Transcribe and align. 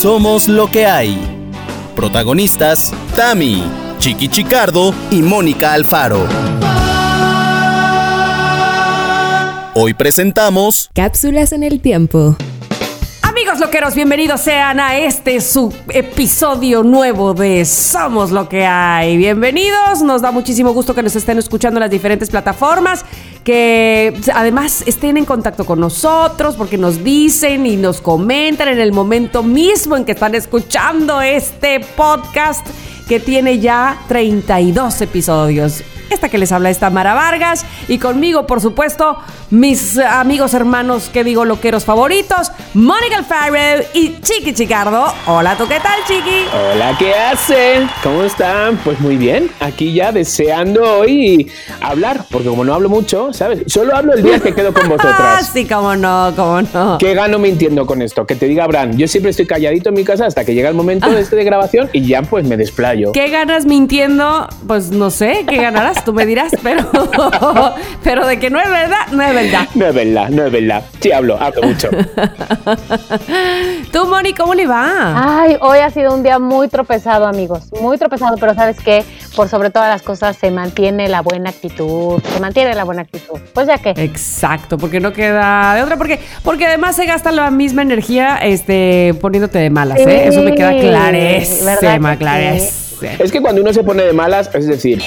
Somos 0.00 0.48
lo 0.48 0.70
que 0.70 0.86
hay. 0.86 1.14
Protagonistas, 1.94 2.90
Tami, 3.14 3.62
Chiqui 3.98 4.28
Chicardo 4.28 4.94
y 5.10 5.20
Mónica 5.20 5.74
Alfaro. 5.74 6.26
Hoy 9.74 9.92
presentamos 9.92 10.88
Cápsulas 10.94 11.52
en 11.52 11.64
el 11.64 11.82
tiempo. 11.82 12.34
Loqueros, 13.60 13.94
bienvenidos 13.94 14.40
sean 14.40 14.80
a 14.80 14.96
este 14.96 15.38
su 15.42 15.70
episodio 15.90 16.82
nuevo 16.82 17.34
de 17.34 17.66
Somos 17.66 18.30
lo 18.30 18.48
que 18.48 18.64
hay. 18.64 19.18
Bienvenidos, 19.18 20.00
nos 20.02 20.22
da 20.22 20.30
muchísimo 20.30 20.72
gusto 20.72 20.94
que 20.94 21.02
nos 21.02 21.14
estén 21.14 21.38
escuchando 21.38 21.76
en 21.76 21.82
las 21.82 21.90
diferentes 21.90 22.30
plataformas, 22.30 23.04
que 23.44 24.18
además 24.34 24.82
estén 24.86 25.18
en 25.18 25.26
contacto 25.26 25.66
con 25.66 25.78
nosotros 25.78 26.56
porque 26.56 26.78
nos 26.78 27.04
dicen 27.04 27.66
y 27.66 27.76
nos 27.76 28.00
comentan 28.00 28.68
en 28.68 28.80
el 28.80 28.92
momento 28.92 29.42
mismo 29.42 29.94
en 29.94 30.06
que 30.06 30.12
están 30.12 30.34
escuchando 30.34 31.20
este 31.20 31.80
podcast 31.80 32.66
que 33.06 33.20
tiene 33.20 33.58
ya 33.58 34.00
32 34.08 35.02
episodios. 35.02 35.82
Esta 36.10 36.28
que 36.28 36.38
les 36.38 36.50
habla 36.50 36.70
es 36.70 36.78
Tamara 36.78 37.14
Vargas 37.14 37.64
y 37.86 37.98
conmigo, 37.98 38.46
por 38.46 38.60
supuesto, 38.60 39.16
mis 39.50 39.96
amigos, 39.96 40.54
hermanos, 40.54 41.08
que 41.12 41.22
digo, 41.22 41.44
loqueros 41.44 41.84
favoritos, 41.84 42.50
Mónica 42.74 43.18
Alfaro 43.18 43.40
y 43.94 44.20
Chiqui 44.20 44.52
Chicardo. 44.52 45.12
Hola, 45.26 45.56
¿tú 45.56 45.68
qué 45.68 45.78
tal, 45.80 46.00
Chiqui? 46.06 46.46
Hola, 46.72 46.96
¿qué 46.98 47.14
hacen? 47.14 47.88
¿Cómo 48.02 48.24
están? 48.24 48.76
Pues 48.78 48.98
muy 49.00 49.16
bien, 49.16 49.50
aquí 49.60 49.92
ya 49.92 50.10
deseando 50.10 50.98
hoy 50.98 51.50
hablar, 51.80 52.24
porque 52.30 52.48
como 52.48 52.64
no 52.64 52.74
hablo 52.74 52.88
mucho, 52.88 53.32
¿sabes? 53.32 53.60
Solo 53.66 53.96
hablo 53.96 54.14
el 54.14 54.22
día 54.22 54.40
que 54.40 54.52
quedo 54.52 54.74
con 54.74 54.88
vosotras. 54.88 55.16
Ah, 55.20 55.40
sí, 55.42 55.64
cómo 55.64 55.94
no, 55.94 56.32
cómo 56.34 56.60
no. 56.62 56.98
¿Qué 56.98 57.14
gano 57.14 57.38
mintiendo 57.38 57.86
con 57.86 58.02
esto? 58.02 58.26
Que 58.26 58.34
te 58.34 58.46
diga 58.46 58.66
Bran, 58.66 58.96
yo 58.98 59.06
siempre 59.06 59.30
estoy 59.30 59.46
calladito 59.46 59.90
en 59.90 59.94
mi 59.94 60.04
casa 60.04 60.26
hasta 60.26 60.44
que 60.44 60.54
llega 60.54 60.68
el 60.68 60.74
momento 60.74 61.08
de 61.08 61.20
este 61.20 61.36
de 61.36 61.44
grabación 61.44 61.88
y 61.92 62.04
ya 62.04 62.22
pues 62.22 62.44
me 62.44 62.56
desplayo. 62.56 63.12
¿Qué 63.12 63.28
ganas 63.30 63.64
mintiendo? 63.64 64.48
Pues 64.66 64.90
no 64.90 65.10
sé, 65.10 65.44
¿qué 65.48 65.56
ganarás? 65.56 65.99
Tú 66.04 66.12
me 66.12 66.26
dirás, 66.26 66.52
pero, 66.62 66.90
pero 68.04 68.26
de 68.26 68.38
que 68.38 68.50
no 68.50 68.60
es 68.60 68.68
verdad, 68.68 69.06
no 69.12 69.22
es 69.22 69.34
verdad. 69.34 69.68
No 69.74 69.86
es 69.86 69.94
verdad, 69.94 70.28
no 70.30 70.46
es 70.46 70.52
verdad. 70.52 70.82
Sí 71.00 71.12
hablo, 71.12 71.38
hablo 71.40 71.62
mucho. 71.62 71.88
Tú, 73.92 74.06
Moni, 74.06 74.32
¿cómo 74.32 74.54
le 74.54 74.66
va? 74.66 75.42
Ay, 75.42 75.56
hoy 75.60 75.78
ha 75.78 75.90
sido 75.90 76.14
un 76.14 76.22
día 76.22 76.38
muy 76.38 76.68
tropezado, 76.68 77.26
amigos. 77.26 77.64
Muy 77.80 77.98
tropezado, 77.98 78.36
pero 78.38 78.54
¿sabes 78.54 78.78
qué? 78.80 79.04
Por 79.36 79.48
sobre 79.48 79.70
todas 79.70 79.88
las 79.88 80.02
cosas 80.02 80.36
se 80.36 80.50
mantiene 80.50 81.08
la 81.08 81.22
buena 81.22 81.50
actitud. 81.50 82.20
Se 82.22 82.40
mantiene 82.40 82.74
la 82.74 82.84
buena 82.84 83.02
actitud. 83.02 83.38
Pues 83.52 83.66
ya 83.66 83.78
que. 83.78 83.90
Exacto, 83.90 84.78
porque 84.78 85.00
no 85.00 85.12
queda 85.12 85.74
de 85.74 85.82
otra, 85.82 85.96
porque, 85.96 86.20
porque 86.42 86.66
además 86.66 86.96
se 86.96 87.06
gasta 87.06 87.32
la 87.32 87.50
misma 87.50 87.82
energía 87.82 88.38
este, 88.38 89.14
poniéndote 89.20 89.58
de 89.58 89.70
malas, 89.70 89.98
¿eh? 89.98 90.28
Eso 90.28 90.42
me 90.42 90.54
queda 90.54 90.70
Sí, 90.70 90.80
clarísima, 90.80 92.16
¿verdad 93.00 93.16
que 93.16 93.16
clarísima. 93.16 93.24
Es 93.24 93.32
que 93.32 93.40
cuando 93.40 93.62
uno 93.62 93.72
se 93.72 93.82
pone 93.82 94.02
de 94.02 94.12
malas, 94.12 94.50
es 94.54 94.66
decir, 94.66 95.02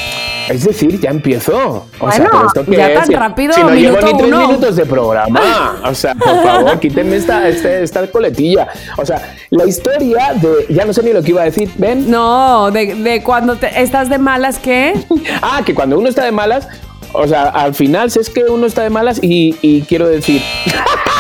es 0.50 0.64
decir, 0.66 1.00
ya 1.00 1.10
empiezo. 1.12 1.86
O 2.00 2.12
sea, 2.12 2.26
¿pero 2.30 2.48
esto 2.48 2.66
qué 2.66 2.78
ya 2.78 2.88
es? 2.90 2.94
tan 3.00 3.08
Si- 3.08 3.14
rápido, 3.16 3.54
Si 3.54 3.62
no 3.62 3.74
llevo 3.74 3.98
ni 4.02 4.18
tres 4.18 4.28
uno. 4.28 4.48
minutos 4.48 4.76
de 4.76 4.86
programa. 4.86 5.40
O 5.86 5.94
sea, 5.96 6.16
por 6.16 6.44
favor, 6.44 6.80
quítenme 6.80 7.16
esta, 7.18 7.48
este- 7.48 7.84
esta 7.84 8.08
coletilla. 8.08 8.68
O 8.98 9.06
sea, 9.06 9.34
la 9.50 9.66
historia 9.66 10.34
de. 10.36 10.74
Ya 10.74 10.86
no 10.86 10.94
sé 10.94 11.04
ni 11.04 11.14
lo 11.14 11.22
que 11.22 11.30
iba 11.32 11.42
a 11.42 11.46
decir. 11.46 11.70
¿Ven? 11.78 12.10
No, 12.10 12.72
de, 12.72 12.96
de 12.96 13.22
cuando 13.24 13.56
te- 13.58 13.82
estás 13.82 14.10
de 14.10 14.18
malas, 14.18 14.60
¿qué? 14.60 14.94
Ah, 15.42 15.62
que 15.66 15.74
cuando 15.76 15.98
uno 16.00 16.10
está 16.10 16.24
de 16.26 16.32
malas. 16.32 16.68
O 17.16 17.28
sea, 17.28 17.44
al 17.50 17.76
final 17.76 18.10
si 18.10 18.20
es 18.20 18.30
que 18.30 18.44
uno 18.46 18.66
está 18.66 18.82
de 18.82 18.90
malas 18.90 19.20
y, 19.22 19.56
y 19.62 19.82
quiero 19.84 20.08
decir. 20.08 20.42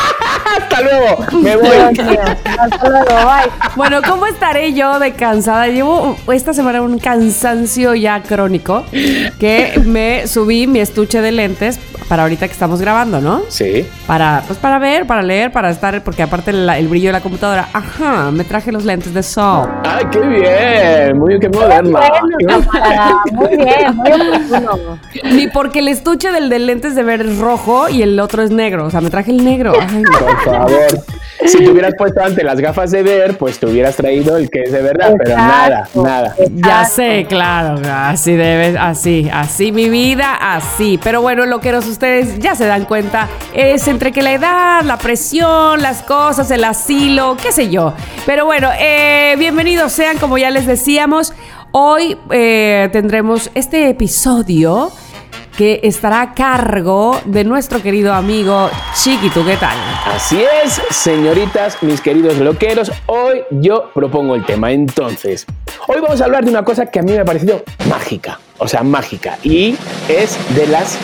¡Hasta 0.73 0.81
luego! 0.81 1.41
Me 1.41 1.55
voy. 1.57 1.77
Hasta 2.57 2.89
luego, 2.89 3.05
bye. 3.05 3.51
Bueno, 3.75 4.01
¿cómo 4.07 4.25
estaré 4.25 4.73
yo 4.73 4.97
de 4.99 5.13
cansada? 5.13 5.67
Llevo 5.67 6.17
esta 6.31 6.53
semana 6.53 6.81
un 6.81 6.97
cansancio 6.97 7.93
ya 7.93 8.23
crónico 8.23 8.83
que 9.39 9.79
me 9.85 10.27
subí 10.27 10.65
mi 10.65 10.79
estuche 10.79 11.21
de 11.21 11.31
lentes 11.31 11.79
para 12.13 12.21
ahorita 12.21 12.45
que 12.45 12.53
estamos 12.53 12.79
grabando, 12.79 13.19
¿no? 13.19 13.41
Sí. 13.47 13.87
Para, 14.05 14.43
pues 14.45 14.59
para 14.59 14.77
ver, 14.77 15.07
para 15.07 15.23
leer, 15.23 15.51
para 15.51 15.71
estar, 15.71 16.03
porque 16.03 16.21
aparte 16.21 16.51
el 16.51 16.87
brillo 16.87 17.07
de 17.07 17.13
la 17.13 17.21
computadora, 17.21 17.69
ajá, 17.73 18.29
me 18.29 18.43
traje 18.43 18.71
los 18.71 18.85
lentes 18.85 19.15
de 19.15 19.23
sol. 19.23 19.67
¡Ay, 19.83 20.05
qué 20.11 20.19
bien! 20.19 21.17
Muy 21.17 21.39
qué 21.39 21.49
Tamara, 21.49 22.21
muy 23.31 23.57
bien, 23.57 23.95
muy 23.95 24.11
oportuno. 24.11 24.99
Ni 25.23 25.47
porque 25.47 25.79
el 25.79 25.87
estuche 25.87 26.31
del 26.31 26.49
de 26.49 26.59
lentes 26.59 26.93
de 26.93 27.01
ver 27.01 27.21
es 27.21 27.39
rojo 27.39 27.89
y 27.89 28.03
el 28.03 28.19
otro 28.19 28.43
es 28.43 28.51
negro, 28.51 28.85
o 28.85 28.91
sea, 28.91 29.01
me 29.01 29.09
traje 29.09 29.31
el 29.31 29.43
negro. 29.43 29.73
Ay. 29.81 30.03
Por 30.03 30.43
favor. 30.43 31.22
Si 31.45 31.57
te 31.57 31.69
hubieras 31.69 31.93
puesto 31.97 32.21
antes 32.21 32.43
las 32.43 32.59
gafas 32.59 32.91
de 32.91 33.03
ver, 33.03 33.37
pues 33.37 33.59
te 33.59 33.65
hubieras 33.65 33.95
traído 33.95 34.37
el 34.37 34.49
que 34.49 34.61
es 34.61 34.71
de 34.71 34.81
verdad, 34.81 35.13
pero 35.17 35.35
nada, 35.35 35.79
Exacto. 35.79 36.03
nada. 36.03 36.35
Ya 36.55 36.85
sé, 36.85 37.25
claro, 37.27 37.81
así 37.91 38.33
debe, 38.33 38.77
así, 38.77 39.29
así 39.31 39.71
mi 39.71 39.89
vida, 39.89 40.35
así. 40.35 40.99
Pero 41.03 41.21
bueno, 41.21 41.45
loqueros, 41.45 41.85
ustedes 41.87 42.39
ya 42.39 42.55
se 42.55 42.65
dan 42.65 42.85
cuenta, 42.85 43.27
es 43.53 43.87
entre 43.87 44.11
que 44.11 44.21
la 44.21 44.33
edad, 44.33 44.83
la 44.83 44.97
presión, 44.97 45.81
las 45.81 46.01
cosas, 46.03 46.49
el 46.51 46.63
asilo, 46.63 47.35
qué 47.41 47.51
sé 47.51 47.69
yo. 47.69 47.93
Pero 48.25 48.45
bueno, 48.45 48.69
eh, 48.79 49.35
bienvenidos 49.37 49.91
sean, 49.91 50.17
como 50.17 50.37
ya 50.37 50.49
les 50.49 50.65
decíamos, 50.65 51.33
hoy 51.71 52.17
eh, 52.29 52.89
tendremos 52.91 53.49
este 53.55 53.89
episodio 53.89 54.91
que 55.57 55.79
estará 55.83 56.21
a 56.21 56.33
cargo 56.33 57.19
de 57.25 57.43
nuestro 57.43 57.81
querido 57.81 58.13
amigo 58.13 58.69
Chiquito, 58.95 59.45
¿qué 59.45 59.57
tal? 59.57 59.77
Así 60.05 60.43
es, 60.63 60.81
señoritas, 60.89 61.81
mis 61.81 62.01
queridos 62.01 62.37
loqueros, 62.37 62.91
hoy 63.05 63.43
yo 63.51 63.91
propongo 63.93 64.35
el 64.35 64.45
tema. 64.45 64.71
Entonces, 64.71 65.45
hoy 65.87 66.01
vamos 66.01 66.21
a 66.21 66.25
hablar 66.25 66.43
de 66.43 66.51
una 66.51 66.63
cosa 66.63 66.87
que 66.87 66.99
a 66.99 67.03
mí 67.03 67.11
me 67.11 67.19
ha 67.19 67.25
parecido 67.25 67.63
mágica, 67.89 68.39
o 68.57 68.67
sea, 68.67 68.83
mágica, 68.83 69.37
y 69.43 69.75
es 70.07 70.37
de 70.55 70.67
las 70.67 70.97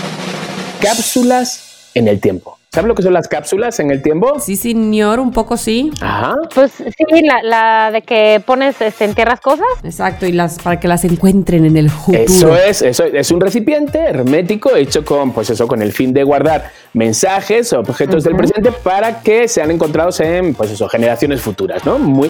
cápsulas 0.82 1.92
en 1.94 2.08
el 2.08 2.20
tiempo. 2.20 2.59
¿Sabes 2.72 2.88
lo 2.88 2.94
que 2.94 3.02
son 3.02 3.14
las 3.14 3.28
cápsulas 3.28 3.80
en 3.80 3.90
el 3.90 4.04
tiempo? 4.04 4.40
Sí, 4.40 4.56
señor, 4.56 5.20
un 5.20 5.32
poco 5.32 5.58
sí. 5.58 5.92
Ajá. 6.02 6.36
Pues 6.54 6.72
sí, 6.74 7.22
la, 7.24 7.42
la 7.42 7.92
de 7.92 8.04
que 8.04 8.44
pones, 8.46 8.80
este, 8.80 9.06
entierras 9.06 9.42
cosas. 9.42 9.66
Exacto, 9.84 10.28
y 10.28 10.34
las 10.34 10.60
para 10.60 10.80
que 10.80 10.88
las 10.88 11.04
encuentren 11.04 11.66
en 11.66 11.76
el 11.78 11.90
futuro. 11.90 12.20
Eso 12.20 12.56
es, 12.56 12.84
eso 12.84 13.06
es, 13.06 13.14
es 13.16 13.32
un 13.32 13.42
recipiente 13.42 13.98
hermético 13.98 14.76
hecho 14.76 15.04
con, 15.04 15.32
pues 15.32 15.50
eso, 15.50 15.68
con 15.68 15.82
el 15.82 15.92
fin 15.92 16.14
de 16.14 16.24
guardar 16.24 16.72
mensajes 16.94 17.74
o 17.74 17.80
objetos 17.80 18.24
del 18.24 18.36
presente 18.36 18.72
para 18.72 19.22
que 19.22 19.48
sean 19.48 19.72
encontrados 19.72 20.20
en, 20.20 20.54
pues 20.54 20.70
eso, 20.70 20.88
generaciones 20.88 21.42
futuras, 21.42 21.84
¿no? 21.88 21.98
Muy, 21.98 22.30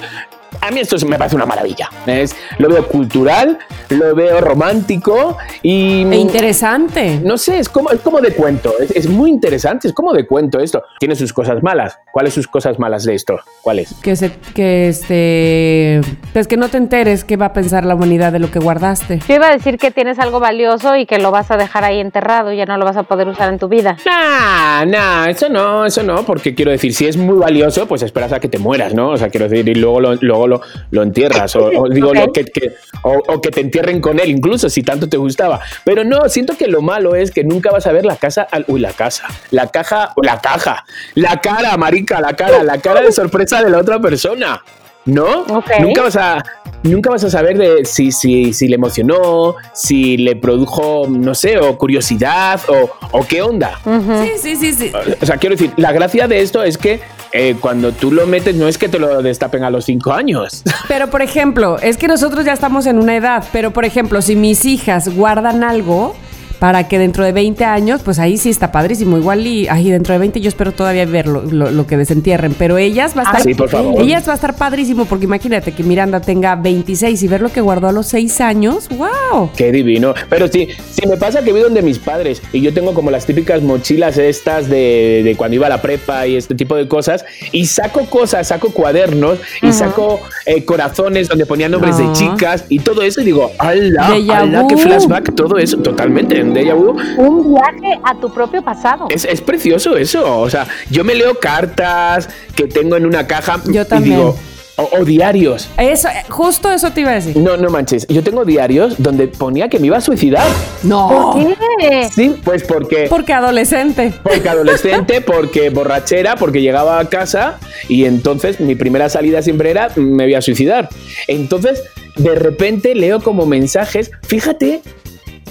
a 0.62 0.72
mí 0.72 0.80
esto 0.80 0.96
me 1.08 1.18
parece 1.18 1.36
una 1.36 1.46
maravilla. 1.46 1.90
Es, 2.06 2.36
lo 2.58 2.70
veo 2.70 2.88
cultural, 2.88 3.58
lo 3.90 4.16
veo 4.16 4.42
romántico 4.42 5.38
y 5.62 6.04
E 6.04 6.16
interesante. 6.16 7.20
no 7.24 7.38
sé, 7.38 7.60
es 7.60 7.70
como, 7.70 7.92
es 7.92 8.00
como 8.02 8.22
de 8.22 8.34
cuento. 8.34 8.74
Es, 8.80 8.92
es 8.92 9.08
muy 9.08 9.30
interesante, 9.30 9.88
es 9.88 9.94
como 9.94 10.14
de 10.14 10.26
cuento 10.26 10.60
esto. 10.60 10.84
Tiene 11.00 11.16
sus 11.16 11.34
cosas 11.34 11.62
malas. 11.64 11.98
¿Cuáles 12.12 12.34
sus 12.34 12.48
cosas 12.48 12.80
malas 12.80 13.04
de 13.04 13.16
esto? 13.16 13.40
¿Cuáles? 13.62 13.94
Que 14.02 14.16
se, 14.16 14.32
que 14.54 14.90
este, 14.90 16.02
pues 16.34 16.48
que 16.48 16.58
no 16.58 16.70
te 16.70 16.78
enteres 16.78 17.24
qué 17.24 17.38
va 17.38 17.48
a 17.48 17.54
pensar 17.54 17.86
la 17.86 17.96
humanidad 17.96 18.32
de 18.32 18.40
lo 18.40 18.52
que 18.52 18.60
guardaste. 18.60 19.20
Yo 19.28 19.36
iba 19.36 19.48
a 19.48 19.52
decir 19.52 19.78
que 19.78 19.92
tienes 19.92 20.20
algo 20.20 20.40
valioso 20.40 20.96
y 20.96 21.06
que 21.06 21.20
lo 21.20 21.32
vas 21.32 21.52
a 21.52 21.58
dejar 21.58 21.84
ahí 21.84 22.00
enterrado 22.00 22.52
y 22.52 22.58
ya 22.58 22.66
no 22.66 22.78
lo 22.78 22.86
vas 22.86 22.98
a 22.98 23.04
poder 23.04 23.28
usar 23.28 23.52
en 23.52 23.60
tu 23.60 23.68
vida. 23.68 23.98
Nah, 24.06 24.86
nah, 24.86 25.28
eso 25.28 25.50
no, 25.50 25.86
eso 25.86 26.04
no, 26.04 26.24
porque 26.26 26.56
quiero 26.56 26.72
decir, 26.72 26.94
si 26.94 27.08
es 27.08 27.18
muy 27.18 27.38
valioso, 27.38 27.88
pues 27.88 28.02
esperas 28.02 28.34
a 28.34 28.40
que 28.40 28.48
te 28.48 28.58
mueras, 28.58 28.94
¿no? 28.94 29.10
O 29.10 29.18
sea, 29.18 29.30
quiero 29.30 29.48
decir, 29.48 29.68
y 29.68 29.76
luego 29.76 30.00
lo, 30.02 30.39
luego 30.48 30.48
lo, 30.48 30.62
lo 30.92 31.04
entierras, 31.04 31.56
o, 31.56 31.66
o 31.66 31.90
digo, 31.90 32.14
lo 32.14 32.32
que, 32.34 32.46
que- 32.46 32.76
o, 33.04 33.12
o 33.28 33.42
que 33.42 33.52
te 33.52 33.62
entierren 33.62 34.02
con 34.02 34.20
él, 34.20 34.30
incluso 34.30 34.70
si 34.70 34.84
tanto 34.84 35.08
te 35.08 35.18
gustaba. 35.18 35.60
Pero 35.84 36.04
no, 36.04 36.28
siento 36.30 36.56
que 36.58 36.68
lo 36.68 36.82
malo 36.82 37.16
es 37.16 37.32
que 37.32 37.44
nunca 37.44 37.72
vas 37.72 37.88
a 37.88 37.92
ver 37.92 38.06
la 38.06 38.16
casa, 38.16 38.48
al, 38.52 38.66
uy, 38.68 38.80
la 38.80 38.92
casa, 38.94 39.26
la 39.52 39.68
caja, 39.68 40.14
la 40.22 40.40
caja, 40.42 40.86
la 41.16 41.40
cara, 41.42 41.76
marica, 41.78 42.20
la 42.22 42.36
cara, 42.36 42.64
la 42.64 42.78
cara 42.80 43.02
de 43.02 43.12
sorpresa 43.12 43.64
de 43.64 43.70
la 43.70 43.78
otra 43.80 44.00
persona. 44.00 44.62
¿No? 45.10 45.46
Nunca 45.80 46.04
vas 46.04 46.16
a. 46.16 46.44
Nunca 46.82 47.10
vas 47.10 47.24
a 47.26 47.30
saber 47.30 47.58
de 47.58 47.84
si, 47.84 48.10
si, 48.14 48.54
si 48.54 48.70
le 48.70 48.76
emocionó, 48.76 49.56
si 49.74 50.16
le 50.16 50.38
produjo, 50.38 51.08
no 51.10 51.36
sé, 51.36 51.60
o 51.60 51.78
curiosidad, 51.78 52.62
o, 52.70 52.90
o 53.12 53.28
qué 53.28 53.42
onda. 53.42 53.78
Sí, 53.84 54.32
sí, 54.42 54.56
sí, 54.56 54.74
sí. 54.74 54.92
O 55.22 55.26
sea, 55.26 55.36
quiero 55.36 55.58
decir, 55.58 55.74
la 55.76 55.92
gracia 55.92 56.30
de 56.30 56.40
esto 56.40 56.64
es 56.64 56.78
que 56.78 57.02
eh, 57.32 57.56
cuando 57.60 57.92
tú 57.92 58.12
lo 58.12 58.26
metes, 58.26 58.56
no 58.56 58.68
es 58.68 58.78
que 58.78 58.90
te 58.90 58.98
lo 58.98 59.22
destapen 59.22 59.64
a 59.64 59.70
los 59.70 59.86
cinco 59.86 60.14
años. 60.14 60.64
Pero 60.88 61.10
por 61.10 61.22
ejemplo, 61.22 61.78
es 61.80 61.98
que 61.98 62.08
nosotros 62.08 62.46
ya 62.46 62.54
estamos 62.54 62.86
en 62.86 62.98
una 62.98 63.16
edad, 63.16 63.44
pero 63.52 63.72
por 63.72 63.86
ejemplo, 63.86 64.22
si 64.22 64.36
mis 64.36 64.66
hijas 64.66 65.14
guardan 65.14 65.64
algo, 65.64 66.16
para 66.60 66.88
que 66.88 67.00
dentro 67.00 67.24
de 67.24 67.32
20 67.32 67.64
años, 67.66 68.02
pues 68.04 68.20
ahí 68.20 68.38
sí 68.38 68.50
está 68.50 68.72
padrísimo. 68.72 69.18
Igual 69.18 69.48
y 69.48 69.68
ahí 69.70 69.90
dentro 69.90 70.14
de 70.14 70.20
20 70.20 70.42
yo 70.42 70.50
espero 70.50 70.72
todavía 70.74 71.06
ver 71.06 71.28
lo, 71.28 71.42
lo- 71.44 71.72
lo 71.72 71.88
que 71.88 71.96
desentierren. 71.98 72.54
Pero 72.58 72.78
ellas 72.78 73.14
va 73.18 73.22
a 73.22 73.26
estar. 73.26 73.42
sí, 73.42 73.54
por 73.54 73.70
favor. 73.70 74.02
Ellas 74.02 74.28
va 74.28 74.34
a 74.34 74.36
estar 74.36 74.56
padrísimo 74.56 75.06
porque 75.06 75.26
imagínate 75.26 75.72
que 75.72 75.84
Miranda 75.84 76.20
tenga 76.20 76.56
26 76.56 77.22
y 77.24 77.28
ver 77.28 77.42
lo 77.42 77.50
que 77.50 77.62
guardó 77.62 77.88
a 77.88 77.92
los 77.92 78.08
6 78.08 78.42
años. 78.42 78.90
¡Wow! 78.90 79.52
Qué 79.56 79.72
divino. 79.72 80.14
Pero 80.30 80.48
sí, 80.48 80.68
sí 80.92 81.08
me 81.08 81.18
pasa 81.18 81.42
que 81.44 81.52
voy 81.52 81.62
donde 81.62 81.82
mis 81.82 81.98
padres 82.00 82.42
y 82.52 82.62
yo 82.62 82.74
tengo 82.74 82.94
como 82.94 83.10
las 83.12 83.26
típicas 83.26 83.62
mochilas 83.62 84.18
estas 84.18 84.68
de, 84.70 85.22
de 85.24 85.36
cuando 85.38 85.56
iba 85.56 85.68
a 85.68 85.70
la 85.70 85.82
prepa 85.82 86.28
y 86.28 86.36
este 86.36 86.56
tipo 86.56 86.76
de 86.76 86.88
cosas 86.88 87.24
y 87.52 87.66
saco 87.68 88.06
cosas, 88.08 88.48
saco 88.50 88.72
cuadernos 88.72 89.40
y 89.62 89.72
saco 89.72 90.20
eh, 90.46 90.66
corazones 90.66 91.28
donde 91.30 91.46
ponía 91.46 91.70
nombres 91.70 91.98
de 91.98 92.04
Ah. 92.04 92.14
chicas 92.14 92.66
y 92.70 92.80
todo 92.80 93.02
eso 93.02 93.22
y 93.22 93.26
digo, 93.26 93.52
¡hala! 93.60 94.10
Déjà 94.10 94.38
¡hala! 94.40 94.66
¡Qué 94.68 94.76
flashback! 94.78 95.36
Todo 95.36 95.58
eso, 95.58 95.78
totalmente. 95.78 96.44
Vu 96.50 96.96
Un 97.18 97.54
viaje 97.54 98.00
a 98.04 98.16
tu 98.16 98.32
propio 98.34 98.62
pasado. 98.62 99.08
es, 99.10 99.26
es 99.26 99.42
precioso 99.42 99.96
eso. 99.98 100.40
O 100.40 100.50
sea, 100.50 100.68
yo 100.90 101.04
me 101.04 101.16
leo 101.16 101.36
cartas 101.40 102.30
que 102.56 102.66
tengo 102.66 102.96
en 102.96 103.06
una 103.06 103.28
caja 103.28 103.62
Yo 103.66 103.82
y 103.82 103.86
también. 103.86 104.18
digo, 104.18 104.36
o- 104.78 104.90
o 105.02 105.04
diarios. 105.06 105.68
Eso, 105.78 106.08
eh, 106.08 106.24
justo 106.30 106.72
eso 106.72 106.92
te 106.92 107.02
iba 107.02 107.12
a 107.12 107.16
decir. 107.16 107.36
No, 107.36 107.58
no 107.58 107.70
manches. 107.70 108.08
Yo 108.08 108.24
tengo 108.24 108.46
diarios 108.46 108.96
donde 108.98 109.28
ponía 109.28 109.68
que 109.68 109.78
me 109.80 109.88
iba 109.88 109.98
a 109.98 110.02
suicidar. 110.02 110.48
No. 110.84 111.34
¿Por 111.34 111.58
qué? 111.80 112.10
Sí, 112.14 112.36
pues 112.44 112.64
porque 112.64 113.08
Porque 113.10 113.34
adolescente. 113.34 114.14
Porque 114.24 114.48
adolescente, 114.48 115.20
porque 115.22 115.70
borrachera, 115.70 116.36
porque 116.38 116.62
llegaba 116.62 117.00
a 117.00 117.10
casa 117.10 117.58
y 117.90 118.06
entonces 118.06 118.60
mi 118.62 118.76
primera 118.76 119.10
salida 119.10 119.42
siempre 119.42 119.72
era 119.72 119.90
me 119.98 120.24
voy 120.24 120.36
a 120.36 120.42
suicidar. 120.42 120.88
Entonces, 121.28 121.84
de 122.16 122.36
repente 122.36 122.96
leo 122.96 123.22
como 123.22 123.46
mensajes, 123.46 124.12
fíjate 124.24 124.82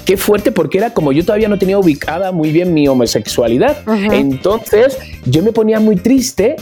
qué 0.09 0.17
fuerte 0.17 0.53
porque 0.53 0.79
era 0.79 0.95
como 0.95 1.13
yo 1.13 1.23
todavía 1.23 1.51
no 1.51 1.59
tenía 1.59 1.79
ubicada 1.79 2.33
muy 2.33 2.51
bien 2.51 2.73
mi 2.73 2.89
homosexualidad. 2.89 3.77
Entonces, 4.11 4.97
yo 5.27 5.43
me 5.43 5.53
ponía 5.53 5.81
muy 5.81 5.97
triste 5.97 6.57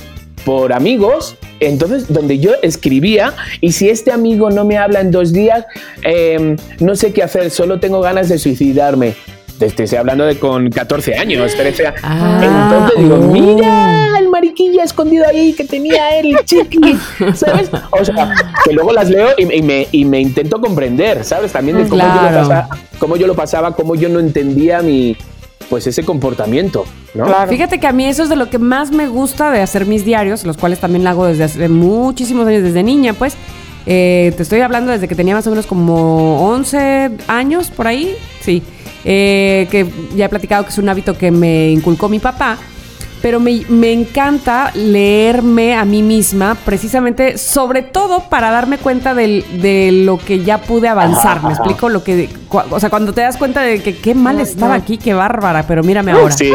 por 0.45 0.73
amigos, 0.73 1.37
entonces 1.61 2.13
donde 2.13 2.41
yo 2.41 2.51
escribía 2.63 3.35
y 3.61 3.71
si 3.71 3.89
este 3.89 4.11
amigo 4.11 4.51
no 4.51 4.65
me 4.65 4.79
habla 4.79 5.01
en 5.01 5.13
dos 5.13 5.33
días, 5.33 5.65
eh, 6.03 6.57
no 6.81 6.97
sé 6.97 7.13
qué 7.13 7.23
hacer, 7.23 7.53
solo 7.53 7.79
tengo 7.79 8.01
ganas 8.01 8.29
de 8.29 8.39
suicidarme. 8.39 9.15
Te 9.61 9.67
estoy 9.67 9.97
hablando 9.97 10.27
de 10.27 10.41
con 10.41 10.69
14 10.69 11.15
años, 11.15 11.55
13 11.55 11.87
años. 11.87 12.01
Ah, 12.03 12.41
Entonces 12.43 12.99
digo, 12.99 13.15
oh. 13.15 13.33
mira 13.33 14.11
el 14.77 14.83
mariquilla 14.83 14.85
escondido 14.85 15.25
ahí 15.29 15.53
que 15.53 15.65
tenía 15.65 16.19
él, 16.19 16.37
chiqui, 16.45 16.99
¿sabes? 17.35 17.71
O 17.91 18.05
sea, 18.05 18.35
que 18.65 18.73
luego 18.73 18.93
las 18.93 19.09
leo 19.09 19.29
y, 19.37 19.53
y 19.55 19.63
me, 19.63 19.87
y 19.93 20.05
me 20.05 20.21
intento 20.21 20.61
comprender, 20.61 21.25
¿sabes? 21.25 21.53
También 21.53 21.79
de 21.79 21.89
cómo, 21.89 22.03
yo 22.03 22.09
Claro. 22.09 22.43
lo 22.43 22.49
pasaba, 22.49 22.69
cómo 22.99 23.17
yo 23.17 23.27
lo 23.27 23.35
pasaba, 23.35 23.75
cómo 23.77 23.95
yo 23.95 24.09
no 24.09 24.19
entendía 24.21 24.81
mi, 24.83 25.17
pues 25.69 25.87
ese 25.87 26.05
comportamiento, 26.05 26.85
¿no? 27.15 27.27
Fíjate 27.49 27.79
que 27.81 27.87
a 27.87 27.93
mí 27.93 28.07
eso 28.07 28.23
es 28.23 28.29
de 28.29 28.37
lo 28.37 28.49
que 28.51 28.59
más 28.59 28.91
me 28.91 29.09
gusta 29.09 29.51
de 29.51 29.61
hacer 29.61 29.87
mis 29.87 30.05
diarios, 30.05 30.45
los 30.45 30.57
cuales 30.57 30.79
también 30.79 31.05
lo 31.05 31.11
hago 31.11 31.27
desde 31.27 31.45
hace 31.45 31.69
muchísimos 31.69 32.47
años, 32.47 32.63
desde 32.63 32.83
niña, 32.83 33.13
pues. 33.15 33.35
Eh, 33.89 34.33
te 34.37 34.43
estoy 34.43 34.61
hablando 34.63 34.91
desde 34.91 35.07
que 35.07 35.15
tenía 35.15 35.35
más 35.37 35.47
o 35.47 35.51
menos 35.51 35.65
como 35.67 36.49
11 36.51 37.11
años, 37.29 37.71
por 37.71 37.87
ahí, 37.87 38.15
sí. 38.41 38.63
Eh, 39.05 39.69
que 39.71 39.87
ya 40.17 40.25
he 40.25 40.29
platicado 40.29 40.65
que 40.65 40.71
es 40.71 40.79
un 40.79 40.89
hábito 40.89 41.17
que 41.17 41.31
me 41.31 41.71
inculcó 41.71 42.09
mi 42.09 42.19
papá. 42.19 42.59
Pero 43.27 43.41
me, 43.41 43.63
me 43.69 43.93
encanta 43.93 44.71
leerme 44.73 45.75
a 45.75 45.85
mí 45.85 46.01
misma, 46.01 46.57
precisamente, 46.65 47.39
sobre 47.39 47.83
todo 47.83 48.21
para 48.31 48.53
darme 48.53 48.79
cuenta 48.79 49.15
del- 49.15 49.45
de 49.61 49.91
lo 50.05 50.17
que 50.17 50.45
ya 50.45 50.59
pude 50.59 50.87
avanzar. 50.87 51.43
¿Me 51.43 51.51
explico? 51.51 51.89
Lo 51.89 52.05
que, 52.05 52.29
o 52.71 52.79
sea, 52.79 52.89
cuando 52.89 53.13
te 53.13 53.23
das 53.23 53.37
cuenta 53.37 53.63
de 53.63 53.83
que 53.83 53.97
qué 53.97 54.15
mal 54.15 54.39
estaba 54.39 54.75
aquí, 54.75 54.97
qué 54.97 55.13
bárbara, 55.13 55.65
pero 55.67 55.83
mírame 55.83 56.13
ahora. 56.13 56.31
Sí, 56.37 56.53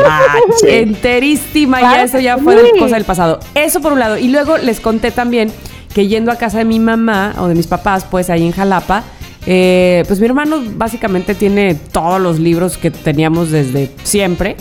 sí. 0.61 0.67
Enterísima, 0.69 1.79
y 1.81 1.83
ya 1.83 2.03
eso 2.03 2.19
ya 2.19 2.37
fue 2.37 2.55
de 2.55 2.69
sí. 2.71 2.79
cosa 2.79 2.95
del 2.95 3.03
pasado. 3.03 3.41
Eso 3.53 3.81
por 3.81 3.91
un 3.91 3.99
lado. 3.99 4.17
Y 4.17 4.29
luego 4.29 4.57
les 4.57 4.79
conté 4.79 5.11
también 5.11 5.51
que 5.93 6.07
yendo 6.07 6.31
a 6.31 6.37
casa 6.37 6.59
de 6.59 6.63
mi 6.63 6.79
mamá 6.79 7.33
o 7.39 7.49
de 7.49 7.55
mis 7.55 7.67
papás, 7.67 8.05
pues 8.09 8.29
ahí 8.29 8.45
en 8.45 8.53
Jalapa, 8.53 9.03
eh, 9.45 10.05
pues 10.07 10.21
mi 10.21 10.25
hermano 10.25 10.61
básicamente 10.77 11.35
tiene 11.35 11.75
todos 11.75 12.21
los 12.21 12.39
libros 12.39 12.77
que 12.77 12.91
teníamos 12.91 13.51
desde 13.51 13.91
siempre, 14.03 14.55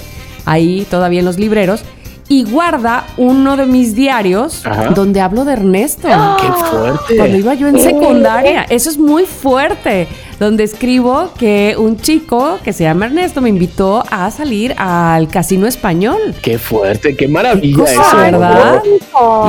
ahí 0.45 0.85
todavía 0.91 1.21
en 1.21 1.27
los 1.27 1.39
libreros, 1.39 1.85
y 2.31 2.45
guarda 2.45 3.07
uno 3.17 3.57
de 3.57 3.67
mis 3.67 3.97
diarios 3.97 4.65
Ajá. 4.65 4.91
donde 4.91 5.21
hablo 5.21 5.45
de 5.45 5.55
Ernesto. 5.55 6.07
¡Qué 6.07 6.47
fuerte! 6.71 7.17
Cuando 7.17 7.37
iba 7.37 7.55
yo 7.55 7.67
en 7.67 7.77
secundaria, 7.81 8.65
eso 8.71 8.89
es 8.89 8.97
muy 8.99 9.25
fuerte. 9.27 10.07
Donde 10.39 10.63
escribo 10.65 11.33
que 11.37 11.75
un 11.77 11.99
chico 11.99 12.59
que 12.65 12.73
se 12.73 12.85
llama 12.85 13.07
Ernesto 13.07 13.41
me 13.43 13.49
invitó 13.49 14.05
a 14.11 14.31
salir 14.31 14.75
al 14.79 15.29
casino 15.29 15.67
español. 15.67 16.35
¡Qué 16.41 16.57
fuerte! 16.57 17.15
¡Qué 17.17 17.27
maravilla 17.29 17.77
cosa, 17.79 18.29
eso! 18.29 18.83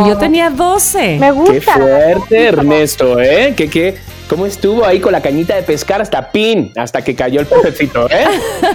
Y 0.04 0.10
yo 0.10 0.18
tenía 0.18 0.50
12. 0.50 1.18
Me 1.20 1.28
¡Qué 1.28 1.32
gusta. 1.32 1.74
fuerte, 1.74 2.46
Ernesto! 2.48 3.20
¿eh? 3.22 3.54
¿Qué, 3.56 3.70
qué, 3.70 3.96
¿Cómo 4.32 4.46
estuvo 4.46 4.86
ahí 4.86 5.02
con 5.02 5.12
la 5.12 5.20
cañita 5.22 5.56
de 5.58 5.62
pescar 5.64 6.02
hasta 6.02 6.32
pin? 6.32 6.72
Hasta 6.78 7.02
que 7.04 7.14
cayó 7.16 7.42
el 7.42 7.48
pececito, 7.48 8.08
¿eh? 8.10 8.24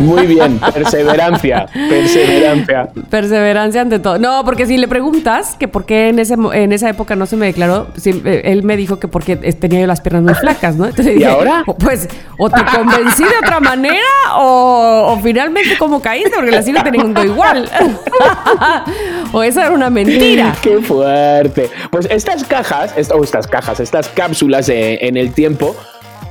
Muy 0.00 0.26
bien, 0.26 0.58
perseverancia, 0.58 1.66
perseverancia. 1.88 2.90
Perseverancia 3.08 3.80
ante 3.80 3.98
todo. 3.98 4.18
No, 4.18 4.44
porque 4.44 4.66
si 4.66 4.76
le 4.76 4.86
preguntas 4.86 5.56
que 5.58 5.66
por 5.66 5.86
qué 5.86 6.10
en, 6.10 6.18
ese, 6.18 6.34
en 6.52 6.72
esa 6.72 6.90
época 6.90 7.16
no 7.16 7.24
se 7.24 7.36
me 7.36 7.46
declaró, 7.46 7.86
siempre- 7.96 8.52
él 8.52 8.64
me 8.64 8.76
dijo 8.76 8.98
que 8.98 9.08
porque 9.08 9.38
es- 9.40 9.58
tenía 9.58 9.80
yo 9.80 9.86
las 9.86 10.02
piernas 10.02 10.24
muy 10.24 10.34
flacas, 10.34 10.76
¿no? 10.76 10.84
Entonces 10.84 11.14
¿Y 11.14 11.18
dije, 11.20 11.30
ahora? 11.30 11.64
Pues, 11.78 12.06
o 12.38 12.50
te 12.50 12.62
convencí 12.62 13.22
de 13.24 13.38
otra 13.42 13.58
manera 13.58 13.96
o, 14.36 15.14
o 15.14 15.20
finalmente 15.22 15.78
cómo 15.78 16.02
caíste, 16.02 16.32
porque 16.36 16.50
la 16.50 16.60
sigo 16.62 16.82
teniendo 16.84 17.24
igual. 17.24 17.66
o 19.32 19.42
esa 19.42 19.66
era 19.66 19.74
una 19.74 19.90
mentira. 19.90 20.56
¡Qué 20.62 20.78
fuerte! 20.78 21.70
Pues 21.90 22.06
estas 22.10 22.44
cajas, 22.44 22.94
o 23.12 23.22
estas 23.24 23.46
cajas, 23.46 23.80
estas 23.80 24.08
cápsulas 24.08 24.66
de- 24.66 24.98
en 25.02 25.16
el 25.16 25.32
tiempo, 25.32 25.76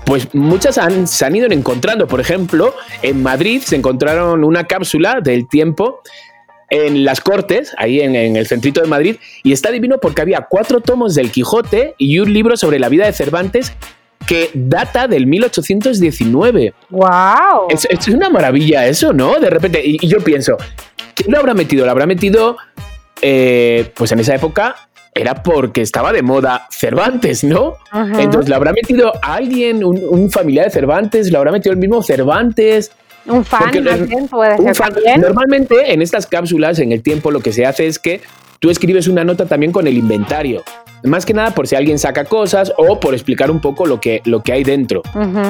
pues 0.05 0.33
muchas 0.33 0.77
han, 0.77 1.07
se 1.07 1.25
han 1.25 1.35
ido 1.35 1.47
encontrando. 1.51 2.07
Por 2.07 2.19
ejemplo, 2.19 2.73
en 3.01 3.23
Madrid 3.23 3.61
se 3.65 3.75
encontraron 3.75 4.43
una 4.43 4.65
cápsula 4.65 5.19
del 5.21 5.47
tiempo 5.47 6.01
en 6.69 7.05
las 7.05 7.21
Cortes, 7.21 7.73
ahí 7.77 8.01
en, 8.01 8.15
en 8.15 8.35
el 8.35 8.47
centrito 8.47 8.81
de 8.81 8.87
Madrid, 8.87 9.17
y 9.43 9.51
está 9.53 9.71
divino 9.71 9.97
porque 10.01 10.21
había 10.21 10.47
cuatro 10.49 10.79
tomos 10.81 11.13
del 11.15 11.31
Quijote 11.31 11.93
y 11.97 12.19
un 12.19 12.33
libro 12.33 12.57
sobre 12.57 12.79
la 12.79 12.89
vida 12.89 13.05
de 13.05 13.13
Cervantes 13.13 13.73
que 14.27 14.49
data 14.55 15.07
del 15.07 15.27
1819. 15.27 16.73
Wow. 16.89 17.05
Es, 17.69 17.87
es 17.89 18.07
una 18.07 18.29
maravilla 18.29 18.87
eso, 18.87 19.13
¿no? 19.13 19.39
De 19.39 19.49
repente, 19.49 19.81
y, 19.85 19.97
y 20.03 20.07
yo 20.07 20.19
pienso, 20.19 20.57
¿quién 21.13 21.31
lo 21.31 21.39
habrá 21.39 21.53
metido? 21.53 21.85
Lo 21.85 21.91
habrá 21.91 22.07
metido, 22.07 22.57
eh, 23.27 23.91
pues 23.95 24.11
en 24.11 24.19
esa 24.19 24.35
época 24.35 24.75
era 25.11 25.41
porque 25.41 25.81
estaba 25.81 26.13
de 26.13 26.21
moda 26.21 26.67
Cervantes, 26.69 27.43
¿no? 27.43 27.73
Ajá. 27.89 28.21
Entonces 28.21 28.49
lo 28.49 28.55
habrá 28.55 28.71
metido 28.71 29.13
alguien, 29.23 29.83
un, 29.83 29.99
un 30.07 30.29
familiar 30.29 30.65
de 30.65 30.71
Cervantes, 30.71 31.31
lo 31.31 31.39
habrá 31.39 31.51
metido 31.51 31.73
el 31.73 31.79
mismo 31.79 32.03
Cervantes. 32.03 32.91
Un 33.25 33.43
fan, 33.43 33.63
más 33.63 33.75
el- 33.75 34.05
bien, 34.05 34.27
puede 34.27 34.55
un 34.59 34.65
ser 34.65 34.75
fan-. 34.75 35.21
Normalmente 35.21 35.91
en 35.91 36.03
estas 36.03 36.27
cápsulas, 36.27 36.77
en 36.77 36.91
el 36.91 37.01
tiempo, 37.01 37.31
lo 37.31 37.39
que 37.39 37.51
se 37.51 37.65
hace 37.65 37.87
es 37.87 37.97
que 37.97 38.21
tú 38.59 38.69
escribes 38.69 39.07
una 39.07 39.23
nota 39.23 39.45
también 39.45 39.71
con 39.71 39.87
el 39.87 39.97
inventario. 39.97 40.63
Más 41.03 41.25
que 41.25 41.33
nada 41.33 41.51
por 41.51 41.67
si 41.67 41.75
alguien 41.75 41.99
saca 41.99 42.25
cosas 42.25 42.73
o 42.77 42.99
por 42.99 43.13
explicar 43.13 43.51
un 43.51 43.61
poco 43.61 43.85
lo 43.85 43.99
que, 43.99 44.21
lo 44.25 44.41
que 44.41 44.53
hay 44.53 44.63
dentro. 44.63 45.03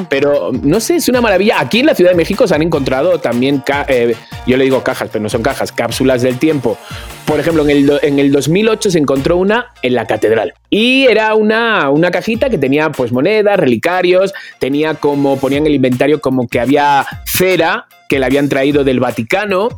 Pero 0.10 0.51
no 0.51 0.79
sé, 0.82 0.98
es 0.98 1.08
una 1.08 1.22
maravilla. 1.22 1.60
Aquí 1.60 1.79
en 1.79 1.86
la 1.86 1.96
Ciudad 1.96 2.12
de 2.12 2.18
México 2.18 2.46
se 2.46 2.56
han 2.56 2.62
encontrado 2.62 3.20
también, 3.20 3.63
eh, 3.88 4.15
yo 4.46 4.58
le 4.58 4.65
digo 4.65 4.84
cajas, 4.84 5.10
pero 5.12 5.24
no 5.24 5.29
son 5.29 5.44
cajas, 5.44 5.72
cápsulas 5.72 6.22
del 6.24 6.39
tiempo. 6.39 6.77
Por 7.25 7.39
ejemplo, 7.39 7.63
en 7.63 7.70
el, 7.70 8.00
en 8.01 8.20
el 8.20 8.32
2008 8.34 8.91
se 8.91 9.00
encontró 9.00 9.38
una 9.38 9.68
en 9.82 9.94
la 9.94 10.06
catedral. 10.06 10.53
Y 10.70 11.06
era 11.06 11.36
una, 11.36 11.89
una 11.89 12.12
cajita 12.12 12.50
que 12.50 12.58
tenía 12.58 12.91
pues 12.91 13.13
monedas, 13.13 13.58
relicarios, 13.58 14.34
tenía 14.60 14.96
como, 14.96 15.38
ponían 15.39 15.65
el 15.68 15.75
inventario 15.75 16.20
como 16.20 16.50
que 16.50 16.60
había 16.60 17.06
cera 17.25 17.88
que 18.10 18.20
le 18.20 18.25
habían 18.25 18.50
traído 18.50 18.84
del 18.84 19.00
Vaticano. 19.00 19.70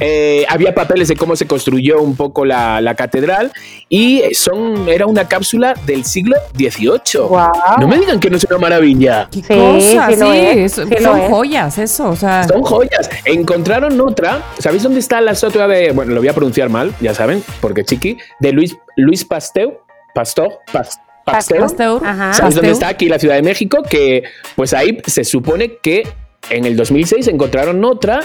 Eh, 0.00 0.44
había 0.48 0.74
papeles 0.74 1.08
de 1.08 1.16
cómo 1.16 1.36
se 1.36 1.46
construyó 1.46 2.00
un 2.00 2.16
poco 2.16 2.44
la, 2.44 2.80
la 2.80 2.94
catedral 2.94 3.52
y 3.88 4.22
son, 4.34 4.88
era 4.88 5.06
una 5.06 5.28
cápsula 5.28 5.74
del 5.86 6.04
siglo 6.04 6.36
XVIII. 6.56 7.26
Guau. 7.28 7.52
No 7.80 7.88
me 7.88 7.98
digan 7.98 8.18
que 8.20 8.30
no 8.30 8.36
es 8.36 8.44
una 8.44 8.58
maravilla. 8.58 9.28
¿Qué 9.30 9.42
Sí, 9.42 9.48
cosa? 9.48 10.08
sí 10.10 10.16
lo 10.16 10.32
Sí, 10.32 10.38
es, 10.38 10.56
eso- 10.72 10.86
sí 10.86 10.94
lo 10.94 11.00
son 11.10 11.20
es. 11.20 11.30
joyas, 11.30 11.78
eso. 11.78 12.08
O 12.10 12.16
sea, 12.16 12.44
Son 12.48 12.62
joyas. 12.62 13.08
Encontraron 13.24 14.00
otra. 14.00 14.42
¿Sabéis 14.58 14.82
dónde 14.82 15.00
está 15.00 15.20
la 15.20 15.32
estatua 15.32 15.68
de.? 15.68 15.92
Bueno, 15.92 16.12
lo 16.14 16.20
voy 16.20 16.28
a 16.28 16.32
pronunciar 16.32 16.68
mal, 16.68 16.94
ya 17.00 17.14
saben, 17.14 17.42
porque 17.60 17.84
chiqui. 17.84 18.18
De 18.40 18.52
Luis, 18.52 18.76
Luis 18.96 19.24
Pasteur. 19.24 19.80
Pastor. 20.14 20.60
Pas- 20.72 20.98
Pasteur. 21.24 21.60
Pasteur. 21.60 22.00
Ajá. 22.04 22.32
¿Sabéis 22.34 22.54
dónde 22.56 22.68
Pasteur. 22.70 22.72
está 22.72 22.88
aquí 22.88 23.08
la 23.08 23.18
Ciudad 23.18 23.34
de 23.36 23.42
México? 23.42 23.82
Que 23.88 24.24
pues 24.56 24.74
ahí 24.74 24.98
se 25.06 25.24
supone 25.24 25.78
que 25.82 26.06
en 26.50 26.66
el 26.66 26.76
2006 26.76 27.26
encontraron 27.28 27.82
otra 27.84 28.20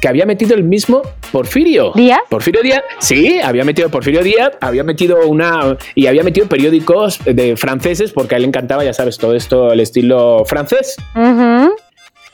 que 0.00 0.08
había 0.08 0.26
metido 0.26 0.54
el 0.54 0.64
mismo 0.64 1.02
Porfirio. 1.32 1.92
¿Díaz? 1.94 2.20
Porfirio 2.28 2.62
Díaz, 2.62 2.82
sí, 2.98 3.38
había 3.42 3.64
metido 3.64 3.88
Porfirio 3.88 4.22
Díaz, 4.22 4.52
había 4.60 4.84
metido 4.84 5.26
una 5.26 5.76
y 5.94 6.06
había 6.06 6.22
metido 6.22 6.46
periódicos 6.46 7.18
de 7.24 7.56
franceses 7.56 8.12
porque 8.12 8.34
a 8.34 8.36
él 8.36 8.42
le 8.42 8.48
encantaba, 8.48 8.84
ya 8.84 8.92
sabes, 8.92 9.18
todo 9.18 9.34
esto, 9.34 9.72
el 9.72 9.80
estilo 9.80 10.44
francés. 10.46 10.96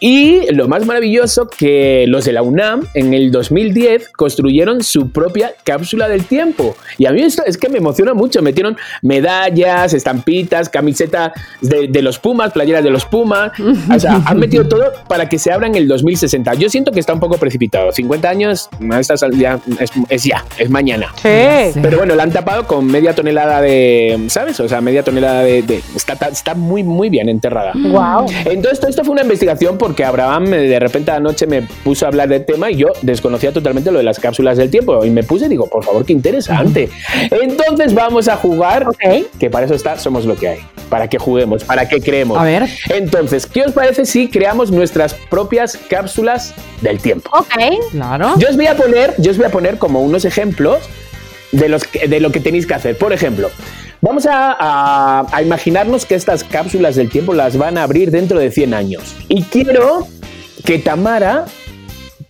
Y 0.05 0.53
lo 0.53 0.67
más 0.67 0.85
maravilloso 0.85 1.47
que 1.49 2.07
los 2.09 2.25
de 2.25 2.33
la 2.33 2.43
UNAM 2.43 2.89
en 2.95 3.15
el 3.15 3.31
2010 3.31 4.09
construyeron 4.09 4.83
su 4.83 5.11
propia 5.13 5.53
cápsula 5.63 6.09
del 6.09 6.25
tiempo. 6.25 6.75
Y 6.99 7.07
a 7.07 7.13
mí 7.13 7.23
esto 7.23 7.45
es 7.47 7.57
que 7.57 7.69
me 7.69 7.79
emociona 7.79 8.13
mucho. 8.13 8.43
Metieron 8.43 8.77
medallas, 9.01 9.95
estampitas, 9.95 10.69
camiseta 10.69 11.33
de, 11.61 11.87
de 11.87 12.03
los 12.03 12.19
Pumas, 12.19 12.53
playeras 12.53 12.83
de 12.83 12.91
los 12.91 13.05
Pumas. 13.05 13.53
O 13.95 14.01
sea, 14.01 14.21
han 14.27 14.41
metido 14.41 14.67
todo 14.67 14.93
para 15.09 15.29
que 15.29 15.39
se 15.39 15.53
abra 15.53 15.69
en 15.69 15.77
el 15.77 15.87
2060. 15.87 16.55
Yo 16.55 16.69
siento 16.69 16.91
que 16.91 16.99
está 16.99 17.15
un 17.15 17.21
poco 17.21 17.37
precipitado. 17.39 17.93
50 17.93 18.29
años, 18.29 18.69
ya 19.39 19.61
es, 19.79 19.91
es 20.09 20.25
ya, 20.25 20.45
es 20.59 20.69
mañana. 20.69 21.13
Sí. 21.15 21.79
Pero 21.81 21.99
bueno, 21.99 22.17
la 22.17 22.25
han 22.25 22.33
tapado 22.33 22.67
con 22.67 22.87
media 22.87 23.15
tonelada 23.15 23.61
de, 23.61 24.25
¿sabes? 24.27 24.59
O 24.59 24.69
sea, 24.69 24.81
media 24.81 25.05
tonelada 25.05 25.43
de... 25.45 25.63
de- 25.63 25.81
está, 25.95 26.15
está 26.27 26.57
muy, 26.57 26.83
muy 26.83 27.09
bien 27.09 27.29
enterrada. 27.29 27.73
Wow. 27.77 28.27
Entonces, 28.47 28.81
esto 28.89 29.05
fue 29.05 29.13
una 29.13 29.23
investigación 29.23 29.79
porque 29.93 30.05
Abraham 30.07 30.55
eh, 30.55 30.69
de 30.69 30.79
repente 30.81 31.11
anoche 31.11 31.47
me 31.47 31.61
puso 31.61 32.07
a 32.07 32.09
hablar 32.09 32.27
del 32.27 32.47
tema 32.47 32.71
y 32.71 32.77
yo 32.77 32.87
desconocía 33.03 33.53
totalmente 33.53 33.91
lo 33.91 33.99
de 33.99 34.05
las 34.05 34.19
cápsulas 34.19 34.57
del 34.57 34.71
tiempo. 34.71 35.05
Y 35.05 35.11
me 35.11 35.23
puse 35.23 35.45
y 35.45 35.49
digo, 35.51 35.67
por 35.67 35.85
favor, 35.85 36.03
qué 36.07 36.15
interesante. 36.15 36.89
Entonces, 37.31 37.93
vamos 37.93 38.27
a 38.27 38.37
jugar. 38.39 38.87
Que 39.39 39.51
para 39.51 39.67
eso 39.67 39.75
está, 39.75 39.99
somos 39.99 40.25
lo 40.25 40.35
que 40.35 40.49
hay. 40.49 40.61
Para 40.89 41.09
que 41.09 41.19
juguemos, 41.19 41.63
para 41.65 41.87
que 41.87 42.01
creemos. 42.01 42.39
A 42.39 42.45
ver. 42.45 42.71
Entonces, 42.89 43.45
¿qué 43.45 43.65
os 43.65 43.73
parece 43.73 44.07
si 44.07 44.31
creamos 44.31 44.71
nuestras 44.71 45.13
propias 45.13 45.77
cápsulas 45.91 46.55
del 46.81 46.99
tiempo? 46.99 47.29
Ok. 47.35 47.91
Claro. 47.91 48.33
Yo 48.39 48.49
os 48.49 48.57
voy 48.57 48.69
a 48.69 48.75
poner, 48.75 49.13
yo 49.19 49.31
os 49.31 49.37
voy 49.37 49.45
a 49.45 49.51
poner 49.51 49.77
como 49.77 50.01
unos 50.01 50.25
ejemplos 50.25 50.79
de, 51.51 51.69
los 51.69 51.83
de 51.93 52.19
lo 52.19 52.33
que 52.33 52.41
tenéis 52.41 52.67
que 52.67 52.73
hacer. 52.73 52.97
Por 52.97 53.13
ejemplo, 53.13 53.51
vamos 54.03 54.27
a, 54.29 55.25
imaginarnos 55.43 56.05
que 56.05 56.15
estas 56.15 56.45
cápsulas 56.45 56.97
del 56.97 57.09
tiempo 57.09 57.33
las 57.33 57.57
van 57.57 57.79
a 57.79 57.85
abrir 57.85 58.11
dentro 58.11 58.39
de 58.39 58.51
100 58.51 58.75
años. 58.75 59.17
Y 59.29 59.45
quiero 59.45 60.07
que 60.67 60.79
Tamara, 60.79 61.47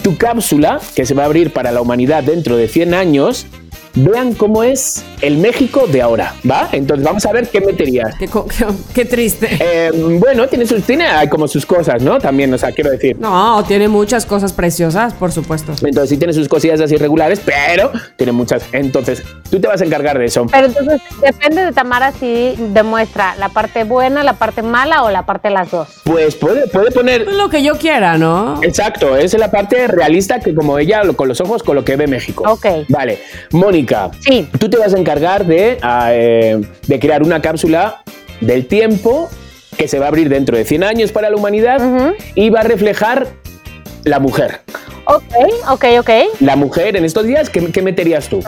tu 0.03 0.17
cápsula, 0.17 0.81
que 0.95 1.05
se 1.05 1.15
va 1.15 1.25
a 1.25 1.27
abrir 1.27 1.53
para 1.53 1.73
la 1.73 1.81
humanidad 1.81 2.23
dentro 2.23 2.57
de 2.57 2.69
100 2.69 2.95
años, 2.95 3.47
vean 3.95 4.35
cómo 4.35 4.63
es 4.63 5.05
el 5.21 5.37
México 5.39 5.87
de 5.87 6.03
ahora, 6.03 6.35
¿va? 6.51 6.69
Entonces 6.73 7.05
vamos 7.05 7.25
a 7.27 7.33
ver 7.33 7.49
qué 7.49 7.61
meterías. 7.61 8.15
Qué, 8.17 8.27
co- 8.29 8.47
qué- 8.47 8.67
qué 8.95 9.05
triste. 9.05 9.49
Eh, 9.61 9.91
bueno, 10.19 10.47
tiene, 10.49 10.67
sus, 10.67 10.83
tiene 10.83 11.05
hay 11.07 11.29
como 11.29 11.47
sus 11.49 11.67
cosas, 11.67 12.03
¿no? 12.03 12.19
También, 12.19 12.53
o 12.55 12.59
sea, 12.59 12.73
quiero 12.73 12.91
decir. 12.91 13.17
No, 13.19 13.63
tiene 13.67 13.89
muchas 13.89 14.25
cosas 14.27 14.53
preciosas, 14.53 15.15
por 15.15 15.31
supuesto. 15.33 15.73
Entonces 15.83 16.11
sí 16.11 16.17
tiene 16.17 16.33
sus 16.33 16.49
cosillas 16.49 16.81
así 16.81 16.95
irregulares, 16.95 17.41
pero 17.45 17.91
tiene 18.17 18.33
muchas. 18.33 18.65
Entonces, 18.73 19.23
tú 19.51 19.61
te 19.61 19.69
vas 19.69 19.81
a 19.81 19.85
encargar 19.85 20.19
de 20.19 20.25
eso. 20.27 20.47
Pero 20.51 20.67
entonces 20.69 21.01
depende 21.23 21.65
de 21.65 21.73
Tamara 21.73 22.13
si 22.13 22.55
demuestra 22.73 23.35
la 23.37 23.49
parte 23.51 23.85
buena, 23.85 24.23
la 24.25 24.35
parte 24.35 24.63
mala 24.63 25.03
o 25.05 25.11
la 25.11 25.25
parte 25.27 25.49
de 25.49 25.55
las 25.55 25.71
dos. 25.71 25.89
Pues 26.05 26.35
puede, 26.35 26.67
puede 26.69 26.91
poner... 26.91 27.27
Lo 27.33 27.49
que 27.51 27.63
yo 27.63 27.77
quiera, 27.77 28.17
¿no? 28.19 28.61
Exacto, 28.63 29.17
es 29.17 29.33
la 29.39 29.51
parte 29.51 29.87
realista 29.87 30.41
que 30.41 30.55
como 30.55 30.79
ella, 30.79 31.03
con 31.15 31.29
los 31.29 31.41
ojos, 31.41 31.63
con 31.63 31.75
lo 31.77 31.85
que 31.85 31.97
ve 31.97 32.07
México. 32.07 32.45
Ok. 32.47 32.67
Vale, 32.89 33.19
Mónica, 33.53 33.82
Sí. 34.21 34.49
tú 34.59 34.69
te 34.69 34.77
vas 34.77 34.95
a 34.95 34.99
encargar 34.99 35.47
de, 35.47 35.79
ah, 35.83 36.09
eh, 36.13 36.61
de 36.87 37.01
crear 37.01 37.23
una 37.23 37.41
cápsula 37.41 38.03
del 38.41 38.67
tiempo 38.67 39.29
que 39.77 39.89
se 39.89 39.99
va 39.99 40.07
a 40.07 40.09
abrir 40.09 40.29
dentro 40.29 40.57
de 40.57 40.65
100 40.65 40.85
años 40.85 41.13
para 41.13 41.31
la 41.31 41.37
humanidad 41.37 42.13
y 42.35 42.51
va 42.51 42.61
a 42.61 42.65
reflejar 42.65 43.27
la 44.05 44.19
mujer. 44.19 44.61
Ok, 45.05 45.23
ok, 45.71 45.85
ok. 46.01 46.11
La 46.41 46.57
mujer 46.57 46.97
en 46.97 47.05
estos 47.05 47.27
días, 47.27 47.51
¿qué, 47.51 47.73
qué 47.73 47.83
meterías 47.83 48.29
tú? 48.29 48.41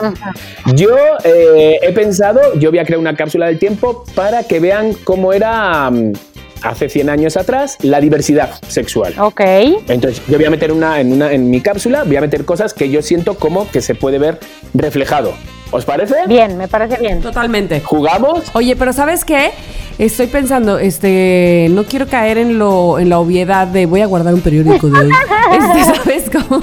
Yo 0.73 0.95
eh, 1.23 1.79
he 1.81 1.91
pensado, 1.91 2.39
yo 2.55 2.69
voy 2.69 2.79
a 2.79 2.85
crear 2.85 2.99
una 2.99 3.15
cápsula 3.15 3.47
del 3.47 3.59
tiempo 3.59 4.05
para 4.15 4.43
que 4.43 4.59
vean 4.59 4.93
cómo 5.03 5.33
era 5.33 5.89
mm, 5.89 6.13
hace 6.61 6.89
100 6.89 7.09
años 7.09 7.37
atrás 7.37 7.77
la 7.81 7.99
diversidad 8.01 8.51
sexual. 8.67 9.13
Ok. 9.19 9.41
Entonces, 9.87 10.21
yo 10.27 10.37
voy 10.37 10.45
a 10.45 10.49
meter 10.49 10.71
una 10.71 10.99
en, 10.99 11.13
una 11.13 11.31
en 11.31 11.49
mi 11.49 11.61
cápsula, 11.61 12.03
voy 12.03 12.15
a 12.17 12.21
meter 12.21 12.45
cosas 12.45 12.73
que 12.73 12.89
yo 12.89 13.01
siento 13.01 13.35
como 13.35 13.69
que 13.71 13.81
se 13.81 13.95
puede 13.95 14.19
ver 14.19 14.39
reflejado. 14.73 15.33
¿Os 15.71 15.83
parece? 15.83 16.15
Bien, 16.27 16.57
me 16.57 16.67
parece 16.67 16.97
bien. 16.97 17.21
Totalmente. 17.21 17.81
¿Jugamos? 17.81 18.43
Oye, 18.53 18.75
pero 18.75 18.93
¿sabes 18.93 19.25
qué? 19.25 19.49
Estoy 19.97 20.27
pensando, 20.27 20.77
este, 20.77 21.67
no 21.71 21.85
quiero 21.85 22.05
caer 22.07 22.37
en 22.37 22.59
lo, 22.59 22.99
en 22.99 23.09
la 23.09 23.17
obviedad 23.19 23.65
de 23.65 23.85
voy 23.85 24.01
a 24.01 24.05
guardar 24.05 24.33
un 24.33 24.41
periódico 24.41 24.87
de 24.89 24.99
hoy. 24.99 25.11
Este, 25.55 25.95
¿sabes 25.95 26.23
cómo? 26.31 26.61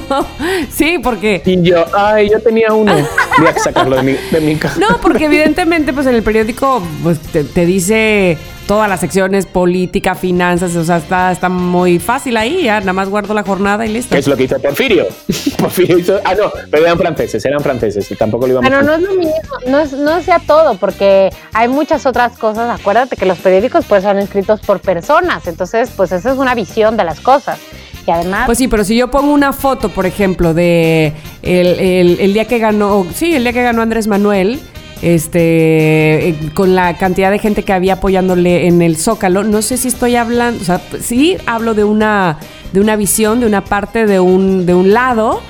Sí, 0.71 0.99
porque 1.03 1.41
Y 1.47 1.63
yo, 1.63 1.85
ay, 1.97 2.29
yo 2.31 2.41
tenía 2.41 2.73
uno. 2.73 2.93
Voy 3.39 3.47
a 3.49 3.59
sacarlo 3.59 3.97
de 3.97 4.03
mi, 4.03 4.13
de 4.31 4.41
mi 4.41 4.57
ca- 4.57 4.75
No, 4.79 5.01
porque 5.01 5.27
evidentemente, 5.27 5.93
pues 5.93 6.07
en 6.07 6.15
el 6.17 6.23
periódico 6.23 6.83
pues, 7.03 7.19
te, 7.21 7.45
te 7.45 7.65
dice 7.65 8.37
todas 8.67 8.89
las 8.89 9.01
secciones, 9.01 9.47
política, 9.47 10.15
finanzas, 10.15 10.75
o 10.77 10.85
sea, 10.85 10.97
está, 10.99 11.33
está 11.33 11.49
muy 11.49 11.99
fácil 11.99 12.37
ahí, 12.37 12.65
ya 12.65 12.81
nada 12.81 12.93
más 12.93 13.09
guardo 13.09 13.35
la 13.35 13.43
jornada 13.43 13.85
y 13.87 13.89
listo. 13.93 14.15
¿Qué 14.15 14.19
es 14.21 14.27
lo 14.29 14.37
que 14.37 14.45
hizo 14.45 14.59
Porfirio? 14.61 15.07
Porfirio 15.59 15.99
hizo. 15.99 16.21
Ah, 16.25 16.35
no, 16.35 16.51
pero 16.71 16.85
eran 16.85 16.99
franceses, 16.99 17.45
eran 17.45 17.61
franceses 17.61 18.11
y 18.11 18.15
tampoco 18.17 18.47
lo 18.47 18.53
íbamos 18.55 18.71
Pero 18.71 18.83
no 18.83 18.95
es 18.95 19.01
lo 19.03 19.15
mismo, 19.15 19.33
no, 19.67 19.79
es, 19.81 19.93
no 19.93 20.21
sea 20.23 20.39
todo, 20.47 20.77
porque 20.77 21.31
hay 21.53 21.69
muchas 21.69 22.07
otras 22.07 22.39
cosas. 22.39 22.81
Acuérdate 22.81 23.17
que 23.17 23.27
los 23.27 23.39
periódicos 23.39 23.85
pues 23.89 24.03
son 24.05 24.19
escritos 24.19 24.61
por 24.61 24.81
personas, 24.81 25.47
entonces 25.47 25.91
pues 25.97 26.13
esa 26.13 26.33
es 26.33 26.39
una 26.39 26.55
visión 26.55 26.97
de 26.97 27.05
las 27.05 27.21
cosas. 27.21 27.59
Y 28.07 28.11
además, 28.11 28.47
Pues 28.47 28.59
sí, 28.59 28.67
pero 28.67 28.83
si 28.83 28.97
yo 28.97 29.11
pongo 29.13 29.33
una 29.33 29.53
foto, 29.53 29.89
por 29.89 30.07
ejemplo, 30.07 30.55
de 30.55 31.13
el, 31.43 31.67
el- 31.79 32.21
el 32.21 32.33
día 32.35 32.47
que 32.47 32.59
ganó, 32.59 33.07
sí, 33.15 33.35
el 33.35 33.45
día 33.45 33.53
que 33.53 33.63
ganó 33.63 33.81
Andrés 33.83 34.09
Manuel, 34.09 34.61
este, 35.03 36.29
eh, 36.29 36.37
con 36.55 36.75
la 36.75 36.97
cantidad 36.97 37.31
de 37.31 37.39
gente 37.39 37.65
que 37.65 37.73
había 37.73 37.95
apoyándole 37.95 38.69
en 38.69 38.81
el 38.83 38.97
Zócalo, 38.97 39.43
no 39.43 39.61
sé 39.61 39.77
si 39.77 39.89
estoy 39.89 40.17
hablando, 40.17 40.63
o 40.63 40.65
sea, 40.65 40.81
sí 41.01 41.37
hablo 41.45 41.75
de 41.75 41.85
una, 41.85 42.39
de 42.73 42.81
una 42.81 42.97
visión, 42.97 43.41
de 43.41 43.47
una 43.47 43.65
parte, 43.65 44.07
de 44.07 44.21
un, 44.21 44.65
de 44.65 44.75
un 44.75 44.93
lado, 44.93 45.41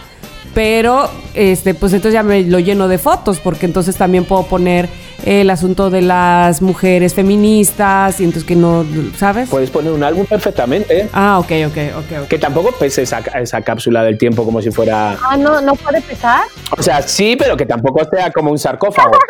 pero 0.54 1.09
este, 1.35 1.75
pues 1.75 1.92
entonces 1.92 2.14
ya 2.14 2.23
me 2.23 2.42
lo 2.42 2.59
lleno 2.59 2.88
de 2.88 2.99
fotos, 2.99 3.40
porque 3.40 3.66
entonces 3.66 3.97
también 3.97 4.25
puedo 4.25 4.44
poner 4.44 4.88
el 5.24 5.50
asunto 5.50 5.90
de 5.90 6.02
las 6.02 6.62
mujeres 6.62 7.14
feministas, 7.14 8.20
y 8.20 8.24
entonces 8.24 8.44
que 8.44 8.56
no, 8.56 8.84
¿sabes? 9.16 9.48
Puedes 9.48 9.70
poner 9.70 9.92
un 9.92 10.02
álbum 10.04 10.26
perfectamente. 10.26 11.08
ah, 11.12 11.38
ok, 11.38 11.50
ok, 11.66 11.76
ok, 11.98 12.22
ok. 12.22 12.28
Que 12.28 12.38
tampoco 12.38 12.72
pese 12.72 13.02
esa, 13.02 13.20
esa 13.40 13.60
cápsula 13.62 14.02
del 14.04 14.18
tiempo 14.18 14.44
como 14.44 14.60
si 14.62 14.70
fuera. 14.70 15.16
ah, 15.28 15.36
no, 15.36 15.60
no 15.60 15.74
puede 15.74 16.00
pesar. 16.02 16.42
O 16.76 16.82
sea, 16.82 17.02
sí, 17.02 17.36
pero 17.38 17.56
que 17.56 17.66
tampoco 17.66 18.04
sea 18.10 18.30
como 18.30 18.50
un 18.50 18.58
sarcófago. 18.58 19.12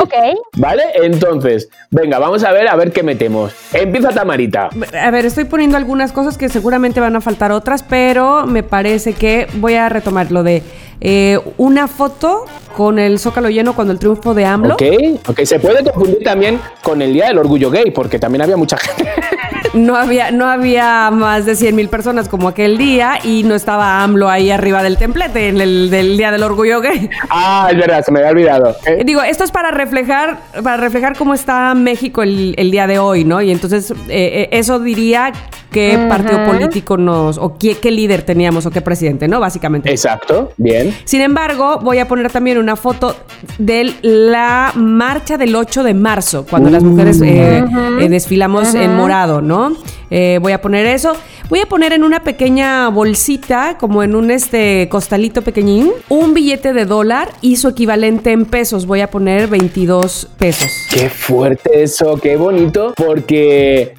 Ok. 0.00 0.14
¿Vale? 0.56 0.84
Entonces, 0.94 1.68
venga, 1.90 2.18
vamos 2.18 2.44
a 2.44 2.52
ver 2.52 2.68
a 2.68 2.76
ver 2.76 2.92
qué 2.92 3.02
metemos. 3.02 3.52
Empieza 3.72 4.10
Tamarita. 4.10 4.68
A 5.02 5.10
ver, 5.10 5.26
estoy 5.26 5.44
poniendo 5.44 5.76
algunas 5.76 6.12
cosas 6.12 6.38
que 6.38 6.48
seguramente 6.48 7.00
van 7.00 7.16
a 7.16 7.20
faltar 7.20 7.50
otras, 7.50 7.82
pero 7.82 8.46
me 8.46 8.62
parece 8.62 9.14
que 9.14 9.48
voy 9.54 9.74
a 9.74 9.88
retomar 9.88 10.30
lo 10.30 10.42
de 10.44 10.62
eh, 11.00 11.38
una 11.56 11.88
foto 11.88 12.44
con 12.76 12.98
el 12.98 13.18
zócalo 13.18 13.50
lleno 13.50 13.74
cuando 13.74 13.92
el 13.92 13.98
triunfo 13.98 14.34
de 14.34 14.44
AMLO. 14.44 14.74
Ok, 14.74 14.82
ok. 15.28 15.40
Se 15.44 15.58
puede 15.58 15.82
confundir 15.84 16.22
también 16.24 16.60
con 16.82 17.02
el 17.02 17.12
Día 17.12 17.26
del 17.28 17.38
Orgullo 17.38 17.70
Gay, 17.70 17.90
porque 17.90 18.18
también 18.18 18.42
había 18.42 18.56
mucha 18.56 18.76
gente. 18.76 19.10
No 19.74 19.96
había, 19.96 20.30
no 20.30 20.46
había 20.46 21.10
más 21.10 21.44
de 21.44 21.54
100 21.54 21.76
mil 21.76 21.88
personas 21.88 22.28
como 22.28 22.48
aquel 22.48 22.78
día 22.78 23.18
y 23.22 23.42
no 23.42 23.54
estaba 23.54 24.02
AMLO 24.02 24.28
ahí 24.28 24.50
arriba 24.50 24.82
del 24.82 24.96
templete 24.96 25.48
en 25.48 25.60
el 25.60 25.90
del 25.90 26.16
Día 26.16 26.30
del 26.30 26.42
Orgullo 26.42 26.80
Gay. 26.80 27.10
ah, 27.30 27.68
es 27.70 27.76
verdad, 27.76 28.02
se 28.04 28.10
me 28.10 28.20
había 28.20 28.30
olvidado. 28.30 28.76
Eh, 28.86 29.02
Digo, 29.04 29.22
esto 29.22 29.44
es 29.44 29.50
para 29.50 29.70
reflejar, 29.70 30.38
para 30.62 30.78
reflejar 30.78 31.16
cómo 31.16 31.34
está 31.34 31.74
México 31.74 32.22
el, 32.22 32.54
el 32.56 32.70
día 32.70 32.86
de 32.86 32.98
hoy, 32.98 33.24
¿no? 33.24 33.42
Y 33.42 33.50
entonces 33.50 33.90
eh, 33.90 33.96
eh, 34.08 34.48
eso 34.52 34.78
diría 34.78 35.32
qué 35.70 36.06
partido 36.08 36.44
político 36.44 36.96
nos, 36.96 37.38
o 37.38 37.56
qué, 37.58 37.76
qué 37.76 37.90
líder 37.90 38.22
teníamos 38.22 38.66
o 38.66 38.70
qué 38.70 38.80
presidente, 38.80 39.28
¿no? 39.28 39.40
Básicamente. 39.40 39.90
Exacto, 39.90 40.52
bien. 40.56 40.94
Sin 41.04 41.20
embargo, 41.20 41.80
voy 41.82 41.98
a 41.98 42.08
poner 42.08 42.30
también 42.30 42.58
una 42.58 42.76
foto 42.76 43.14
de 43.58 43.94
la 44.02 44.72
marcha 44.74 45.36
del 45.36 45.54
8 45.54 45.82
de 45.82 45.94
marzo, 45.94 46.46
cuando 46.48 46.70
las 46.70 46.82
mujeres 46.82 47.20
eh, 47.20 47.64
eh, 48.00 48.08
desfilamos 48.08 48.74
en 48.74 48.96
morado, 48.96 49.40
¿no? 49.40 49.76
Eh, 50.10 50.38
voy 50.40 50.52
a 50.52 50.60
poner 50.60 50.86
eso. 50.86 51.12
Voy 51.48 51.60
a 51.60 51.66
poner 51.66 51.92
en 51.92 52.04
una 52.04 52.22
pequeña 52.24 52.88
bolsita, 52.88 53.76
como 53.78 54.02
en 54.02 54.14
un 54.14 54.30
este 54.30 54.88
costalito 54.90 55.42
pequeñín, 55.42 55.90
un 56.08 56.34
billete 56.34 56.72
de 56.72 56.84
dólar 56.84 57.30
y 57.40 57.56
su 57.56 57.68
equivalente 57.68 58.32
en 58.32 58.44
pesos. 58.44 58.86
Voy 58.86 59.00
a 59.00 59.10
poner 59.10 59.48
22 59.48 60.28
pesos. 60.38 60.70
Qué 60.90 61.08
fuerte 61.08 61.82
eso, 61.82 62.18
qué 62.18 62.36
bonito, 62.36 62.92
porque 62.96 63.94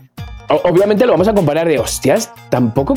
obviamente 0.49 1.05
lo 1.05 1.13
vamos 1.13 1.27
a 1.27 1.33
comparar 1.33 1.67
de 1.67 1.79
hostias, 1.79 2.31
tampoco, 2.49 2.95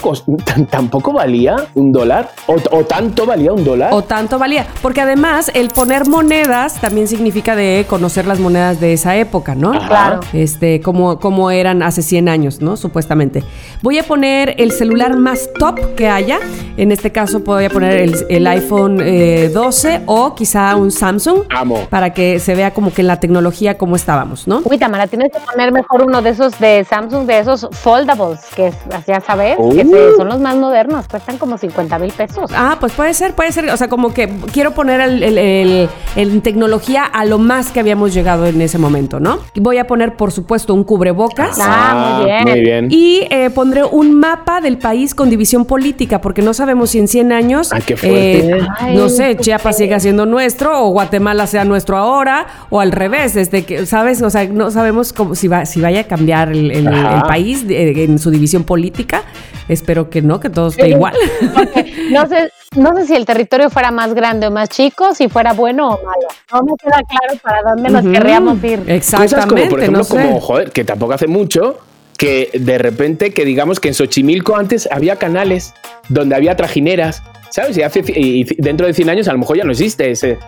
tampoco 0.71 1.12
valía 1.12 1.56
un 1.75 1.92
dólar 1.92 2.30
o, 2.47 2.56
o 2.71 2.85
tanto 2.85 3.26
valía 3.26 3.52
un 3.52 3.64
dólar. 3.64 3.92
O 3.92 4.02
tanto 4.02 4.38
valía. 4.38 4.66
Porque 4.80 5.00
además, 5.00 5.50
el 5.54 5.71
poner 5.71 6.06
monedas 6.09 6.80
también 6.80 7.09
significa 7.09 7.54
de 7.54 7.87
conocer 7.88 8.26
las 8.26 8.40
monedas 8.40 8.80
de 8.80 8.92
esa 8.92 9.16
época, 9.16 9.54
¿no? 9.54 9.73
Ajá. 9.73 9.88
Claro. 9.88 10.21
este, 10.32 10.80
como, 10.80 11.18
como 11.18 11.50
eran 11.50 11.82
hace 11.82 12.02
100 12.02 12.28
años, 12.28 12.61
¿no? 12.61 12.76
Supuestamente. 12.76 13.44
Voy 13.82 13.99
a 13.99 14.04
poner 14.04 14.54
el 14.59 14.73
celular 14.73 15.16
más 15.16 15.50
top 15.59 15.94
que 15.94 16.09
haya. 16.09 16.40
En 16.76 16.92
este 16.92 17.12
caso 17.12 17.40
voy 17.40 17.64
a 17.66 17.71
poner 17.71 17.99
el, 17.99 18.14
el 18.28 18.47
iPhone 18.47 18.99
eh, 19.00 19.50
12 19.52 20.02
o 20.06 20.35
quizá 20.35 20.75
un 20.76 20.90
Samsung. 20.90 21.42
Amo. 21.50 21.87
Para 21.90 22.14
que 22.14 22.38
se 22.38 22.54
vea 22.54 22.73
como 22.73 22.92
que 22.92 23.02
en 23.02 23.09
la 23.09 23.21
tecnología 23.21 23.76
cómo 23.76 23.97
estábamos, 23.97 24.49
¿no? 24.49 24.62
Uy, 24.64 24.78
Tamara, 24.78 25.06
tienes 25.06 25.30
que 25.32 25.38
poner 25.40 25.73
mejor 25.73 26.02
uno 26.02 26.23
de 26.23 26.30
esos 26.30 26.59
de 26.59 26.85
Samsung, 26.88 27.26
de 27.26 27.41
esos 27.42 27.68
foldables, 27.72 28.40
que 28.56 28.72
ya 29.06 29.20
sabes, 29.20 29.56
que 29.56 29.62
Uh. 29.84 29.90
se- 29.90 30.16
son 30.16 30.28
los 30.28 30.40
más 30.40 30.56
modernos, 30.56 31.06
cuestan 31.08 31.38
como 31.38 31.58
50 31.58 31.99
mil 31.99 32.12
pesos. 32.12 32.50
Ah, 32.54 32.76
pues 32.80 32.92
puede 32.92 33.12
ser, 33.14 33.34
puede 33.34 33.52
ser. 33.52 33.68
O 33.70 33.76
sea, 33.76 33.88
como 33.88 34.12
que 34.14 34.28
quiero 34.52 34.72
poner 34.72 35.00
el, 35.00 35.22
el- 35.22 35.38
el- 35.38 35.88
en 36.16 36.40
tecnología 36.42 37.04
a 37.04 37.25
lo 37.25 37.38
más 37.38 37.70
que 37.70 37.80
habíamos 37.80 38.12
llegado 38.14 38.46
en 38.46 38.61
ese 38.62 38.78
momento, 38.78 39.20
¿no? 39.20 39.38
Voy 39.56 39.78
a 39.78 39.87
poner, 39.87 40.16
por 40.16 40.32
supuesto, 40.32 40.75
un 40.75 40.84
cubrebocas. 40.84 41.58
Ah, 41.61 42.16
muy 42.18 42.25
bien. 42.26 42.42
Muy 42.44 42.61
bien. 42.61 42.87
Y 42.90 43.26
eh, 43.30 43.50
pondré 43.50 43.84
un 43.84 44.18
mapa 44.18 44.61
del 44.61 44.78
país 44.78 45.14
con 45.14 45.30
división 45.30 45.64
política, 45.64 46.20
porque 46.20 46.42
no 46.42 46.54
sabemos 46.54 46.90
si 46.90 46.99
en 46.99 47.08
100 47.08 47.32
años, 47.32 47.72
Ay, 47.72 47.82
qué 47.87 47.96
fuerte. 47.96 48.50
eh, 48.58 48.61
Ay, 48.78 48.96
no 48.96 49.08
sé, 49.08 49.37
Chiapas 49.37 49.76
siga 49.76 50.00
siendo 50.00 50.26
nuestro 50.26 50.82
o 50.84 50.88
Guatemala 50.90 51.46
sea 51.46 51.64
nuestro 51.64 51.96
ahora, 51.96 52.46
o 52.70 52.80
al 52.80 52.92
revés, 52.92 53.34
desde 53.34 53.64
que, 53.64 53.87
¿sabes? 53.87 54.22
O 54.22 54.30
sea, 54.30 54.44
no 54.46 54.70
sabemos 54.70 55.12
cómo, 55.12 55.34
si, 55.34 55.49
va, 55.49 55.64
si 55.66 55.80
vaya 55.80 56.00
a 56.00 56.04
cambiar 56.04 56.50
el, 56.50 56.70
el- 56.70 56.87
el 56.88 57.22
país 57.32 57.66
de- 57.66 58.04
en 58.04 58.18
su 58.18 58.30
división 58.30 58.64
política. 58.64 59.22
Espero 59.68 60.10
que 60.10 60.20
no, 60.22 60.38
que 60.40 60.50
todo 60.50 60.68
esté 60.68 60.88
igual. 60.88 61.14
Porque 61.54 61.92
no 62.10 62.26
sé, 62.28 62.50
no 62.76 62.94
sé 62.96 63.06
si 63.06 63.14
el 63.14 63.24
territorio 63.24 63.70
fuera 63.70 63.90
más 63.90 64.12
grande 64.12 64.46
o 64.48 64.50
más 64.50 64.68
chico, 64.68 65.14
si 65.14 65.28
fuera 65.28 65.52
bueno 65.54 65.88
o 65.88 66.04
malo. 66.04 66.28
No 66.52 66.62
me 66.62 66.72
queda 66.76 67.00
claro 67.08 67.40
para 67.42 67.62
dónde 67.62 67.88
nos 67.88 68.02
Ujú. 68.04 68.12
querríamos 68.12 68.62
ir. 68.64 68.82
Exactamente, 68.86 69.34
Cosas 69.34 69.46
como, 69.46 69.68
por 69.70 69.80
ejemplo, 69.80 69.98
no 69.98 70.04
sé. 70.04 70.10
como, 70.10 70.40
joder, 70.40 70.70
que 70.72 70.84
tampoco 70.84 71.12
hace 71.14 71.26
mucho, 71.26 71.78
que 72.18 72.50
de 72.52 72.76
repente, 72.78 73.32
que 73.32 73.44
digamos 73.46 73.80
que 73.80 73.88
en 73.88 73.94
Xochimilco 73.94 74.56
antes 74.56 74.86
había 74.92 75.16
canales 75.16 75.72
donde 76.10 76.34
había 76.36 76.54
trajineras, 76.56 77.22
¿sabes? 77.52 77.76
Y, 77.76 77.82
hace, 77.82 78.02
y 78.06 78.44
dentro 78.59 78.87
de 78.87 78.94
100 78.94 79.11
años 79.11 79.28
a 79.28 79.32
lo 79.32 79.38
mejor 79.38 79.56
ya 79.59 79.64
no 79.64 79.71
existe 79.73 80.11
ese, 80.11 80.38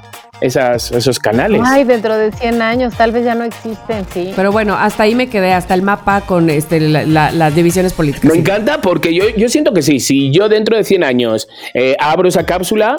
esas, 0.40 0.90
esos 0.90 1.18
canales. 1.18 1.60
Ay, 1.64 1.84
dentro 1.84 2.16
de 2.16 2.32
100 2.32 2.62
años 2.62 2.94
tal 2.96 3.12
vez 3.12 3.24
ya 3.24 3.34
no 3.34 3.44
existen, 3.44 4.04
sí. 4.12 4.32
Pero 4.34 4.50
bueno, 4.52 4.74
hasta 4.74 5.02
ahí 5.04 5.14
me 5.14 5.28
quedé, 5.28 5.52
hasta 5.52 5.74
el 5.74 5.82
mapa 5.82 6.22
con 6.22 6.48
este, 6.50 6.80
la- 6.80 7.04
la- 7.04 7.30
las 7.30 7.54
divisiones 7.54 7.92
políticas. 7.92 8.24
Me 8.24 8.32
Sí. 8.32 8.38
encanta 8.40 8.80
porque 8.80 9.14
yo, 9.14 9.28
yo 9.36 9.48
siento 9.48 9.72
que 9.74 9.82
sí, 9.82 10.00
si 10.00 10.30
yo 10.30 10.48
dentro 10.48 10.76
de 10.76 10.84
100 10.84 11.04
años 11.04 11.48
eh, 11.74 11.94
abro 12.00 12.28
esa 12.28 12.44
cápsula, 12.46 12.96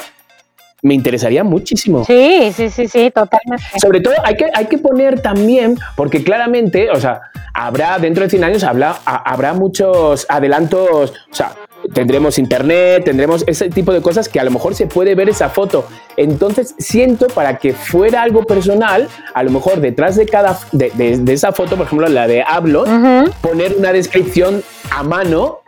me 0.86 0.94
interesaría 0.94 1.44
muchísimo. 1.44 2.06
Sí, 2.06 2.52
sí, 2.56 2.70
sí, 2.70 2.88
sí, 2.88 3.12
totalmente. 3.12 3.64
Sobre 3.82 4.00
todo 4.02 4.14
hay 4.24 4.36
que, 4.36 4.46
hay 4.54 4.66
que 4.66 4.78
poner 4.78 5.20
también, 5.22 5.78
porque 5.96 6.24
claramente, 6.24 6.90
o 6.92 7.00
sea, 7.00 7.22
habrá 7.54 7.98
dentro 8.00 8.24
de 8.24 8.30
100 8.30 8.44
años 8.44 8.64
habrá, 8.64 8.96
ha- 9.06 9.32
habrá 9.32 9.54
muchos 9.54 10.26
adelantos, 10.30 11.12
o 11.32 11.34
sea, 11.36 11.54
tendremos 11.94 12.38
internet, 12.40 13.04
tendremos 13.06 13.44
ese 13.48 13.70
tipo 13.70 13.94
de 13.94 14.02
cosas 14.02 14.28
que 14.30 14.40
a 14.40 14.44
lo 14.44 14.52
mejor 14.52 14.76
se 14.76 14.88
puede 14.88 15.16
ver 15.16 15.30
esa 15.30 15.50
foto. 15.50 15.88
Entonces 16.18 16.76
siento 16.80 17.28
para 17.28 17.58
que 17.58 17.74
fuera 17.74 18.22
algo 18.24 18.44
personal, 18.44 19.08
a 19.34 19.44
lo 19.44 19.52
mejor 19.52 19.80
detrás 19.82 20.16
de 20.16 20.26
cada 20.26 20.58
de, 20.72 20.92
de- 20.92 21.18
de 21.18 21.34
esa 21.34 21.52
foto, 21.52 21.76
por 21.78 21.86
ejemplo 21.88 22.08
la 22.08 22.28
de 22.28 22.44
hablo, 22.46 22.86
poner 23.42 23.76
una 23.78 23.92
descripción 23.92 24.64
a 24.92 25.02
mano 25.04 25.60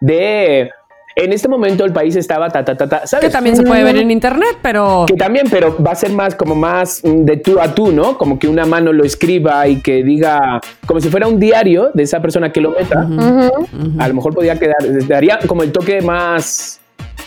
de 0.00 0.70
en 1.16 1.32
este 1.32 1.48
momento 1.48 1.84
el 1.84 1.92
país 1.92 2.16
estaba 2.16 2.48
ta 2.50 2.64
ta 2.64 2.76
ta 2.76 2.88
ta, 2.88 3.06
¿sabes? 3.06 3.26
Que 3.26 3.32
también 3.32 3.56
se 3.56 3.62
puede 3.62 3.82
ver 3.84 3.96
en 3.96 4.10
internet, 4.10 4.58
pero... 4.62 5.04
Que 5.06 5.14
también, 5.14 5.46
pero 5.50 5.76
va 5.82 5.92
a 5.92 5.94
ser 5.94 6.12
más 6.12 6.34
como 6.34 6.54
más 6.54 7.02
mm, 7.04 7.24
de 7.24 7.36
tú 7.38 7.60
a 7.60 7.74
tú, 7.74 7.92
¿no? 7.92 8.16
Como 8.16 8.38
que 8.38 8.48
una 8.48 8.64
mano 8.66 8.92
lo 8.92 9.04
escriba 9.04 9.66
y 9.68 9.80
que 9.80 10.02
diga, 10.02 10.60
como 10.86 11.00
si 11.00 11.08
fuera 11.10 11.26
un 11.26 11.38
diario 11.40 11.90
de 11.94 12.02
esa 12.04 12.20
persona 12.20 12.52
que 12.52 12.60
lo 12.60 12.70
meta. 12.70 13.00
A 13.98 14.08
lo 14.08 14.14
mejor 14.14 14.34
podría 14.34 14.56
quedar, 14.58 14.76
daría 15.08 15.38
como 15.46 15.62
el 15.62 15.72
toque 15.72 16.00
más 16.02 16.80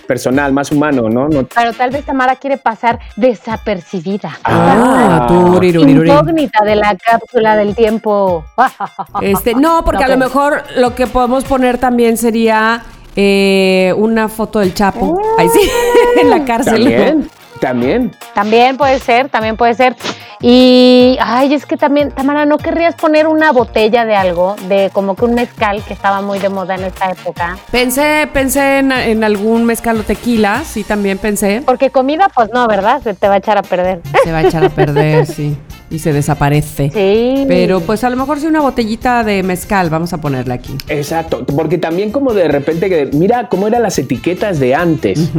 personal, 0.08 0.52
más 0.52 0.72
humano, 0.72 1.10
¿no? 1.10 1.30
No- 1.30 1.44
Pero 1.56 1.72
tal 1.74 1.90
vez 1.92 2.04
Tamara 2.06 2.36
quiere 2.36 2.58
pasar 2.58 3.00
desapercibida. 3.16 4.38
Ah, 4.44 5.28
Ah. 5.30 5.60
Incógnita 5.64 6.66
de 6.66 6.76
la 6.76 6.96
cápsula 6.98 7.56
del 7.56 7.76
tiempo. 7.76 8.44
Este, 9.22 9.54
no, 9.56 9.84
porque 9.86 10.00
No, 10.02 10.06
a 10.06 10.10
lo 10.10 10.18
mejor 10.18 10.64
lo 10.76 10.96
que 10.96 11.08
podemos 11.08 11.44
poner 11.46 11.78
también 11.78 12.18
sería 12.18 12.84
eh, 13.16 13.94
una 13.98 14.30
foto 14.30 14.60
del 14.60 14.74
Chapo. 14.74 15.22
Ahí 15.38 15.50
sí, 15.50 15.70
en 16.22 16.30
la 16.30 16.46
cárcel. 16.46 16.84
También, 16.84 17.30
también. 17.60 18.12
También 18.34 18.78
puede 18.78 19.00
ser, 19.00 19.30
también 19.30 19.58
puede 19.58 19.74
ser. 19.74 19.96
Y, 20.42 21.18
ay, 21.22 21.54
es 21.54 21.66
que 21.66 21.78
también, 21.78 22.12
Tamara, 22.12 22.46
¿no 22.46 22.58
querrías 22.58 22.96
poner 22.96 23.28
una 23.28 23.54
botella 23.54 24.04
de 24.04 24.14
algo? 24.14 24.58
De 24.68 24.90
como 24.92 25.16
que 25.16 25.24
un 25.24 25.36
mezcal 25.36 25.82
que 25.84 25.94
estaba 25.94 26.22
muy 26.22 26.40
de 26.40 26.50
moda 26.50 26.76
en 26.76 26.84
esta 26.84 27.12
época. 27.12 27.58
Pensé, 27.72 28.28
pensé 28.34 28.80
en, 28.80 28.92
en 28.92 29.24
algún 29.24 29.64
mezcal 29.64 30.02
o 30.02 30.04
tequila, 30.04 30.64
sí, 30.66 30.84
también 30.84 31.18
pensé. 31.18 31.64
Porque 31.66 31.92
comida, 31.92 32.28
pues 32.36 32.50
no, 32.54 32.68
¿verdad? 32.68 33.02
Se 33.02 33.14
te 33.14 33.30
va 33.30 33.36
a 33.36 33.38
echar 33.38 33.58
a 33.58 33.62
perder. 33.62 34.02
Se 34.24 34.34
va 34.34 34.40
a 34.40 34.44
echar 34.44 34.66
a 34.66 34.70
perder, 34.70 35.26
sí. 35.26 35.58
Y 35.94 36.00
se 36.00 36.12
desaparece. 36.12 36.90
Sí. 36.92 37.46
Pero 37.48 37.80
pues 37.80 38.04
a 38.04 38.10
lo 38.10 38.18
mejor 38.18 38.40
sí 38.40 38.48
una 38.48 38.62
botellita 38.62 39.24
de 39.24 39.44
mezcal, 39.44 39.92
vamos 39.92 40.12
a 40.12 40.20
ponerla 40.20 40.56
aquí. 40.56 40.76
Exacto, 40.88 41.46
porque 41.46 41.78
también 41.78 42.12
como 42.12 42.34
de 42.34 42.48
repente 42.48 42.90
que 42.90 43.12
mira 43.14 43.48
cómo 43.48 43.68
eran 43.68 43.84
las 43.84 44.00
etiquetas 44.00 44.60
de 44.60 44.74
antes. 44.74 45.30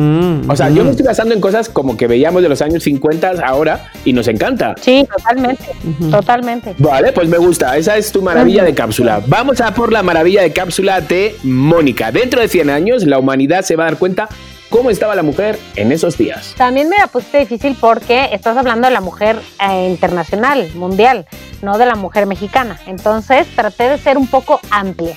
O 0.46 0.54
sea, 0.54 0.70
yo 0.70 0.84
me 0.84 0.92
estoy 0.92 1.06
basando 1.06 1.34
en 1.34 1.40
cosas 1.40 1.68
como 1.68 1.96
que 1.96 2.06
veíamos 2.06 2.40
de 2.40 2.48
los 2.48 2.62
años 2.62 2.84
50 2.84 3.32
ahora 3.44 3.90
y 4.04 4.12
nos 4.12 4.28
encanta. 4.28 4.76
Sí, 4.80 5.04
totalmente, 5.10 5.64
totalmente. 6.08 6.76
Vale, 6.78 7.12
pues 7.12 7.28
me 7.28 7.38
gusta. 7.38 7.76
Esa 7.76 7.96
es 7.96 8.12
tu 8.12 8.22
maravilla 8.22 8.62
de 8.62 8.74
cápsula. 8.74 9.20
Vamos 9.26 9.60
a 9.60 9.74
por 9.74 9.92
la 9.92 10.04
maravilla 10.04 10.42
de 10.42 10.52
cápsula 10.52 11.00
de 11.00 11.34
Mónica. 11.42 12.12
Dentro 12.12 12.40
de 12.40 12.46
100 12.46 12.70
años, 12.70 13.04
la 13.04 13.18
humanidad 13.18 13.62
se 13.62 13.74
va 13.74 13.86
a 13.86 13.90
dar 13.90 13.98
cuenta 13.98 14.28
cómo 14.70 14.90
estaba 14.90 15.14
la 15.14 15.22
mujer 15.22 15.58
en 15.76 15.92
esos 15.92 16.18
días. 16.18 16.54
También 16.56 16.88
me 16.88 16.96
la 16.96 17.06
pusiste 17.06 17.38
difícil 17.38 17.76
porque 17.80 18.28
estás 18.32 18.56
hablando 18.56 18.88
de 18.88 18.94
la 18.94 19.00
mujer 19.00 19.40
eh, 19.60 19.88
internacional, 19.88 20.70
mundial, 20.74 21.26
no 21.62 21.78
de 21.78 21.86
la 21.86 21.94
mujer 21.94 22.26
mexicana. 22.26 22.78
Entonces 22.86 23.46
traté 23.54 23.88
de 23.88 23.98
ser 23.98 24.18
un 24.18 24.26
poco 24.26 24.60
amplia. 24.70 25.16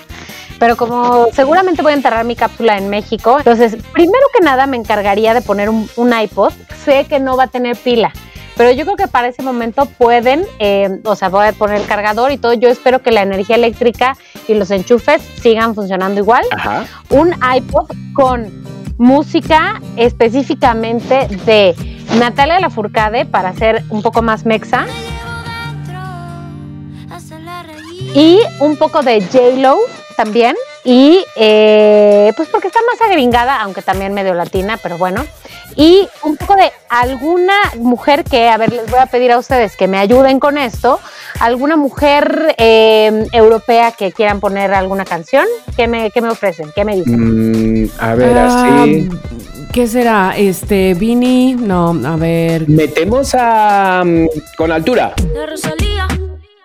Pero 0.60 0.76
como 0.76 1.28
seguramente 1.34 1.82
voy 1.82 1.92
a 1.92 1.96
enterrar 1.96 2.26
mi 2.26 2.36
cápsula 2.36 2.78
en 2.78 2.90
México, 2.90 3.38
entonces 3.38 3.78
primero 3.94 4.26
que 4.34 4.44
nada 4.44 4.66
me 4.66 4.78
encargaría 4.78 5.34
de 5.34 5.42
poner 5.42 5.70
un, 5.70 5.90
un 5.96 6.20
iPod. 6.20 6.52
Sé 6.84 7.06
que 7.06 7.20
no 7.20 7.38
va 7.38 7.44
a 7.44 7.48
tener 7.48 7.76
pila, 7.76 8.12
pero 8.58 8.72
yo 8.72 8.86
creo 8.86 8.98
que 8.98 9.08
para 9.08 9.28
ese 9.28 9.44
momento 9.44 9.86
pueden, 9.86 10.44
eh, 10.58 11.00
o 11.04 11.16
sea, 11.16 11.30
voy 11.30 11.46
a 11.46 11.54
poner 11.54 11.80
el 11.80 11.86
cargador 11.86 12.32
y 12.32 12.38
todo. 12.38 12.54
Yo 12.54 12.70
espero 12.70 13.04
que 13.04 13.12
la 13.12 13.22
energía 13.22 13.56
eléctrica 13.56 14.18
y 14.48 14.56
los 14.56 14.72
enchufes 14.72 15.22
sigan 15.42 15.76
funcionando 15.76 16.20
igual 16.20 16.44
Ajá. 16.52 16.86
un 17.12 17.36
iPod 17.56 17.92
con 18.14 18.52
música 18.98 19.82
específicamente 19.96 21.28
de 21.46 21.76
Natalia 22.20 22.60
Lafourcade 22.60 23.26
para 23.26 23.50
hacer 23.50 23.84
un 23.90 24.02
poco 24.02 24.22
más 24.22 24.46
mexa 24.46 24.86
y 28.16 28.40
un 28.60 28.78
poco 28.78 29.04
de 29.04 29.22
J-Lo 29.22 29.78
también 30.16 30.56
y 30.84 31.24
eh, 31.36 32.32
pues 32.36 32.48
porque 32.50 32.68
está 32.68 32.80
más 32.92 33.02
agringada, 33.02 33.62
aunque 33.62 33.82
también 33.82 34.14
medio 34.14 34.34
latina, 34.34 34.80
pero 34.82 34.98
bueno. 34.98 35.26
Y 35.76 36.08
un 36.24 36.38
poco 36.38 36.56
de 36.56 36.72
alguna 36.90 37.54
mujer 37.78 38.24
que, 38.24 38.50
a 38.50 38.58
ver, 38.58 38.72
les 38.72 38.90
voy 38.90 39.00
a 39.00 39.06
pedir 39.06 39.32
a 39.32 39.38
ustedes 39.38 39.76
que 39.78 39.88
me 39.88 39.98
ayuden 39.98 40.40
con 40.40 40.58
esto. 40.58 41.00
¿Alguna 41.40 41.76
mujer 41.78 42.56
eh, 42.58 43.28
europea 43.32 43.92
que 43.92 44.12
quieran 44.12 44.40
poner 44.40 44.74
alguna 44.74 45.06
canción? 45.06 45.46
¿Qué 45.76 45.88
me, 45.88 46.10
qué 46.12 46.22
me 46.22 46.30
ofrecen? 46.30 46.72
¿Qué 46.74 46.84
me 46.84 46.96
dicen? 46.96 47.84
Mm, 47.84 47.90
a 48.00 48.16
ver, 48.16 48.38
Ah, 48.38 48.82
así. 48.84 49.10
¿Qué 49.72 49.88
será? 49.88 50.34
Este, 50.36 50.96
Vini, 50.96 51.54
no, 51.54 51.90
a 52.08 52.16
ver. 52.16 52.68
Metemos 52.68 53.36
a. 53.38 54.02
mm, 54.04 54.26
con 54.58 54.72
altura. 54.72 55.14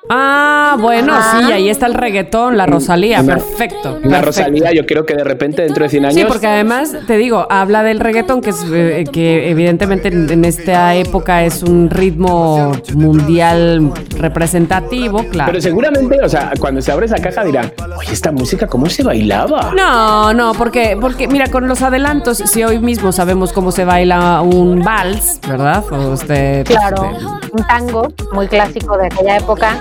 Ah, 0.08 0.76
bueno, 0.80 1.14
sí, 1.30 1.52
ahí 1.52 1.68
está 1.68 1.86
el 1.86 1.94
reggaetón, 1.94 2.56
la 2.56 2.66
Rosalía, 2.66 3.20
Una- 3.20 3.36
perfecto. 3.36 3.90
Una 3.90 4.00
perfecto. 4.20 4.26
Rosalía, 4.26 4.72
yo 4.72 4.84
creo 4.84 5.06
que 5.06 5.14
de 5.14 5.22
repente 5.24 5.62
dentro 5.62 5.84
de 5.84 5.90
100 5.90 6.04
años. 6.06 6.14
Sí, 6.16 6.24
porque 6.26 6.46
además, 6.48 6.92
te 7.06 7.16
digo, 7.16 7.46
habla 7.48 7.82
del 7.84 8.00
reggaetón, 8.00 8.40
que, 8.40 8.50
es, 8.50 8.64
eh, 8.72 9.04
que 9.10 9.48
evidentemente 9.50 10.08
en, 10.08 10.28
en 10.30 10.44
esta 10.44 10.94
época 10.96 11.44
es 11.44 11.62
un 11.62 11.88
ritmo 11.88 12.72
mundial 12.94 13.92
representativo, 14.18 15.24
claro. 15.30 15.52
Pero 15.52 15.62
seguramente, 15.62 16.18
o 16.22 16.28
sea, 16.28 16.52
cuando 16.58 16.82
se 16.82 16.90
abre 16.90 17.06
esa 17.06 17.16
caja 17.18 17.44
dirán, 17.44 17.72
oye, 17.96 18.12
esta 18.12 18.32
música, 18.32 18.66
¿cómo 18.66 18.86
se 18.88 19.04
bailaba? 19.04 19.72
No, 19.76 20.34
no, 20.34 20.52
porque, 20.54 20.98
porque 21.00 21.28
mira, 21.28 21.46
con 21.46 21.68
los 21.68 21.80
adelantos, 21.82 22.38
si 22.38 22.64
hoy 22.64 22.80
mismo 22.80 23.12
sabemos 23.12 23.52
cómo 23.52 23.70
se 23.70 23.84
baila 23.84 24.42
un 24.42 24.82
vals, 24.82 25.38
¿verdad? 25.48 25.84
O 25.92 26.14
este, 26.14 26.64
Claro, 26.66 27.04
este, 27.12 27.26
un 27.52 27.64
tango 27.66 28.12
muy 28.32 28.48
clásico 28.48 28.96
de 28.98 29.06
aquella 29.06 29.36
época. 29.36 29.76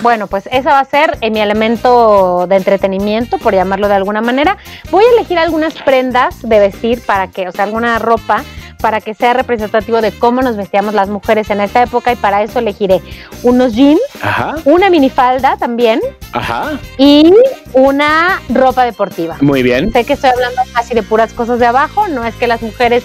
Bueno, 0.00 0.26
pues 0.26 0.48
esa 0.50 0.70
va 0.70 0.80
a 0.80 0.84
ser 0.84 1.18
eh, 1.20 1.30
mi 1.30 1.40
elemento 1.40 2.46
de 2.48 2.56
entretenimiento, 2.56 3.38
por 3.38 3.54
llamarlo 3.54 3.88
de 3.88 3.94
alguna 3.94 4.20
manera. 4.20 4.56
Voy 4.90 5.04
a 5.04 5.12
elegir 5.18 5.38
algunas 5.38 5.74
prendas 5.74 6.42
de 6.42 6.58
vestir 6.58 7.00
para 7.04 7.28
que, 7.28 7.48
o 7.48 7.52
sea, 7.52 7.64
alguna 7.64 7.98
ropa 7.98 8.42
para 8.80 9.00
que 9.00 9.14
sea 9.14 9.32
representativo 9.32 10.00
de 10.00 10.10
cómo 10.10 10.42
nos 10.42 10.56
vestíamos 10.56 10.92
las 10.92 11.08
mujeres 11.08 11.48
en 11.50 11.60
esta 11.60 11.84
época 11.84 12.12
y 12.12 12.16
para 12.16 12.42
eso 12.42 12.58
elegiré 12.58 13.00
unos 13.44 13.74
jeans, 13.74 14.00
Ajá, 14.20 14.56
una 14.64 14.90
minifalda 14.90 15.56
también 15.56 16.00
ajá. 16.32 16.78
y 16.98 17.32
una 17.72 18.42
ropa 18.48 18.84
deportiva. 18.84 19.36
Muy 19.40 19.62
bien. 19.62 19.92
Sé 19.92 20.04
que 20.04 20.14
estoy 20.14 20.30
hablando 20.30 20.60
casi 20.74 20.94
de 20.94 21.04
puras 21.04 21.32
cosas 21.32 21.60
de 21.60 21.66
abajo, 21.66 22.08
no 22.08 22.24
es 22.24 22.34
que 22.34 22.48
las 22.48 22.60
mujeres 22.60 23.04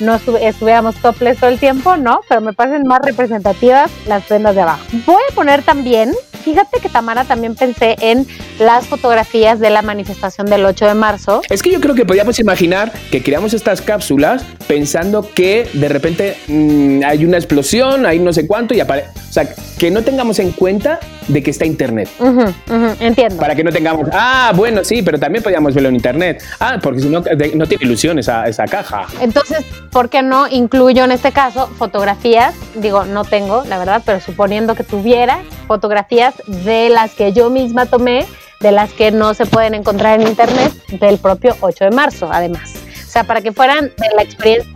no 0.00 0.18
estu- 0.18 0.38
estuviéramos 0.40 0.94
topless 0.96 1.38
todo 1.38 1.50
el 1.50 1.58
tiempo, 1.58 1.96
no, 1.96 2.20
pero 2.28 2.40
me 2.40 2.52
parecen 2.52 2.82
más 2.86 3.00
representativas 3.04 3.90
las 4.06 4.24
prendas 4.24 4.54
de 4.54 4.62
abajo. 4.62 4.84
Voy 5.06 5.22
a 5.30 5.34
poner 5.34 5.62
también, 5.62 6.12
fíjate 6.44 6.80
que 6.80 6.88
Tamara 6.88 7.24
también 7.24 7.54
pensé 7.54 7.96
en 8.00 8.26
las 8.58 8.86
fotografías 8.86 9.60
de 9.60 9.70
la 9.70 9.82
manifestación 9.82 10.46
del 10.48 10.64
8 10.64 10.86
de 10.86 10.94
marzo. 10.94 11.42
Es 11.48 11.62
que 11.62 11.70
yo 11.70 11.80
creo 11.80 11.94
que 11.94 12.04
podíamos 12.06 12.38
imaginar 12.38 12.92
que 13.10 13.22
creamos 13.22 13.54
estas 13.54 13.80
cápsulas 13.82 14.42
pensando 14.66 15.28
que 15.34 15.68
de 15.72 15.88
repente 15.88 16.36
mmm, 16.48 17.00
hay 17.04 17.24
una 17.24 17.36
explosión, 17.36 18.06
hay 18.06 18.18
no 18.18 18.32
sé 18.32 18.46
cuánto 18.46 18.74
y 18.74 18.80
aparece. 18.80 19.08
O 19.28 19.32
sea, 19.32 19.46
que 19.78 19.90
no 19.90 20.02
tengamos 20.02 20.38
en 20.38 20.52
cuenta 20.52 20.98
de 21.28 21.42
que 21.42 21.50
está 21.50 21.66
internet. 21.66 22.08
Uh 22.18 22.24
-huh, 22.24 22.48
uh 22.48 22.72
-huh, 22.72 22.96
entiendo. 23.00 23.36
Para 23.36 23.54
que 23.54 23.62
no 23.62 23.70
tengamos, 23.70 24.08
ah, 24.12 24.52
bueno, 24.56 24.82
sí, 24.82 25.02
pero 25.02 25.18
también 25.18 25.42
podíamos 25.44 25.74
verlo 25.74 25.90
en 25.90 25.96
internet. 25.96 26.42
Ah, 26.58 26.78
porque 26.82 27.00
si 27.00 27.08
no, 27.08 27.20
no 27.20 27.66
tiene 27.66 27.84
ilusión 27.84 28.18
esa, 28.18 28.46
esa 28.48 28.64
caja. 28.64 29.06
Entonces, 29.20 29.58
¿por 29.90 30.08
qué 30.08 30.22
no 30.22 30.48
incluyo 30.48 31.04
en 31.04 31.12
este 31.12 31.32
caso 31.32 31.66
fotografías? 31.66 32.54
Digo, 32.74 33.04
no 33.04 33.24
tengo, 33.24 33.64
la 33.64 33.78
verdad, 33.78 34.02
pero 34.04 34.20
suponiendo 34.20 34.74
que 34.74 34.84
tuviera 34.84 35.42
fotografías 35.66 36.34
de 36.46 36.88
las 36.90 37.12
que 37.12 37.32
yo 37.32 37.50
misma 37.50 37.86
tomé, 37.86 38.26
de 38.60 38.72
las 38.72 38.92
que 38.92 39.10
no 39.10 39.34
se 39.34 39.46
pueden 39.46 39.74
encontrar 39.74 40.20
en 40.20 40.26
internet, 40.26 40.72
del 41.00 41.18
propio 41.18 41.56
8 41.60 41.84
de 41.84 41.90
marzo, 41.90 42.28
además. 42.30 42.74
O 43.06 43.10
sea, 43.10 43.24
para 43.24 43.40
que 43.40 43.52
fueran 43.52 43.86
de 43.96 44.14
la 44.16 44.22
experiencia 44.22 44.72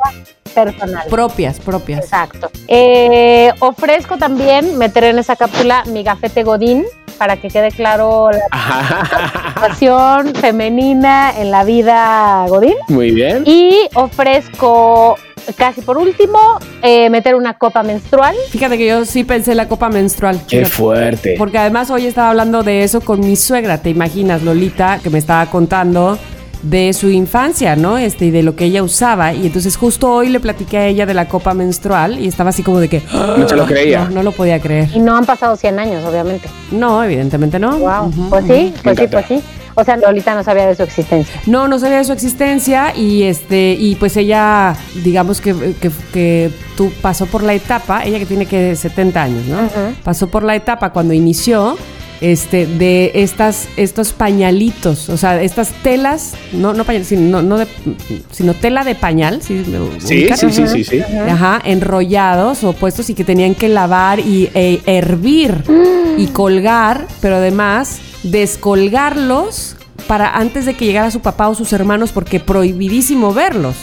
personal. 0.55 1.07
Propias, 1.09 1.59
propias. 1.61 2.05
Exacto. 2.05 2.51
Eh, 2.68 3.53
ofrezco 3.61 4.18
también 4.18 4.79
meter 4.79 5.05
en 5.05 5.18
esa 5.18 5.37
cápsula 5.37 5.85
mi 5.87 6.03
gafete 6.03 6.42
Godín 6.42 6.85
para 7.23 7.37
que 7.37 7.51
quede 7.51 7.71
claro 7.71 8.33
la 8.33 9.53
situación 9.55 10.35
femenina 10.35 11.33
en 11.39 11.53
la 11.53 11.63
vida 11.63 12.47
Godín. 12.49 12.75
Muy 12.89 13.13
bien. 13.13 13.45
Y 13.47 13.89
ofrezco 13.95 15.17
casi 15.57 15.83
por 15.83 15.99
último, 15.99 16.39
eh, 16.83 17.09
meter 17.11 17.37
una 17.37 17.55
copa 17.55 17.85
menstrual. 17.85 18.35
Fíjate 18.51 18.77
que 18.77 18.89
yo 18.89 19.05
sí 19.05 19.23
pensé 19.23 19.53
en 19.53 19.59
la 19.59 19.69
copa 19.69 19.89
menstrual. 19.89 20.41
Qué 20.49 20.65
Fíjate. 20.65 20.71
fuerte. 20.75 21.35
Porque 21.39 21.59
además 21.59 21.91
hoy 21.91 22.07
estaba 22.07 22.31
hablando 22.31 22.65
de 22.65 22.83
eso 22.83 23.01
con 23.01 23.21
mi 23.21 23.37
suegra, 23.37 23.79
te 23.79 23.91
imaginas, 23.91 24.43
Lolita, 24.43 24.99
que 25.01 25.09
me 25.09 25.21
estaba 25.21 25.47
contando 25.47 26.19
de 26.62 26.92
su 26.92 27.11
infancia, 27.11 27.77
¿no? 27.77 27.98
Este, 27.98 28.27
y 28.27 28.31
de 28.31 28.42
lo 28.42 28.57
que 28.57 28.64
ella 28.64 28.83
usaba. 28.83 29.33
Y 29.33 29.46
entonces 29.46 29.77
justo 29.77 30.12
hoy 30.12 30.29
le 30.29 30.40
platiqué 30.40 30.79
a 30.79 30.87
ella 30.87 31.07
de 31.07 31.14
la 31.14 31.29
copa 31.29 31.55
menstrual 31.55 32.18
y 32.18 32.29
estaba 32.29 32.51
así 32.51 32.62
como 32.62 32.81
de 32.81 32.88
que... 32.88 33.03
No 33.37 33.48
se 33.48 33.57
lo 33.57 33.66
creía. 33.66 34.05
No, 34.05 34.11
no 34.11 34.22
lo 34.22 34.33
podía 34.33 34.61
creer. 34.61 34.90
Y 34.94 35.01
no 35.01 35.16
han 35.16 35.25
pasado 35.25 35.57
100 35.57 35.79
años, 35.79 36.05
obviamente. 36.05 36.48
No, 36.70 37.03
evidentemente 37.03 37.59
no. 37.59 37.79
Wow. 37.79 38.09
Ujú, 38.09 38.31
pues 38.31 38.44
ujú. 38.44 38.53
sí, 38.53 38.75
pues 38.83 38.98
sí, 38.98 39.07
pues 39.11 39.27
sí. 39.27 39.42
O 39.75 39.85
sea, 39.85 39.96
Lolita 39.96 40.35
no 40.35 40.44
sabía 40.44 40.66
de 40.66 40.75
su 40.75 40.83
existencia. 40.83 41.40
No, 41.46 41.66
no 41.66 41.79
sabía 41.79 41.98
de 41.98 42.05
su 42.05 42.12
existencia 42.12 42.94
y 42.94 43.22
este 43.22 43.72
y 43.72 43.94
pues 43.94 44.16
ella, 44.16 44.77
digamos 45.03 45.40
que, 45.40 45.75
que, 45.81 45.90
que 46.12 46.51
tú 46.77 46.92
pasó 47.01 47.27
por 47.27 47.42
la 47.42 47.55
etapa, 47.55 48.05
ella 48.05 48.18
que 48.18 48.27
tiene 48.27 48.46
que 48.46 48.77
70 48.77 49.22
años, 49.22 49.46
¿no? 49.46 49.59
Pasó 50.05 50.29
por 50.29 50.42
la 50.42 50.55
etapa 50.55 50.90
cuando 50.90 51.14
inició 51.14 51.77
este 52.23 52.67
de 52.67 53.11
estas 53.15 53.69
estos 53.77 54.13
pañalitos, 54.13 55.09
o 55.09 55.17
sea, 55.17 55.43
estas 55.43 55.71
telas, 55.83 56.35
no 56.53 56.73
no 56.73 56.85
pañal, 56.85 57.05
sino, 57.05 57.43
no, 57.43 57.59
de- 57.59 57.67
sino 58.31 58.55
tela 58.55 58.85
de 58.85 58.95
pañal, 58.95 59.43
¿sí? 59.43 59.63
Sí, 59.99 60.27
sí, 60.37 60.47
sí, 60.53 60.63
sí, 60.69 60.85
sí. 60.85 61.01
Ajá, 61.31 61.61
enrollados 61.65 62.63
o 62.65 62.73
puestos 62.73 63.11
y 63.11 63.15
que 63.15 63.25
tenían 63.25 63.55
que 63.55 63.69
lavar 63.69 64.21
y 64.21 64.49
e- 64.55 64.81
hervir 64.87 65.65
y 66.17 66.29
colgar, 66.29 67.07
pero 67.21 67.37
además 67.37 67.99
descolgarlos 68.23 69.77
para 70.07 70.37
antes 70.37 70.67
de 70.67 70.75
que 70.75 70.85
llegara 70.87 71.11
su 71.11 71.21
papá 71.21 71.49
o 71.49 71.55
sus 71.55 71.73
hermanos 71.73 72.13
porque 72.13 72.41
prohibidísimo 72.41 73.33
verlos. 73.35 73.77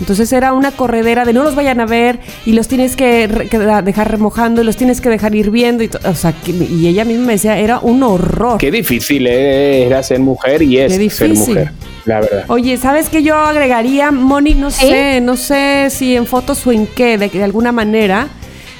Entonces 0.00 0.32
era 0.32 0.52
una 0.54 0.72
corredera 0.72 1.24
de 1.24 1.32
no 1.32 1.44
los 1.44 1.54
vayan 1.54 1.78
a 1.80 1.86
ver 1.86 2.18
y 2.46 2.52
los 2.52 2.68
tienes 2.68 2.96
que, 2.96 3.26
re- 3.26 3.48
que 3.48 3.58
dejar 3.58 4.10
remojando 4.10 4.62
y 4.62 4.64
los 4.64 4.76
tienes 4.76 5.00
que 5.00 5.08
dejar 5.10 5.34
hirviendo 5.34 5.84
y, 5.84 5.90
o 6.04 6.14
sea, 6.14 6.32
que- 6.32 6.52
y 6.52 6.86
ella 6.88 7.04
misma 7.04 7.26
me 7.26 7.32
decía, 7.34 7.58
era 7.58 7.78
un 7.80 8.02
horror. 8.02 8.58
Qué 8.58 8.70
difícil 8.70 9.26
era 9.26 10.02
ser 10.02 10.20
mujer 10.20 10.62
y 10.62 10.78
es 10.78 10.92
Qué 10.96 11.10
ser 11.10 11.28
difícil. 11.28 11.54
mujer, 11.54 11.72
la 12.06 12.20
verdad. 12.20 12.44
Oye, 12.48 12.76
¿sabes 12.78 13.08
qué 13.10 13.22
yo 13.22 13.36
agregaría, 13.36 14.10
Moni? 14.10 14.54
No 14.54 14.70
sé, 14.70 15.20
no 15.20 15.36
sé 15.36 15.88
si 15.90 16.16
en 16.16 16.26
fotos 16.26 16.66
o 16.66 16.72
en 16.72 16.86
qué, 16.86 17.18
de, 17.18 17.28
de 17.28 17.44
alguna 17.44 17.70
manera, 17.72 18.28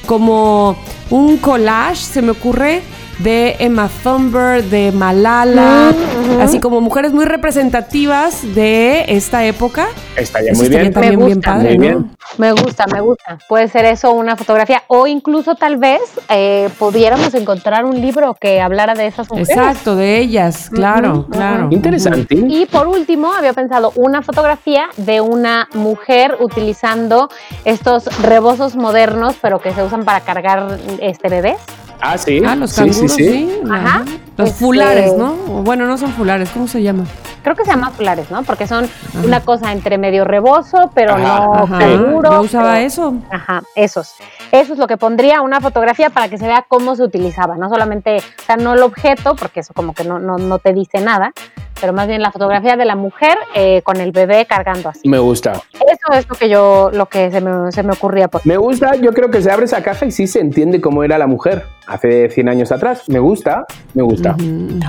como 0.06 0.76
un 1.10 1.36
collage, 1.36 1.96
se 2.02 2.22
me 2.22 2.30
ocurre, 2.30 2.80
de 3.22 3.56
Emma 3.58 3.88
Thunberg, 4.02 4.64
de 4.64 4.92
Malala, 4.92 5.92
así 6.40 6.58
como 6.60 6.80
mujeres 6.80 7.12
muy 7.12 7.24
representativas 7.26 8.42
de 8.54 9.04
esta 9.08 9.44
época. 9.44 9.86
Estaría 10.16 10.52
muy 10.54 10.68
bien. 10.68 10.92
también 10.92 11.18
Me 11.18 11.26
bien 11.26 11.36
gusta. 11.38 11.52
padre, 11.52 11.68
Muy 11.68 11.78
¿no? 11.78 11.82
bien. 11.98 12.16
Me 12.38 12.52
gusta, 12.52 12.86
me 12.86 13.00
gusta. 13.00 13.38
Puede 13.48 13.68
ser 13.68 13.84
eso 13.84 14.12
una 14.12 14.36
fotografía 14.36 14.82
o 14.86 15.06
incluso 15.06 15.54
tal 15.54 15.76
vez 15.76 16.00
eh, 16.28 16.68
pudiéramos 16.78 17.34
encontrar 17.34 17.84
un 17.84 18.00
libro 18.00 18.36
que 18.40 18.60
hablara 18.60 18.94
de 18.94 19.06
esas 19.06 19.28
mujeres. 19.30 19.50
Exacto, 19.50 19.96
de 19.96 20.18
ellas, 20.18 20.70
claro, 20.70 21.26
claro. 21.30 21.68
Interesante. 21.70 22.34
Y 22.48 22.66
por 22.66 22.86
último, 22.86 23.32
había 23.32 23.52
pensado 23.52 23.92
una 23.96 24.22
fotografía 24.22 24.86
de 24.96 25.20
una 25.20 25.68
mujer 25.74 26.36
utilizando 26.40 27.28
estos 27.64 28.04
rebozos 28.22 28.76
modernos, 28.76 29.36
pero 29.42 29.58
que 29.60 29.72
se 29.72 29.82
usan 29.82 30.04
para 30.04 30.20
cargar 30.20 30.78
este 31.00 31.28
bebés. 31.28 31.56
Ah, 32.00 32.16
sí. 32.18 32.42
Ah, 32.46 32.56
los 32.56 32.70
Sí, 32.70 32.76
canguros, 32.82 33.12
sí. 33.12 33.24
sí, 33.24 33.30
sí. 33.30 33.60
Ajá. 33.70 34.04
Los 34.36 34.48
Este- 34.50 34.64
fulares, 34.64 35.12
¿no? 35.16 35.32
Bueno, 35.62 35.86
no 35.86 35.98
son 35.98 36.10
fulares, 36.12 36.48
¿cómo 36.50 36.66
se 36.66 36.82
llama? 36.82 37.04
Creo 37.42 37.54
que 37.56 37.64
se 37.64 37.70
llaman 37.70 37.92
fulares, 37.92 38.30
¿no? 38.30 38.42
Porque 38.42 38.66
son 38.66 38.88
una 39.24 39.40
cosa 39.40 39.72
entre 39.72 39.98
medio 39.98 40.24
rebozo, 40.24 40.90
pero 40.94 41.14
Ajá, 41.14 41.22
no 41.46 41.54
Ajá, 41.54 41.78
canguro. 41.78 42.30
yo 42.32 42.40
usaba 42.42 42.72
pero- 42.74 42.86
eso. 42.86 43.14
Ajá, 43.30 43.62
esos. 43.74 44.14
Eso 44.52 44.72
es 44.74 44.78
lo 44.78 44.86
que 44.86 44.96
pondría 44.96 45.40
una 45.42 45.60
fotografía 45.60 46.10
para 46.10 46.28
que 46.28 46.38
se 46.38 46.46
vea 46.46 46.64
cómo 46.68 46.96
se 46.96 47.02
utilizaba. 47.02 47.56
No 47.56 47.68
solamente, 47.68 48.18
o 48.18 48.42
sea, 48.46 48.56
no 48.56 48.74
el 48.74 48.82
objeto, 48.82 49.36
porque 49.36 49.60
eso 49.60 49.74
como 49.74 49.94
que 49.94 50.04
no, 50.04 50.18
no, 50.18 50.38
no 50.38 50.58
te 50.58 50.72
dice 50.72 51.00
nada, 51.00 51.32
pero 51.80 51.92
más 51.92 52.08
bien 52.08 52.22
la 52.22 52.30
fotografía 52.30 52.76
de 52.76 52.84
la 52.84 52.96
mujer 52.96 53.36
eh, 53.54 53.82
con 53.82 53.98
el 53.98 54.12
bebé 54.12 54.46
cargando 54.46 54.88
así. 54.88 55.08
Me 55.08 55.18
gusta. 55.18 55.52
Eso 55.74 56.18
es 56.18 56.28
lo 56.28 56.34
que 56.34 56.48
yo, 56.48 56.90
lo 56.92 57.06
que 57.06 57.30
se 57.30 57.40
me, 57.40 57.72
se 57.72 57.82
me 57.82 57.92
ocurría 57.92 58.28
por 58.28 58.46
Me 58.46 58.56
gusta, 58.56 58.94
yo 58.96 59.12
creo 59.12 59.30
que 59.30 59.42
se 59.42 59.50
abre 59.50 59.64
esa 59.64 59.82
caja 59.82 60.06
y 60.06 60.10
sí 60.10 60.26
se 60.26 60.40
entiende 60.40 60.80
cómo 60.80 61.04
era 61.04 61.18
la 61.18 61.26
mujer 61.26 61.64
hace 61.86 62.30
100 62.30 62.48
años 62.48 62.72
atrás. 62.72 63.08
Me 63.08 63.18
gusta, 63.18 63.66
me 63.94 64.02
gusta. 64.02 64.36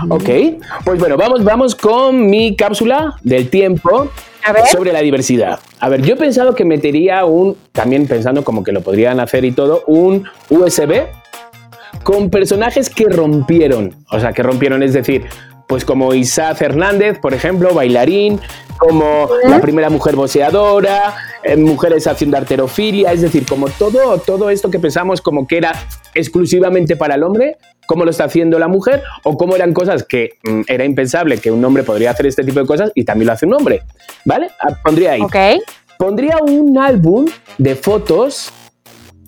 Ok, 0.10 0.30
pues 0.86 1.00
bueno, 1.00 1.18
vamos, 1.18 1.44
vamos 1.44 1.76
con 1.76 2.28
mi 2.30 2.56
cápsula 2.56 3.16
del 3.24 3.50
tiempo 3.50 4.10
A 4.46 4.54
ver. 4.54 4.66
sobre 4.68 4.94
la 4.94 5.00
diversidad. 5.02 5.60
A 5.80 5.90
ver, 5.90 6.02
yo 6.02 6.14
he 6.14 6.18
pensado 6.18 6.56
que 6.56 6.66
metería 6.66 7.26
un, 7.26 7.58
también 7.72 8.08
pensando 8.08 8.44
como 8.44 8.64
que 8.64 8.72
lo 8.72 8.82
podrían 8.82 9.20
hacer 9.20 9.46
y 9.46 9.52
todo, 9.52 9.84
un 9.88 10.26
USB 10.50 11.04
con 12.04 12.30
personajes 12.30 12.90
que 12.90 13.06
rompieron. 13.06 13.96
O 14.12 14.20
sea, 14.20 14.34
que 14.34 14.44
rompieron, 14.44 14.84
es 14.84 14.94
decir, 14.94 15.26
pues 15.72 15.86
como 15.86 16.14
Isa 16.14 16.54
Fernández, 16.54 17.18
por 17.18 17.34
ejemplo, 17.34 17.74
bailarín, 17.74 18.42
como 18.78 19.30
la 19.48 19.62
primera 19.62 19.90
mujer 19.90 20.18
boxeadora, 20.18 21.16
eh, 21.44 21.56
mujeres 21.56 22.08
haciendo 22.08 22.36
arterofilia, 22.36 23.14
es 23.14 23.22
decir, 23.22 23.46
como 23.46 23.70
todo, 23.70 24.18
todo 24.18 24.50
esto 24.50 24.70
que 24.70 24.80
pensamos 24.80 25.22
como 25.22 25.48
que 25.48 25.60
era 25.60 25.72
exclusivamente 26.14 26.98
para 26.98 27.16
el 27.16 27.24
hombre, 27.24 27.56
cómo 27.86 28.04
lo 28.04 28.12
está 28.12 28.26
haciendo 28.26 28.60
la 28.60 28.68
mujer, 28.68 29.02
o 29.24 29.38
cómo 29.38 29.56
eran 29.56 29.74
cosas 29.74 30.04
que 30.04 30.32
mm, 30.44 30.64
era 30.68 30.84
impensable 30.84 31.38
que 31.38 31.52
un 31.52 31.64
hombre 31.64 31.84
podría 31.84 32.12
hacer 32.12 32.26
este 32.26 32.44
tipo 32.44 32.60
de 32.60 32.66
cosas 32.66 32.92
y 32.94 33.06
también 33.06 33.28
lo 33.28 33.32
hace 33.34 33.46
un 33.46 33.54
hombre. 33.54 33.84
¿Vale? 34.26 34.50
Ah, 34.60 34.76
Pondría 34.84 35.14
ahí 35.14 35.22
Ok. 35.22 35.38
pondría 35.98 36.36
un 36.46 36.78
álbum 36.78 37.28
de 37.58 37.76
fotos 37.76 38.52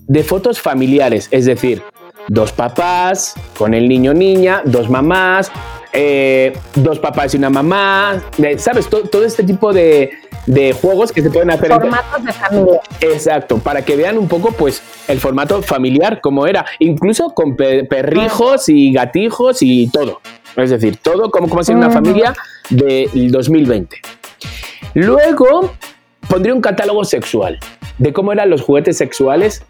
de 0.07 0.23
fotos 0.23 0.59
familiares, 0.59 1.29
es 1.31 1.45
decir, 1.45 1.81
dos 2.27 2.51
papás 2.51 3.33
con 3.57 3.73
el 3.73 3.87
niño 3.87 4.13
niña, 4.13 4.61
dos 4.65 4.89
mamás, 4.89 5.49
eh, 5.93 6.57
dos 6.75 6.99
papás 6.99 7.33
y 7.33 7.37
una 7.37 7.49
mamá, 7.49 8.21
de- 8.37 8.57
¿sabes? 8.57 8.89
To- 8.89 9.03
todo 9.03 9.23
este 9.23 9.43
tipo 9.43 9.71
de, 9.71 10.11
de 10.47 10.73
juegos 10.73 11.11
que 11.11 11.21
se 11.21 11.29
pueden 11.29 11.51
hacer. 11.51 11.69
Formatos 11.71 12.23
de 12.23 12.33
familia. 12.33 12.81
Exacto, 13.01 13.57
para 13.59 13.83
que 13.85 13.95
vean 13.95 14.17
un 14.17 14.27
poco 14.27 14.51
pues 14.51 14.81
el 15.07 15.19
formato 15.19 15.61
familiar 15.61 16.19
como 16.19 16.47
era, 16.47 16.65
incluso 16.79 17.29
con 17.35 17.55
pe- 17.55 17.83
perrijos 17.83 18.67
y 18.69 18.91
gatijos 18.91 19.61
y 19.61 19.87
todo. 19.91 20.19
Es 20.55 20.69
decir, 20.71 20.97
todo 20.97 21.31
como, 21.31 21.47
como 21.49 21.63
si 21.63 21.71
una 21.73 21.89
familia 21.89 22.33
del 22.69 23.31
2020. 23.31 23.97
Luego 24.93 25.73
pondría 26.27 26.53
un 26.53 26.61
catálogo 26.61 27.03
sexual 27.05 27.59
de 27.97 28.13
cómo 28.13 28.31
eran 28.33 28.49
los 28.49 28.61
juguetes 28.61 28.97
sexuales 28.97 29.63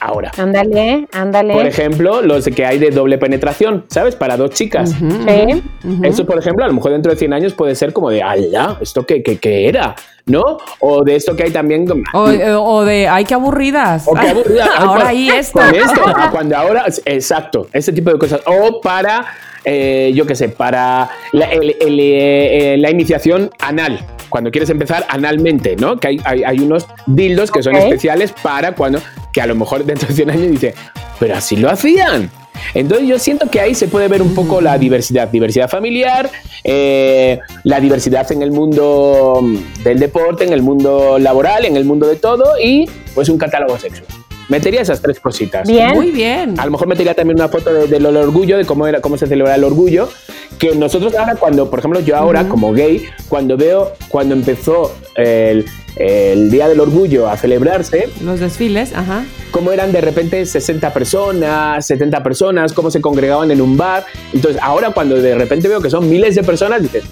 ahora. 0.00 0.30
Ándale, 0.38 1.06
ándale. 1.12 1.54
Por 1.54 1.66
ejemplo, 1.66 2.22
los 2.22 2.44
que 2.46 2.64
hay 2.64 2.78
de 2.78 2.90
doble 2.90 3.18
penetración, 3.18 3.84
¿sabes? 3.88 4.16
Para 4.16 4.36
dos 4.36 4.50
chicas. 4.50 4.90
Sí. 4.90 5.62
Eso, 6.02 6.24
por 6.26 6.38
ejemplo, 6.38 6.64
a 6.64 6.68
lo 6.68 6.74
mejor 6.74 6.92
dentro 6.92 7.12
de 7.12 7.18
100 7.18 7.32
años 7.32 7.52
puede 7.54 7.74
ser 7.74 7.92
como 7.92 8.10
de, 8.10 8.22
¡ala! 8.22 8.78
¿Esto 8.80 9.04
qué, 9.06 9.22
qué, 9.22 9.38
qué 9.38 9.68
era? 9.68 9.94
¿No? 10.26 10.42
O 10.80 11.04
de 11.04 11.14
esto 11.16 11.36
que 11.36 11.44
hay 11.44 11.50
también... 11.50 11.86
O, 12.12 12.28
eh, 12.30 12.52
o 12.54 12.84
de, 12.84 13.06
ay, 13.06 13.24
qué 13.24 13.34
aburridas. 13.34 14.04
O 14.06 14.14
qué 14.14 14.28
aburrida. 14.30 14.64
Ay, 14.76 14.84
Ahora 14.86 15.08
ahí 15.08 15.28
esto. 15.28 15.60
Con 15.60 15.74
esto, 15.74 16.00
cuando 16.32 16.56
ahora, 16.56 16.84
exacto, 17.04 17.68
ese 17.72 17.92
tipo 17.92 18.10
de 18.12 18.18
cosas. 18.18 18.40
O 18.46 18.80
para, 18.80 19.24
eh, 19.64 20.10
yo 20.14 20.26
qué 20.26 20.34
sé, 20.34 20.48
para 20.48 21.08
la, 21.32 21.46
el- 21.46 21.76
el, 21.80 22.00
eh, 22.00 22.74
eh, 22.74 22.76
la 22.78 22.90
iniciación 22.90 23.50
anal. 23.60 24.00
Cuando 24.28 24.50
quieres 24.50 24.68
empezar 24.70 25.06
analmente, 25.08 25.76
¿no? 25.76 25.96
Que 25.98 26.08
hay, 26.08 26.20
hay, 26.24 26.42
hay 26.42 26.58
unos 26.58 26.86
dildos 27.06 27.52
que 27.52 27.62
son 27.62 27.76
especiales 27.76 28.32
para 28.42 28.72
cuando, 28.72 28.98
que 29.36 29.42
a 29.42 29.46
lo 29.46 29.54
mejor 29.54 29.84
dentro 29.84 30.08
de 30.08 30.14
100 30.14 30.30
años 30.30 30.50
dice, 30.50 30.74
pero 31.20 31.34
así 31.36 31.56
lo 31.56 31.68
hacían. 31.68 32.30
Entonces 32.72 33.06
yo 33.06 33.18
siento 33.18 33.50
que 33.50 33.60
ahí 33.60 33.74
se 33.74 33.86
puede 33.86 34.08
ver 34.08 34.22
un 34.22 34.34
poco 34.34 34.62
la 34.62 34.78
diversidad, 34.78 35.28
diversidad 35.28 35.68
familiar, 35.68 36.30
eh, 36.64 37.38
la 37.64 37.78
diversidad 37.78 38.32
en 38.32 38.40
el 38.40 38.50
mundo 38.50 39.42
del 39.84 39.98
deporte, 39.98 40.44
en 40.44 40.54
el 40.54 40.62
mundo 40.62 41.18
laboral, 41.18 41.66
en 41.66 41.76
el 41.76 41.84
mundo 41.84 42.06
de 42.08 42.16
todo 42.16 42.54
y 42.58 42.88
pues 43.14 43.28
un 43.28 43.36
catálogo 43.36 43.78
sexual. 43.78 44.06
Metería 44.48 44.80
esas 44.80 45.02
tres 45.02 45.20
cositas. 45.20 45.68
Bien. 45.68 45.90
Muy 45.92 46.12
bien. 46.12 46.58
A 46.58 46.64
lo 46.64 46.70
mejor 46.70 46.86
metería 46.86 47.12
también 47.12 47.36
una 47.38 47.48
foto 47.50 47.74
de- 47.74 47.88
del 47.88 48.06
orgullo, 48.06 48.56
de 48.56 48.64
cómo, 48.64 48.86
era, 48.86 49.02
cómo 49.02 49.18
se 49.18 49.26
celebra 49.26 49.54
el 49.54 49.64
orgullo. 49.64 50.08
Que 50.58 50.74
nosotros 50.74 51.14
ahora, 51.14 51.34
cuando, 51.34 51.68
por 51.68 51.80
ejemplo, 51.80 52.00
yo 52.00 52.16
ahora 52.16 52.48
como 52.48 52.72
gay, 52.72 53.04
cuando 53.28 53.58
veo, 53.58 53.92
cuando 54.08 54.34
empezó 54.34 54.94
el, 55.14 55.66
el 55.96 56.50
Día 56.50 56.68
del 56.68 56.80
Orgullo 56.80 57.28
a 57.28 57.36
celebrarse, 57.36 58.08
Los 58.22 58.40
desfiles, 58.40 58.92
ajá. 58.94 59.24
cómo 59.50 59.72
eran 59.72 59.92
de 59.92 60.00
repente 60.02 60.44
60 60.44 60.92
personas, 60.92 61.86
70 61.86 62.22
personas, 62.22 62.72
cómo 62.72 62.90
se 62.90 63.00
congregaban 63.00 63.50
en 63.50 63.60
un 63.62 63.76
bar. 63.76 64.04
Entonces, 64.32 64.60
ahora 64.62 64.90
cuando 64.90 65.16
de 65.16 65.34
repente 65.34 65.68
veo 65.68 65.80
que 65.80 65.88
son 65.90 66.08
miles 66.10 66.34
de 66.34 66.42
personas, 66.42 66.82
dices, 66.82 67.04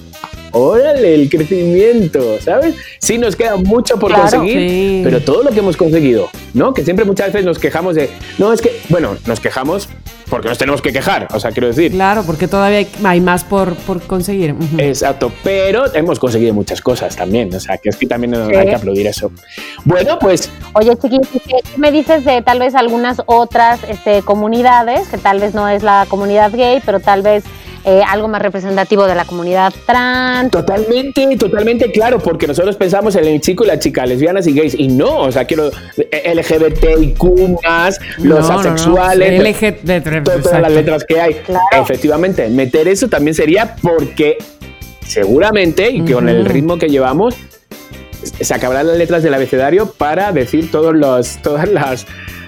órale, 0.52 1.14
el 1.14 1.28
crecimiento, 1.30 2.38
¿sabes? 2.40 2.74
Sí, 2.98 3.18
nos 3.18 3.34
queda 3.36 3.56
mucho 3.56 3.98
por 3.98 4.10
Claro. 4.12 4.22
conseguir, 4.24 4.68
Sí. 4.70 5.00
pero 5.02 5.20
todo 5.20 5.42
lo 5.42 5.50
que 5.50 5.58
hemos 5.60 5.76
conseguido, 5.76 6.28
¿no? 6.52 6.74
Que 6.74 6.84
siempre 6.84 7.04
muchas 7.04 7.28
veces 7.32 7.44
nos 7.44 7.58
quejamos 7.58 7.94
de, 7.94 8.10
no, 8.38 8.52
es 8.52 8.60
que, 8.60 8.70
bueno, 8.88 9.16
nos 9.26 9.40
quejamos 9.40 9.88
porque 10.34 10.48
nos 10.48 10.58
tenemos 10.58 10.82
que 10.82 10.92
quejar, 10.92 11.28
o 11.32 11.38
sea, 11.38 11.52
quiero 11.52 11.68
decir. 11.68 11.92
Claro, 11.92 12.24
porque 12.26 12.48
todavía 12.48 12.84
hay, 13.04 13.20
más 13.20 13.44
por, 13.44 13.76
por 13.76 14.02
conseguir. 14.02 14.56
Exacto, 14.78 15.30
pero 15.44 15.94
hemos 15.94 16.18
conseguido 16.18 16.52
muchas 16.52 16.80
cosas 16.80 17.14
también, 17.14 17.54
o 17.54 17.60
sea, 17.60 17.78
que 17.78 17.90
es 17.90 17.96
que 17.96 18.08
también 18.08 18.34
Sí. 18.34 18.52
hay 18.56 18.66
que 18.66 18.74
aplaudir 18.74 19.06
eso. 19.06 19.30
Bueno, 19.84 20.18
pues 20.18 20.50
Oye, 20.72 20.90
chiquis, 20.96 21.20
¿y 21.34 21.38
¿qué 21.38 21.60
me 21.76 21.92
dices 21.92 22.24
de 22.24 22.42
tal 22.42 22.58
vez 22.58 22.74
algunas 22.74 23.22
otras 23.26 23.78
este, 23.88 24.22
comunidades, 24.22 25.06
que 25.06 25.18
tal 25.18 25.38
vez 25.38 25.54
no 25.54 25.68
es 25.68 25.84
la 25.84 26.04
comunidad 26.08 26.50
gay, 26.50 26.82
pero 26.84 26.98
tal 26.98 27.22
vez 27.22 27.44
eh, 27.84 28.02
algo 28.08 28.28
más 28.28 28.40
representativo 28.42 29.06
de 29.06 29.14
la 29.14 29.24
comunidad 29.24 29.72
trans? 29.86 30.50
Totalmente, 30.50 31.36
totalmente 31.36 31.90
claro, 31.92 32.18
porque 32.18 32.46
nosotros 32.46 32.76
pensamos 32.76 33.14
en 33.16 33.24
el 33.26 33.40
chico 33.40 33.64
y 33.64 33.66
la 33.68 33.78
chica, 33.78 34.06
lesbianas 34.06 34.46
y 34.46 34.52
gays, 34.54 34.74
y 34.78 34.88
no, 34.88 35.18
o 35.18 35.32
sea, 35.32 35.44
quiero 35.44 35.70
LGBTIQ, 35.98 37.62
más, 37.62 38.00
los 38.18 38.40
No, 38.40 38.48
no, 38.48 38.52
no. 38.54 38.60
asexuales, 38.60 39.40
LG 39.40 40.22
to- 40.24 40.42
todas 40.42 40.60
las 40.62 40.72
letras 40.72 41.04
que 41.04 41.20
hay. 41.20 41.34
Claro. 41.34 41.62
Efectivamente, 41.82 42.48
meter 42.48 42.88
eso 42.88 43.08
también 43.08 43.34
sería 43.34 43.76
porque 43.82 44.38
seguramente, 45.06 45.90
y 45.90 46.00
con 46.10 46.28
el 46.28 46.46
ritmo 46.46 46.78
que 46.78 46.88
llevamos, 46.88 47.34
se 48.22 48.54
acabarán 48.54 48.86
las 48.86 48.96
letras 48.96 49.22
del 49.22 49.34
abecedario 49.34 49.86
para 49.92 50.32
decir 50.32 50.70
todos 50.70 50.94
los, 50.94 51.42
todas 51.42 51.68
las 51.68 52.06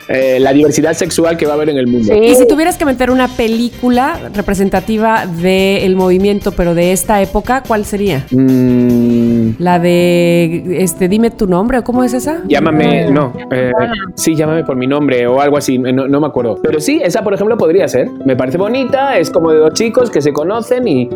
eh, 0.09 0.39
la 0.41 0.53
diversidad 0.53 0.93
sexual 0.95 1.37
que 1.37 1.47
va 1.47 1.53
a 1.53 1.55
haber 1.57 1.71
en 1.71 1.79
el 1.79 1.87
mundo. 1.87 2.13
Sí. 2.13 2.19
Y 2.21 2.35
si 2.35 2.47
tuvieras 2.47 2.77
que 2.77 2.85
meter 2.85 3.11
una 3.11 3.29
película 3.29 4.31
representativa 4.35 5.27
del 5.27 5.97
movimiento, 5.97 6.53
pero 6.53 6.75
de 6.75 6.93
esta 6.93 7.21
época, 7.21 7.63
¿cuál 7.67 7.85
sería? 7.85 8.25
Mm, 8.31 9.57
La 9.59 9.79
de, 9.79 10.79
este, 10.83 11.09
dime 11.09 11.31
tu 11.31 11.47
nombre, 11.47 11.79
¿o 11.79 11.85
cómo 11.85 12.05
es 12.05 12.13
esa? 12.13 12.43
Llámame, 12.47 13.11
no, 13.11 13.33
eh, 13.51 13.73
sí, 14.15 14.35
llámame 14.35 14.65
por 14.65 14.77
mi 14.77 14.87
nombre 14.87 15.27
o 15.27 15.41
algo 15.41 15.57
así, 15.57 15.79
no, 15.79 16.07
no 16.07 16.21
me 16.21 16.27
acuerdo. 16.27 16.59
Pero 16.63 16.81
sí, 16.81 17.01
esa 17.03 17.23
por 17.23 17.35
ejemplo 17.35 17.57
podría 17.57 17.89
ser. 17.89 18.09
Me 18.25 18.37
parece 18.37 18.59
bonita, 18.59 19.19
es 19.19 19.31
como 19.31 19.51
de 19.53 19.59
dos 19.59 19.73
chicos 19.75 20.11
que 20.11 20.21
se 20.21 20.33
conocen 20.33 20.87
y, 20.87 21.09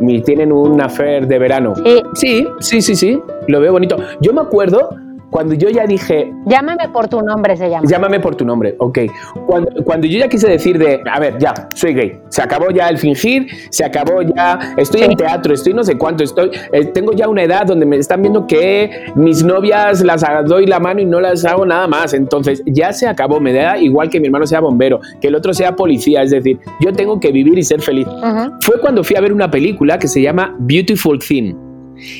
y 0.00 0.20
tienen 0.22 0.52
un 0.52 0.80
affair 0.80 1.26
de 1.26 1.38
verano. 1.38 1.74
Sí. 1.76 2.02
Sí, 2.14 2.46
sí, 2.60 2.82
sí, 2.82 2.96
sí, 2.96 3.20
lo 3.46 3.60
veo 3.60 3.72
bonito. 3.72 3.96
Yo 4.20 4.32
me 4.32 4.40
acuerdo 4.40 4.90
cuando 5.30 5.54
yo 5.54 5.68
ya 5.68 5.86
dije, 5.86 6.32
Llámame 6.46 6.88
por 6.88 7.08
tu 7.08 7.20
nombre, 7.20 7.56
se 7.56 7.68
llama. 7.68 7.86
llámame 7.88 8.20
por 8.20 8.34
tu 8.34 8.44
nombre, 8.44 8.74
ok. 8.78 8.98
Cuando, 9.46 9.70
cuando 9.84 10.06
yo 10.06 10.18
ya 10.18 10.28
quise 10.28 10.48
decir 10.48 10.78
de, 10.78 11.02
a 11.10 11.20
ver, 11.20 11.38
ya, 11.38 11.68
soy 11.74 11.94
gay, 11.94 12.20
se 12.28 12.42
acabó 12.42 12.70
ya 12.70 12.88
el 12.88 12.98
fingir, 12.98 13.46
se 13.70 13.84
acabó 13.84 14.22
ya, 14.22 14.74
estoy 14.76 15.02
en 15.02 15.16
teatro, 15.16 15.54
estoy 15.54 15.74
no 15.74 15.84
sé 15.84 15.96
cuánto, 15.98 16.24
estoy, 16.24 16.50
eh, 16.72 16.86
tengo 16.86 17.12
ya 17.12 17.28
una 17.28 17.42
edad 17.42 17.66
donde 17.66 17.84
me 17.86 17.96
están 17.96 18.22
viendo 18.22 18.46
que 18.46 18.90
mis 19.14 19.44
novias 19.44 20.02
las 20.02 20.24
doy 20.46 20.66
la 20.66 20.80
mano 20.80 21.00
y 21.00 21.04
no 21.04 21.20
las 21.20 21.44
hago 21.44 21.66
nada 21.66 21.86
más, 21.86 22.14
entonces 22.14 22.62
ya 22.66 22.92
se 22.92 23.06
acabó, 23.06 23.40
me 23.40 23.52
da 23.52 23.78
igual 23.78 24.08
que 24.08 24.20
mi 24.20 24.26
hermano 24.26 24.46
sea 24.46 24.60
bombero, 24.60 25.00
que 25.20 25.28
el 25.28 25.34
otro 25.34 25.52
sea 25.52 25.76
policía, 25.76 26.22
es 26.22 26.30
decir, 26.30 26.58
yo 26.80 26.92
tengo 26.92 27.20
que 27.20 27.30
vivir 27.32 27.58
y 27.58 27.62
ser 27.62 27.80
feliz. 27.80 28.06
Ujú. 28.06 28.52
Fue 28.60 28.80
cuando 28.80 29.04
fui 29.04 29.16
a 29.16 29.20
ver 29.20 29.32
una 29.32 29.50
película 29.50 29.98
que 29.98 30.08
se 30.08 30.22
llama 30.22 30.54
Beautiful 30.60 31.18
Thing 31.18 31.54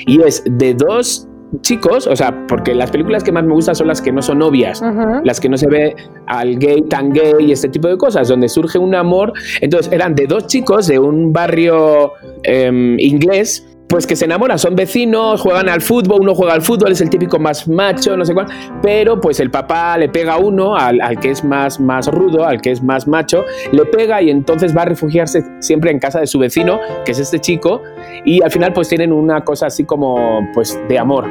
y 0.06 0.22
es 0.22 0.42
de 0.46 0.74
dos 0.74 1.27
chicos, 1.62 2.06
o 2.06 2.14
sea, 2.14 2.46
porque 2.46 2.74
las 2.74 2.90
películas 2.90 3.24
que 3.24 3.32
más 3.32 3.44
me 3.44 3.54
gustan 3.54 3.74
son 3.74 3.88
las 3.88 4.00
que 4.02 4.12
no 4.12 4.22
son 4.22 4.42
Ujú. 4.82 5.20
las 5.24 5.40
que 5.40 5.48
no 5.48 5.56
se 5.56 5.68
ve 5.68 5.96
al 6.26 6.58
gay 6.58 6.82
tan 6.82 7.12
gay 7.12 7.34
y 7.40 7.52
este 7.52 7.68
tipo 7.68 7.88
de 7.88 7.96
cosas, 7.96 8.28
donde 8.28 8.48
surge 8.48 8.78
un 8.78 8.94
amor. 8.94 9.32
Entonces 9.60 9.92
eran 9.92 10.14
de 10.14 10.26
dos 10.26 10.46
chicos 10.46 10.86
de 10.86 10.98
un 10.98 11.32
barrio 11.32 12.12
em, 12.42 12.98
inglés. 12.98 13.64
Pues 13.88 14.06
que 14.06 14.16
se 14.16 14.26
enamoran, 14.26 14.58
son 14.58 14.76
vecinos, 14.76 15.40
juegan 15.40 15.66
al 15.70 15.80
fútbol, 15.80 16.20
uno 16.20 16.34
juega 16.34 16.52
al 16.52 16.60
fútbol, 16.60 16.92
es 16.92 17.00
el 17.00 17.08
típico 17.08 17.38
más 17.38 17.66
macho, 17.66 18.18
no 18.18 18.24
sé 18.26 18.34
cuál, 18.34 18.46
pero 18.82 19.18
pues 19.18 19.40
el 19.40 19.50
papá 19.50 19.96
le 19.96 20.10
pega 20.10 20.34
a 20.34 20.36
uno, 20.36 20.76
al, 20.76 21.00
que 21.20 21.30
es 21.30 21.42
más, 21.42 21.80
más 21.80 22.06
rudo, 22.06 22.44
al 22.44 22.60
que 22.60 22.70
es 22.70 22.82
más 22.82 23.08
macho, 23.08 23.46
le 23.72 23.86
pega 23.86 24.20
y 24.20 24.28
entonces 24.28 24.76
va 24.76 24.82
a 24.82 24.84
refugiarse 24.84 25.42
siempre 25.60 25.90
en 25.90 25.98
casa 26.00 26.20
de 26.20 26.26
su 26.26 26.38
vecino, 26.38 26.78
que 27.06 27.12
es 27.12 27.18
este 27.18 27.38
chico, 27.38 27.82
y 28.26 28.42
al 28.42 28.50
final 28.50 28.74
pues 28.74 28.90
tienen 28.90 29.10
una 29.10 29.42
cosa 29.42 29.68
así 29.68 29.84
como 29.84 30.46
pues 30.52 30.78
de 30.86 30.98
amor. 30.98 31.24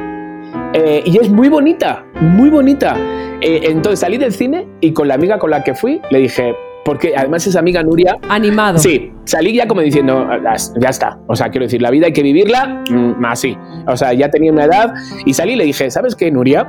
Eh, 0.72 1.02
y 1.06 1.16
es 1.18 1.30
muy 1.30 1.48
bonita, 1.48 2.04
muy 2.20 2.50
bonita. 2.50 2.96
Eh, 3.40 3.60
entonces 3.66 4.00
salí 4.00 4.18
del 4.18 4.32
cine 4.32 4.66
y 4.80 4.92
con 4.92 5.06
la 5.06 5.14
amiga 5.14 5.38
con 5.38 5.50
la 5.50 5.62
que 5.62 5.74
fui 5.74 6.00
le 6.10 6.18
dije, 6.18 6.56
porque 6.88 7.12
además 7.14 7.46
esa 7.46 7.58
amiga 7.58 7.82
Nuria, 7.82 8.16
Animado. 8.30 8.78
sí, 8.78 9.12
salí 9.24 9.52
ya 9.52 9.68
como 9.68 9.82
diciendo, 9.82 10.26
"Ah, 10.26 10.56
ya 10.80 10.88
está. 10.88 11.18
O 11.26 11.36
sea, 11.36 11.50
quiero 11.50 11.66
decir, 11.66 11.82
la 11.82 11.90
vida 11.90 12.06
hay 12.06 12.14
que 12.14 12.22
vivirla 12.22 12.82
mm, 12.90 13.22
así. 13.26 13.54
O 13.86 13.94
sea, 13.94 14.14
ya 14.14 14.30
tenía 14.30 14.50
una 14.50 14.64
edad 14.64 14.94
y 15.26 15.34
salí 15.34 15.52
y 15.52 15.56
le 15.56 15.64
dije, 15.64 15.90
¿sabes 15.90 16.16
qué, 16.16 16.30
Nuria? 16.30 16.66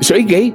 Soy 0.00 0.24
gay. 0.24 0.52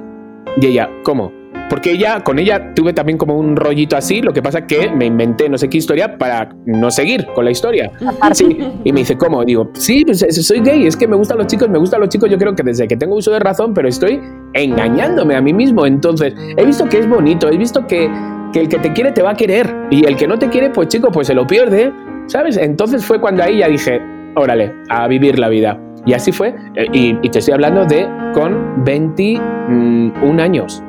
Y 0.60 0.66
ella, 0.66 0.90
¿cómo? 1.04 1.32
Porque 1.70 1.92
ella, 1.92 2.22
con 2.22 2.38
ella 2.38 2.74
tuve 2.74 2.92
también 2.92 3.16
como 3.16 3.34
un 3.38 3.56
rollito 3.56 3.96
así, 3.96 4.20
lo 4.20 4.34
que 4.34 4.42
pasa 4.42 4.66
que 4.66 4.90
me 4.90 5.06
inventé 5.06 5.48
no 5.48 5.56
sé 5.56 5.70
qué 5.70 5.78
historia 5.78 6.18
para 6.18 6.50
no 6.66 6.90
seguir 6.90 7.26
con 7.34 7.46
la 7.46 7.50
historia. 7.50 7.90
Sí, 8.34 8.58
y 8.84 8.92
me 8.92 9.00
dice, 9.00 9.16
¿cómo? 9.16 9.42
Digo, 9.42 9.70
sí, 9.72 10.04
pues 10.04 10.22
es- 10.22 10.46
soy 10.46 10.60
gay, 10.60 10.86
es 10.86 10.98
que 10.98 11.08
me 11.08 11.16
gustan 11.16 11.38
los 11.38 11.46
chicos, 11.46 11.70
me 11.70 11.78
gustan 11.78 12.00
los 12.00 12.10
chicos, 12.10 12.28
yo 12.28 12.36
creo 12.36 12.54
que 12.54 12.62
desde 12.62 12.86
que 12.86 12.98
tengo 12.98 13.16
uso 13.16 13.30
de 13.30 13.38
razón, 13.38 13.72
pero 13.72 13.88
estoy 13.88 14.20
engañándome 14.52 15.34
a 15.34 15.40
mí 15.40 15.54
mismo. 15.54 15.86
Entonces, 15.86 16.34
he 16.58 16.64
visto 16.66 16.86
que 16.90 16.98
es 16.98 17.08
bonito, 17.08 17.48
he 17.48 17.56
visto 17.56 17.86
que, 17.86 18.10
que 18.52 18.60
el 18.60 18.68
que 18.68 18.78
te 18.78 18.92
quiere 18.92 19.12
te 19.12 19.22
va 19.22 19.30
a 19.30 19.34
querer 19.34 19.74
y 19.90 20.06
el 20.06 20.16
que 20.16 20.26
no 20.26 20.38
te 20.38 20.48
quiere, 20.48 20.70
pues 20.70 20.88
chico, 20.88 21.10
pues 21.10 21.26
se 21.26 21.34
lo 21.34 21.46
pierde, 21.46 21.92
¿sabes? 22.26 22.56
Entonces 22.56 23.04
fue 23.04 23.20
cuando 23.20 23.42
ahí 23.42 23.58
ya 23.58 23.68
dije, 23.68 24.00
órale, 24.36 24.72
a 24.88 25.06
vivir 25.08 25.38
la 25.38 25.48
vida. 25.48 25.78
Y 26.04 26.14
así 26.14 26.32
fue, 26.32 26.54
eh, 26.74 26.86
y, 26.92 27.16
y 27.22 27.30
te 27.30 27.38
estoy 27.38 27.54
hablando 27.54 27.84
de 27.84 28.08
con 28.34 28.84
21 28.84 30.42
años. 30.42 30.82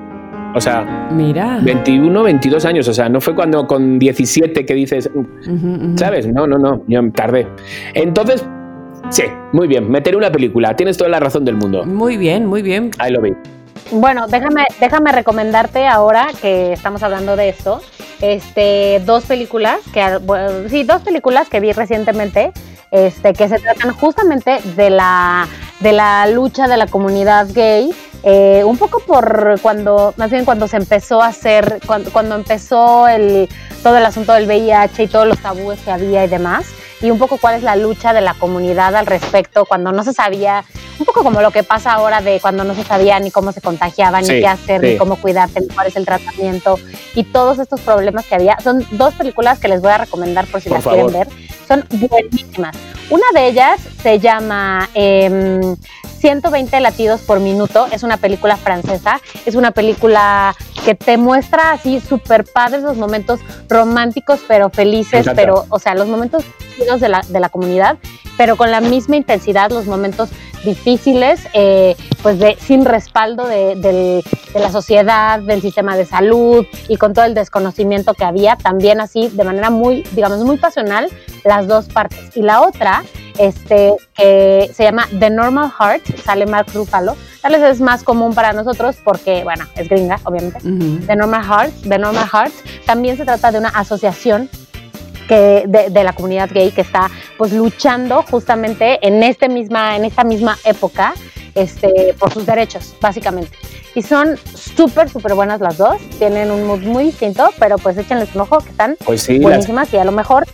O 0.56 0.62
sea, 0.62 1.10
Mira. 1.12 1.60
21, 1.63 2.23
22 2.23 2.65
años, 2.65 2.88
o 2.88 2.93
sea, 2.93 3.10
no 3.10 3.19
fue 3.19 3.34
cuando 3.34 3.65
con 3.65 3.97
17 3.97 4.65
que 4.65 4.73
dices, 4.73 5.10
ujú. 5.13 5.93
¿Sabes? 5.95 6.28
No, 6.32 6.45
no, 6.45 6.58
no, 6.58 6.84
yo 6.88 7.02
tardé. 7.12 7.47
Entonces, 7.93 8.45
sí, 9.10 9.23
muy 9.52 9.67
bien, 9.67 9.89
meter 9.89 10.15
una 10.15 10.32
película, 10.32 10.76
tienes 10.76 10.97
toda 10.97 11.10
la 11.10 11.19
razón 11.19 11.43
del 11.43 11.56
mundo. 11.56 11.86
Muy 11.86 12.17
bien, 12.17 12.45
muy 12.45 12.62
bien. 12.62 12.91
Ahí 12.99 13.12
lo 13.12 13.21
vi. 13.21 13.34
Bueno, 13.91 14.28
déjame, 14.28 14.65
déjame 14.80 15.12
recomendarte 15.12 15.88
ahora 15.88 16.30
que 16.41 16.74
estamos 16.74 17.04
hablando 17.04 17.36
de 17.36 17.50
esto, 17.50 17.82
este, 18.22 19.02
dos 19.06 19.26
películas 19.26 19.80
que, 19.93 20.17
bueno, 20.17 20.69
sí, 20.69 20.84
dos 20.84 21.02
películas 21.02 21.50
que 21.50 21.60
vi 21.60 21.74
recientemente, 21.74 22.52
este, 22.91 23.34
que 23.34 23.50
se 23.50 23.60
tratan 23.60 23.93
justamente 23.93 24.60
de 24.76 24.89
la, 24.89 25.48
de 25.80 25.93
la 25.93 26.28
lucha 26.28 26.67
de 26.67 26.78
la 26.78 26.88
comunidad 26.88 27.48
gay, 27.54 27.91
eh, 28.24 28.63
un 28.63 28.78
poco 28.78 29.00
por 29.02 29.60
cuando, 29.62 30.13
más 30.17 30.32
bien 30.32 30.46
cuando 30.46 30.67
se 30.67 30.78
empezó 30.78 31.22
a 31.22 31.28
hacer, 31.28 31.80
cuando, 31.86 32.12
cuando 32.12 32.36
empezó 32.36 33.08
el, 33.08 33.50
todo 33.84 33.98
el 33.98 34.06
asunto 34.06 34.34
del 34.34 34.48
VIH 34.48 35.04
y 35.04 35.08
todos 35.08 35.28
los 35.28 35.39
tabúes 35.39 35.80
que 35.82 35.91
había 35.91 36.24
y 36.24 36.30
demás, 36.30 36.65
y 37.02 37.12
un 37.12 37.19
poco 37.19 37.38
cuál 37.38 37.56
es 37.56 37.63
la 37.63 37.76
lucha 37.76 38.13
de 38.13 38.22
la 38.22 38.34
comunidad 38.34 38.96
al 38.96 39.06
respecto, 39.06 39.65
cuando 39.65 39.91
no 39.91 40.04
se 40.04 40.13
sabía, 40.13 40.63
un 40.99 41.06
poco 41.06 41.23
como 41.23 41.41
lo 41.41 41.51
que 41.51 41.63
pasa 41.63 41.93
ahora 41.93 42.21
de 42.21 42.39
cuando 42.39 42.63
no 42.63 42.75
se 42.75 42.84
sabía 42.84 43.19
ni 43.19 43.32
cómo 43.32 43.51
se 43.51 43.62
contagiaba, 43.62 44.21
ni 44.21 44.27
qué 44.27 44.47
hacer, 44.47 44.82
sí. 44.82 44.88
ni 44.88 44.97
cómo 44.97 45.15
cuidarte, 45.17 45.62
ni 45.62 45.67
cuál 45.67 45.88
es 45.88 45.95
el 45.95 46.06
tratamiento, 46.06 46.79
y 47.15 47.23
todos 47.23 47.60
estos 47.60 47.82
problemas 47.82 48.25
que 48.25 48.36
había. 48.36 48.58
Son 48.63 48.86
dos 48.91 49.13
películas 49.15 49.60
que 49.60 49.67
les 49.67 49.82
voy 49.82 49.91
a 49.91 49.97
recomendar 49.99 50.45
por 50.47 50.62
si 50.62 50.69
Por 50.69 50.77
las 50.77 50.84
favor. 50.84 51.12
quieren 51.12 51.29
ver. 51.29 51.53
Son 51.67 51.86
buenísimas. 52.10 52.75
Una 53.10 53.25
de 53.34 53.47
ellas 53.47 53.79
se 54.01 54.19
llama 54.19 54.89
em, 54.93 55.75
120 56.19 56.79
latidos 56.79 57.21
por 57.21 57.39
minuto. 57.39 57.88
Es 57.91 58.03
una 58.03 58.17
película 58.17 58.56
francesa. 58.56 59.19
Es 59.45 59.56
una 59.56 59.71
película 59.71 60.56
que 60.86 60.95
te 60.95 61.17
muestra 61.17 61.71
así 61.71 61.99
súper 61.99 62.45
padres 62.45 62.82
los 62.82 62.97
momentos 62.97 63.39
románticos, 63.67 64.39
pero 64.47 64.69
felices, 64.69 65.25
pero, 65.36 65.65
o 65.69 65.79
sea, 65.79 65.95
los 65.95 66.08
momentos 66.08 66.43
de 66.99 67.10
la, 67.10 67.21
de 67.27 67.39
la 67.39 67.49
comunidad, 67.49 67.97
pero 68.38 68.56
con 68.56 68.71
la 68.71 68.82
misma 68.82 69.15
intensidad 69.15 69.69
los 69.69 69.86
momentos 69.86 70.29
difíciles, 70.63 71.41
eh, 71.54 71.95
pues 72.21 72.39
de, 72.39 72.58
sin 72.60 72.86
respaldo 72.86 73.47
de, 73.47 73.76
de, 73.76 74.23
la 74.54 74.71
sociedad, 74.71 75.39
del 75.39 75.62
sistema 75.62 75.97
de 75.97 76.06
salud 76.06 76.65
y 76.88 76.97
con 76.97 77.13
todo 77.13 77.26
el 77.26 77.34
desconocimiento 77.34 78.13
que 78.13 78.23
había, 78.23 78.56
también 78.56 79.02
así 79.02 79.30
de 79.30 79.43
manera 79.43 79.69
muy, 79.69 80.04
digamos, 80.12 80.39
muy 80.39 80.58
pasional, 80.58 81.10
las 81.43 81.67
dos 81.67 81.88
partes. 81.88 82.36
Y 82.36 82.41
la 82.41 82.62
otra, 82.62 83.04
este, 83.39 83.93
que 84.15 84.69
se 84.73 84.84
llama 84.84 85.08
The 85.19 85.30
Normal 85.30 85.71
Heart, 85.78 86.17
sale 86.23 86.45
Mark 86.45 86.67
Ruffalo, 86.73 87.15
tal 87.41 87.54
vez 87.54 87.63
es 87.63 87.82
más 87.82 88.04
común 88.04 88.34
para 88.34 88.54
nosotros 88.54 88.97
porque, 89.04 89.43
bueno, 89.43 89.65
es 89.76 89.89
gringa, 89.89 90.19
obviamente. 90.23 90.60
The 91.08 91.15
Normal 91.15 91.43
Heart, 91.43 91.73
The 91.89 91.97
Normal 91.97 92.28
Heart, 92.32 92.54
también 92.86 93.17
se 93.17 93.26
trata 93.26 93.52
de 93.52 93.58
una 93.58 93.69
asociación 93.69 94.49
que 95.27 95.63
de, 95.67 96.03
la 96.03 96.13
comunidad 96.13 96.49
gay 96.51 96.71
que 96.71 96.81
está 96.81 97.09
pues 97.38 97.51
luchando 97.53 98.23
justamente 98.23 98.99
en, 99.05 99.23
este 99.23 99.49
misma, 99.49 99.95
en 99.95 100.05
esta 100.05 100.23
misma 100.23 100.57
época 100.65 101.13
este, 101.55 102.15
por 102.19 102.33
sus 102.33 102.45
derechos, 102.45 102.95
básicamente. 102.99 103.57
Y 103.95 104.01
son 104.01 104.38
súper, 104.55 105.09
súper 105.09 105.36
buenas 105.36 105.62
las 105.62 105.77
dos. 105.77 105.97
Tienen 106.17 106.49
un 106.49 106.65
mood 106.65 106.79
muy 106.79 107.05
distinto, 107.05 107.49
pero 107.59 107.77
pues 107.77 107.97
échenles 107.97 108.33
un 108.33 108.41
ojo 108.41 108.57
que 108.59 108.69
están 108.69 108.97
pues 109.05 109.27
buenísimas 109.39 109.93
y 109.93 109.97
a 109.97 110.03
lo 110.03 110.12
mejor 110.12 110.45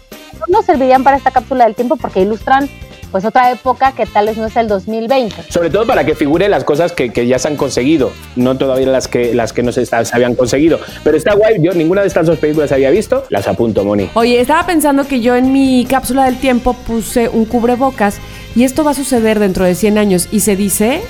no 0.47 0.62
servirían 0.62 1.03
para 1.03 1.17
esta 1.17 1.32
cápsula 1.32 1.65
del 1.65 1.75
tiempo 1.75 1.95
porque 1.95 2.21
ilustran 2.21 2.69
pues 3.12 3.26
otra 3.26 3.52
época 3.52 3.91
que 3.93 4.06
tal 4.06 4.28
vez 4.28 4.38
no 4.38 4.45
es 4.45 4.56
el 4.56 4.67
2020. 4.67 5.36
Sobre 5.50 5.69
todo 5.69 5.86
para 5.86 6.06
que 6.06 6.15
figure 6.15 6.48
las 6.48 6.63
cosas 6.63 6.91
que, 6.91 7.10
ya 7.28 7.39
se 7.39 7.48
han 7.48 7.56
conseguido, 7.56 8.12
no 8.36 8.58
todavía 8.58 8.88
las 8.88 9.08
que, 9.08 9.34
las 9.34 9.54
que 9.54 9.63
no 9.63 9.72
se, 9.72 9.86
se, 9.86 9.95
habían 10.12 10.36
conseguido. 10.36 10.80
Pero 11.04 11.17
está 11.17 11.34
guay, 11.34 11.58
yo 11.60 11.74
ninguna 11.74 12.02
de 12.02 12.08
estas 12.08 12.28
dos 12.28 12.38
películas 12.38 12.72
había 12.72 12.89
visto, 12.89 13.24
las 13.30 13.48
apunto, 13.48 13.84
Moni. 13.84 14.10
Oye, 14.13 14.39
estaba 14.39 14.65
pensando 14.65 15.08
que 15.08 15.22
yo 15.22 15.36
en 15.36 15.52
mi 15.52 15.86
cápsula 15.86 16.26
del 16.26 16.38
tiempo 16.38 16.74
puse 16.74 17.30
un 17.30 17.45
cubrebocas 17.45 18.17
y 18.56 18.63
esto 18.63 18.84
va 18.84 18.91
a 18.91 18.95
suceder 18.95 19.39
dentro 19.39 19.65
de 19.65 19.76
100 19.76 19.98
años 19.98 20.28
y 20.32 20.41
se 20.41 20.56
dice, 20.56 21.02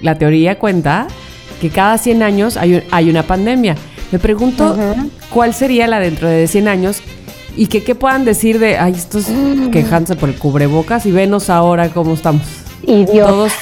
la 0.00 0.16
teoría 0.16 0.58
cuenta, 0.58 1.06
que 1.60 1.70
cada 1.70 1.98
100 1.98 2.22
años 2.22 2.56
hay, 2.56 2.84
hay 2.90 3.10
una 3.10 3.22
pandemia. 3.22 3.76
Me 4.12 4.18
pregunto 4.18 4.76
cuál 5.30 5.52
sería 5.52 5.86
la 5.86 6.00
dentro 6.00 6.28
de 6.28 6.46
100 6.46 6.68
años 6.68 7.02
y 7.58 7.66
que 7.66 7.82
qué 7.82 7.96
puedan 7.96 8.24
decir 8.24 8.60
de, 8.60 8.78
ay, 8.78 8.92
estos 8.92 9.28
mm. 9.28 9.70
quejándose 9.70 10.14
por 10.14 10.28
el 10.28 10.36
cubrebocas 10.36 11.04
y 11.06 11.10
venos 11.10 11.50
ahora 11.50 11.88
cómo 11.88 12.14
estamos. 12.14 12.42
Idiota. 12.86 13.30
Todos 13.30 13.52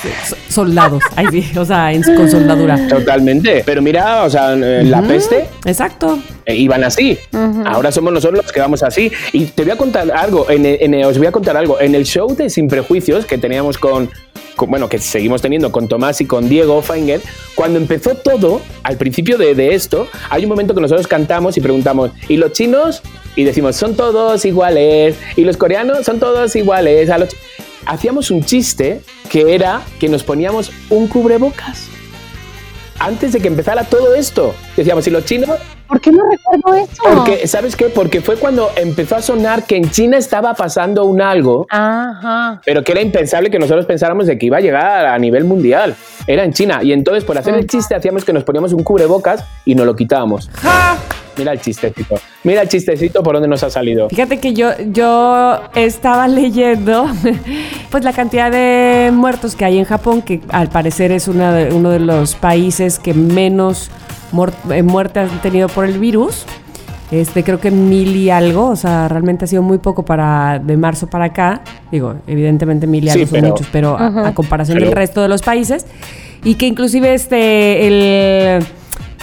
soldados, 0.51 1.03
ay, 1.17 1.27
sí, 1.31 1.59
o 1.59 1.65
sea, 1.65 1.91
con 2.15 2.31
soldadura. 2.31 2.87
Totalmente. 2.87 3.63
Pero 3.65 3.81
mira, 3.81 4.25
o 4.25 4.31
sea, 4.31 4.55
la 4.55 5.03
peste. 5.03 5.47
Exacto. 5.65 6.19
Eh, 6.45 6.55
iban 6.55 6.85
así. 6.85 7.19
Ahora 7.65 7.91
somos 7.91 8.13
nosotros 8.13 8.45
los 8.45 8.53
que 8.53 8.61
vamos 8.61 8.83
así. 8.83 9.11
Y 9.33 9.47
te 9.47 9.63
voy 9.63 9.73
a 9.73 9.77
contar 9.77 10.11
algo, 10.13 10.47
en, 10.51 11.05
os 11.05 11.17
voy 11.17 11.27
a 11.27 11.33
contar 11.33 11.57
algo. 11.57 11.81
En 11.81 11.95
el 11.95 12.05
show 12.05 12.37
de 12.37 12.51
Sin 12.51 12.69
Prejuicios 12.69 13.25
que 13.25 13.39
teníamos 13.39 13.79
con, 13.79 14.11
bueno, 14.57 14.89
que 14.89 14.99
seguimos 14.99 15.43
teniendo 15.43 15.71
con 15.71 15.89
Tomás 15.89 16.21
y 16.21 16.27
con 16.27 16.49
Diego 16.49 16.81
Feinger, 16.83 17.21
cuando 17.55 17.79
empezó 17.79 18.15
todo, 18.15 18.63
al 18.83 18.97
principio 18.97 19.37
de, 19.39 19.75
esto, 19.75 20.09
hay 20.31 20.45
un 20.45 20.49
momento 20.49 20.75
que 20.75 20.81
nosotros 20.81 21.07
cantamos 21.07 21.57
y 21.57 21.61
preguntamos, 21.61 22.11
¿y 22.29 22.37
los 22.37 22.53
chinos? 22.53 23.03
y 23.37 23.45
decimos, 23.45 23.77
son 23.77 23.95
todos 23.95 24.45
iguales, 24.47 25.15
y 25.37 25.43
los 25.43 25.57
coreanos 25.59 26.05
son 26.05 26.19
todos 26.19 26.57
iguales. 26.57 27.11
A 27.11 27.19
los... 27.19 27.37
Hacíamos 27.85 28.31
un 28.33 28.43
chiste 28.43 29.03
que 29.31 29.55
era 29.55 29.83
que 30.01 30.09
nos 30.09 30.25
poníamos 30.25 30.73
un 30.91 31.07
cubrebocas. 31.07 31.89
Antes 32.99 33.33
de 33.33 33.41
que 33.41 33.49
empezara 33.49 33.85
todo 33.85 34.15
esto, 34.15 34.55
decíamos, 34.77 35.07
¿y 35.07 35.11
los 35.11 35.25
chinos? 35.25 35.51
¿Por 35.87 36.01
qué 36.01 36.11
no 36.11 36.23
recuerdo 36.31 36.75
eso? 36.83 37.03
Porque, 37.03 37.47
¿sabes 37.47 37.77
qué? 37.77 37.87
Porque 37.87 38.21
fue 38.21 38.37
cuando 38.37 38.71
empezó 38.75 39.17
a 39.17 39.23
sonar 39.23 39.65
que 39.65 39.77
en 39.77 39.91
China 39.91 40.17
estaba 40.17 40.55
pasando 40.55 41.05
un 41.05 41.21
algo, 41.21 41.67
Ajá. 41.71 42.61
pero 42.65 42.83
que 42.83 42.93
era 42.93 43.01
impensable 43.01 43.51
que 43.51 43.59
nosotros 43.59 43.87
pensáramos 43.87 44.27
de 44.27 44.39
que 44.39 44.47
iba 44.47 44.57
a 44.57 44.61
llegar 44.61 45.07
a 45.07 45.19
nivel 45.19 45.45
mundial. 45.45 45.95
Era 46.27 46.43
en 46.45 46.53
China. 46.53 46.83
Y 46.83 46.93
entonces, 46.93 47.23
por 47.23 47.39
hacer 47.39 47.55
el 47.55 47.67
chiste, 47.67 47.95
hacíamos 47.95 48.25
que 48.25 48.33
nos 48.33 48.43
poníamos 48.43 48.73
un 48.73 48.83
cubrebocas 48.83 49.45
y 49.65 49.75
nos 49.75 49.87
lo 49.87 49.95
quitábamos. 49.95 50.51
¡Ja! 50.55 50.97
Mira 51.39 51.53
el 51.53 51.61
chistecito. 51.61 52.17
Mira 52.45 52.63
el 52.63 52.69
chistecito 52.69 53.23
por 53.23 53.35
dónde 53.35 53.49
nos 53.49 53.63
ha 53.63 53.71
salido. 53.71 54.09
Fíjate 54.09 54.39
que 54.39 54.55
yo, 54.55 54.71
yo 54.93 55.61
estaba 55.75 56.29
leyendo 56.29 57.07
pues 57.91 58.05
la 58.05 58.13
cantidad 58.13 58.51
de 58.51 59.11
muertos 59.13 59.57
que 59.57 59.65
hay 59.65 59.79
en 59.79 59.85
Japón, 59.85 60.23
que 60.23 60.41
al 60.49 60.69
parecer 60.69 61.13
es 61.13 61.29
una 61.29 61.53
de, 61.53 61.75
uno 61.75 61.91
de 61.91 62.01
los 62.01 62.35
países 62.35 62.99
que 62.99 63.15
menos 63.15 63.91
eh, 64.71 64.83
muertes 64.83 65.31
han 65.31 65.43
tenido 65.43 65.69
por 65.69 65.85
el 65.85 65.99
virus. 65.99 66.45
Este, 67.11 67.45
creo 67.45 67.61
que 67.61 67.71
mil 67.71 68.17
y 68.17 68.31
algo, 68.31 68.67
o 68.67 68.77
sea, 68.77 69.07
realmente 69.07 69.45
ha 69.45 69.49
sido 69.49 69.63
muy 69.63 69.79
poco 69.79 70.05
para 70.05 70.59
de 70.59 70.77
marzo 70.77 71.07
para 71.07 71.27
acá. 71.27 71.63
Digo, 71.93 72.17
evidentemente 72.27 72.89
mil 72.89 73.05
y 73.05 73.11
algo 73.11 73.27
son 73.27 73.41
muchos, 73.43 73.67
pero 73.71 73.97
a, 73.97 74.33
comparación 74.35 74.79
del 74.79 74.91
resto 74.91 75.23
de 75.23 75.29
los 75.29 75.43
países. 75.43 75.87
Y 76.43 76.57
que 76.57 76.67
inclusive 76.67 77.15
este, 77.15 77.87
el 77.87 78.65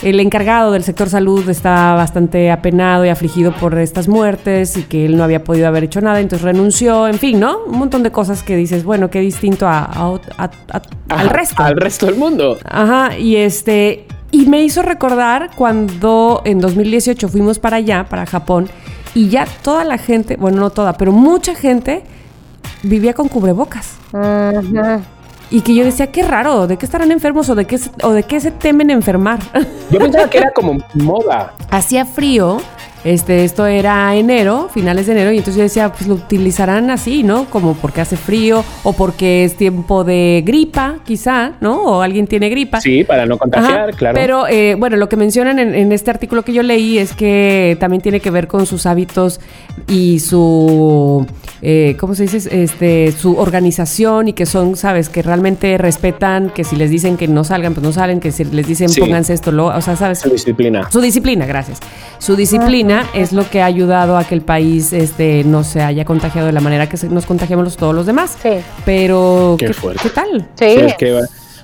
el 0.04 0.20
encargado 0.20 0.72
del 0.72 0.84
sector 0.84 1.10
salud 1.10 1.48
está 1.50 1.94
bastante 1.94 2.52
apenado 2.52 3.06
y 3.06 3.10
afligido 3.10 3.54
por 3.54 3.78
estas 3.78 4.08
muertes 4.08 4.76
y 4.76 4.84
que 4.84 5.06
él 5.06 5.18
no 5.18 5.24
había 5.24 5.44
podido 5.44 5.68
haber 5.68 5.86
hecho 5.86 6.02
nada, 6.02 6.20
entonces 6.20 6.44
renunció, 6.44 7.08
en 7.08 7.18
fin, 7.18 7.40
¿no? 7.40 7.60
Un 7.66 7.78
montón 7.78 8.04
de 8.04 8.12
cosas 8.12 8.44
que 8.44 8.56
dices, 8.56 8.84
bueno, 8.84 9.10
qué 9.10 9.20
distinto 9.20 9.68
al 9.68 10.20
resto. 11.30 11.64
Al 11.64 11.78
resto 11.78 12.06
del 12.08 12.16
mundo. 12.16 12.58
Ajá, 12.66 13.18
y 13.18 13.38
este, 13.38 14.06
y 14.32 14.46
me 14.48 14.62
hizo 14.62 14.82
recordar 14.82 15.52
cuando 15.56 16.42
en 16.44 16.60
2018 16.60 17.30
fuimos 17.30 17.60
para 17.60 17.78
allá, 17.78 18.06
para 18.10 18.26
Japón, 18.26 18.70
y 19.16 19.30
ya 19.30 19.48
toda 19.62 19.86
la 19.86 19.98
gente, 19.98 20.36
bueno, 20.36 20.60
no 20.60 20.70
toda, 20.70 20.94
pero 20.94 21.12
mucha 21.12 21.56
gente 21.56 22.04
vivía 22.84 23.14
con 23.14 23.30
cubrebocas. 23.30 23.98
Ajá 24.12 25.02
y 25.54 25.62
que 25.62 25.76
yo 25.76 25.86
decía, 25.86 26.08
qué 26.08 26.24
raro, 26.24 26.66
¿de 26.66 26.78
qué 26.78 26.86
estarán 26.88 27.12
enfermos 27.12 27.48
o 27.48 27.54
de 27.54 27.66
qué, 27.66 27.80
o 28.02 28.10
de 28.12 28.24
qué 28.24 28.40
se 28.40 28.50
temen 28.50 28.90
enfermar? 28.90 29.38
Yo 29.92 30.00
pensaba 30.00 30.28
que 30.28 30.40
era 30.40 30.52
como 30.56 30.78
moda. 30.96 31.54
Hacía 31.70 32.06
frío 32.06 32.58
este, 33.04 33.44
esto 33.44 33.66
era 33.66 34.16
enero, 34.16 34.70
finales 34.74 35.08
de 35.08 35.12
enero, 35.12 35.32
y 35.32 35.38
entonces 35.38 35.58
yo 35.58 35.64
decía, 35.64 35.92
pues 35.92 36.08
lo 36.08 36.16
utilizarán 36.16 36.90
así, 36.90 37.24
¿no? 37.24 37.46
Como 37.46 37.76
porque 37.76 38.02
hace 38.02 38.16
frío 38.16 38.64
o 38.84 38.94
porque 38.94 39.44
es 39.44 39.56
tiempo 39.56 40.04
de 40.04 40.42
gripa, 40.46 40.96
quizá, 41.06 41.54
¿no? 41.60 41.84
O 41.84 42.02
alguien 42.02 42.28
tiene 42.28 42.50
gripa. 42.50 42.80
Sí, 42.80 43.04
para 43.04 43.26
no 43.26 43.38
contagiar, 43.38 43.94
claro. 43.96 44.16
Pero 44.16 44.48
eh, 44.48 44.76
bueno, 44.76 44.96
lo 44.96 45.10
que 45.10 45.18
mencionan 45.18 45.60
en, 45.60 45.92
este 45.92 46.12
artículo 46.12 46.44
que 46.44 46.54
yo 46.54 46.64
leí 46.64 46.98
es 46.98 47.14
que 47.14 47.78
también 47.80 48.02
tiene 48.02 48.20
que 48.20 48.32
ver 48.32 48.48
con 48.48 48.66
sus 48.66 48.86
hábitos 48.86 49.42
y 49.88 50.20
su, 50.20 51.26
eh, 51.62 51.96
¿cómo 52.00 52.16
se 52.16 52.24
dice? 52.24 52.64
Este, 52.64 53.12
su 53.12 53.38
organización 53.38 54.30
y 54.30 54.34
que 54.34 54.46
son, 54.46 54.78
¿sabes? 54.78 55.10
Que 55.10 55.22
realmente 55.22 55.78
respetan, 55.78 56.50
que 56.50 56.64
si 56.64 56.78
les 56.78 56.90
dicen 56.90 57.18
que 57.18 57.28
no 57.28 57.44
salgan, 57.44 57.74
pues 57.74 57.84
no 57.84 57.92
salen, 57.92 58.22
que 58.22 58.32
si 58.32 58.46
les 58.46 58.66
dicen 58.66 58.90
pónganse 58.98 59.34
esto, 59.34 59.52
lo, 59.52 59.68
o 59.68 59.82
sea, 59.82 59.98
¿sabes? 59.98 60.20
Su 60.20 60.30
disciplina. 60.30 60.90
Su 60.90 61.02
disciplina, 61.02 61.46
gracias. 61.46 61.80
Su 62.18 62.36
disciplina 62.36 62.93
es 63.14 63.34
lo 63.34 63.50
que 63.50 63.62
ha 63.62 63.66
ayudado 63.66 64.18
a 64.18 64.24
que 64.24 64.36
el 64.36 64.42
país 64.42 64.94
este, 64.94 65.44
no 65.44 65.64
se 65.64 65.82
haya 65.82 66.06
contagiado 66.06 66.48
de 66.48 66.54
la 66.54 66.62
manera 66.62 66.88
que 66.88 66.98
nos 67.08 67.26
contagiamos 67.26 67.78
todos 67.78 67.94
los 67.94 68.06
demás. 68.06 68.38
Sí. 68.42 68.52
Pero, 68.86 69.56
¿qué, 69.60 69.72
¿qué, 70.02 70.10
tal? 70.10 70.48
Sí. 70.56 70.66
es 70.66 70.96
que 70.96 71.20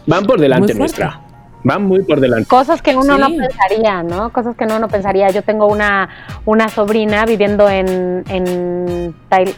van 0.06 0.26
por 0.26 0.40
delante 0.40 0.74
nuestra. 0.74 1.22
Van 1.64 1.84
muy 1.84 2.04
por 2.04 2.20
delante. 2.20 2.48
Cosas 2.48 2.82
que 2.82 2.96
uno 2.96 3.18
no 3.18 3.28
pensaría, 3.28 4.02
¿no? 4.04 4.32
Cosas 4.32 4.56
que 4.56 4.64
uno 4.64 4.80
no 4.80 4.88
pensaría. 4.88 5.30
Yo 5.30 5.42
tengo 5.42 5.68
una, 5.68 6.10
una 6.46 6.70
sobrina 6.70 7.26
viviendo 7.26 7.70
en, 7.70 8.24
en 8.30 9.14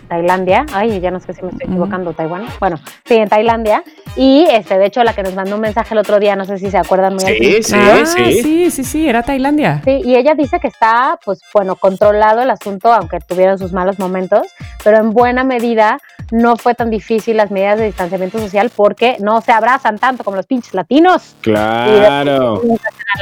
Tailandia. 0.08 0.66
Ay, 0.74 1.00
ya 1.00 1.12
no 1.12 1.20
sé 1.20 1.34
si 1.34 1.44
me 1.44 1.50
estoy 1.50 1.68
equivocando, 1.68 2.14
Taiwán. 2.14 2.46
Bueno, 2.60 2.78
sí, 3.06 3.16
en 3.16 3.30
Tailandia. 3.30 3.84
Y 4.16 4.48
este, 4.50 4.78
de 4.78 4.88
hecho, 4.88 5.04
la 5.04 5.14
que 5.14 5.24
nos 5.24 5.36
mandó 5.36 5.56
un 5.56 5.62
mensaje 5.62 5.94
el 5.94 6.00
otro 6.00 6.20
día, 6.20 6.36
no 6.36 6.46
sé 6.46 6.58
si 6.58 6.72
se 6.72 6.78
acuerdan 6.78 7.14
muy 7.14 7.24
sí, 7.24 7.64
Sí, 7.64 7.76
ah, 7.76 8.04
sí, 8.06 8.34
sí. 8.42 8.72
Sí, 8.72 8.84
sí, 8.84 9.08
era 9.08 9.24
Tailandia. 9.24 9.82
Sí, 9.86 10.02
y 10.04 10.16
ella 10.16 10.34
dice 10.34 10.60
que 10.60 10.68
está, 10.68 11.20
pues, 11.24 11.42
bueno, 11.54 11.76
controlado 11.76 12.42
el 12.42 12.50
asunto, 12.50 12.92
aunque 12.92 13.20
tuvieron 13.20 13.58
sus 13.60 13.74
malos 13.74 14.00
momentos, 14.00 14.48
pero 14.84 14.98
en 14.98 15.12
buena 15.12 15.44
medida 15.44 16.00
no 16.32 16.58
fue 16.58 16.76
tan 16.76 16.90
difícil 16.90 17.38
las 17.38 17.52
medidas 17.52 17.80
de 17.80 17.86
distanciamiento 17.86 18.40
social 18.40 18.72
porque 18.76 19.18
no 19.20 19.42
se 19.42 19.52
abrazan 19.52 19.98
tanto 19.98 20.24
como 20.24 20.38
los 20.38 20.46
pinches 20.46 20.74
latinos. 20.74 21.36
Claro. 21.42 22.62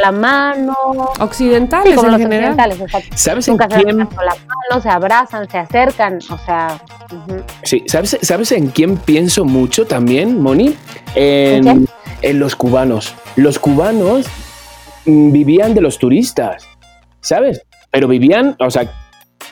la 0.02 0.12
mano. 0.12 0.76
Occidentales, 1.20 1.96
como 1.96 2.08
en 2.08 2.12
los 2.14 2.22
general. 2.22 2.52
occidentales, 2.72 3.10
¿Sabes 3.16 3.48
en 3.48 3.58
quién? 3.58 3.98
la 3.98 4.06
mano, 4.06 4.82
se 4.82 4.90
abrazan, 4.90 5.50
se 5.50 5.58
acercan, 5.58 6.20
o 6.30 6.38
sea. 6.38 6.80
Sí, 7.64 7.84
¿sabes, 7.88 8.18
¿sabes 8.22 8.52
en 8.52 8.68
quién 8.68 8.98
pienso 8.98 9.46
mucho 9.46 9.86
también, 9.86 10.42
Moni? 10.42 10.76
En, 11.16 11.88
en 12.22 12.40
los 12.40 12.56
cubanos. 12.56 13.14
Los 13.36 13.60
cubanos 13.60 14.28
mm, 15.06 15.32
vivían 15.32 15.74
de 15.74 15.82
los 15.82 15.98
turistas, 15.98 16.68
¿sabes? 17.22 17.62
Pero 17.92 18.08
vivían, 18.08 18.56
o 18.60 18.70
sea, 18.70 18.92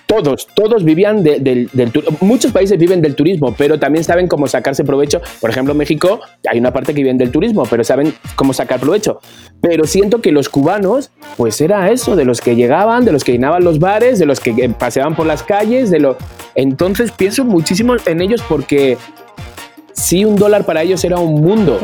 todos, 0.08 0.48
todos 0.56 0.84
vivían 0.86 1.22
del, 1.22 1.70
turismo. 1.91 2.17
Muchos 2.22 2.52
países 2.54 2.80
viven 2.80 3.02
del 3.02 3.13
turismo, 3.13 3.54
pero 3.56 3.78
también 3.78 4.04
saben 4.06 4.28
cómo 4.28 4.48
sacarse 4.48 4.84
provecho. 4.86 5.22
Por 5.41 5.50
ejemplo, 5.50 5.76
México 5.76 6.22
hay 6.50 6.58
una 6.58 6.72
parte 6.72 6.93
que 6.93 7.02
viven 7.02 7.17
del 7.17 7.29
turismo, 7.29 7.63
pero 7.69 7.84
saben 7.84 8.13
cómo 8.36 8.54
sacar 8.54 8.79
provecho. 8.79 9.19
Pero 9.62 9.86
siento 9.86 10.21
que 10.21 10.32
los 10.32 10.48
cubanos, 10.48 11.12
pues 11.36 11.60
era 11.60 11.92
eso, 11.92 12.15
de 12.15 12.23
los 12.23 12.40
que 12.40 12.56
llegaban, 12.56 13.04
de 13.04 13.12
los 13.12 13.25
que 13.25 13.34
llenaban 13.34 13.65
los 13.65 13.79
bares, 13.79 14.17
de 14.17 14.25
los 14.25 14.40
que 14.40 14.52
eh, 14.52 14.69
paseaban 14.69 15.13
por 15.13 15.25
las 15.25 15.44
calles, 15.44 15.92
de 15.92 16.00
lo. 16.00 16.17
Entonces 16.56 17.12
pienso 17.12 17.44
muchísimo 17.44 17.96
en 18.06 18.21
ellos 18.21 18.42
porque 18.48 18.98
sí 19.92 20.23
un 20.23 20.38
dólar 20.38 20.65
para 20.65 20.84
ellos 20.84 21.04
era 21.04 21.17
un 21.17 21.42
mundo. 21.42 21.79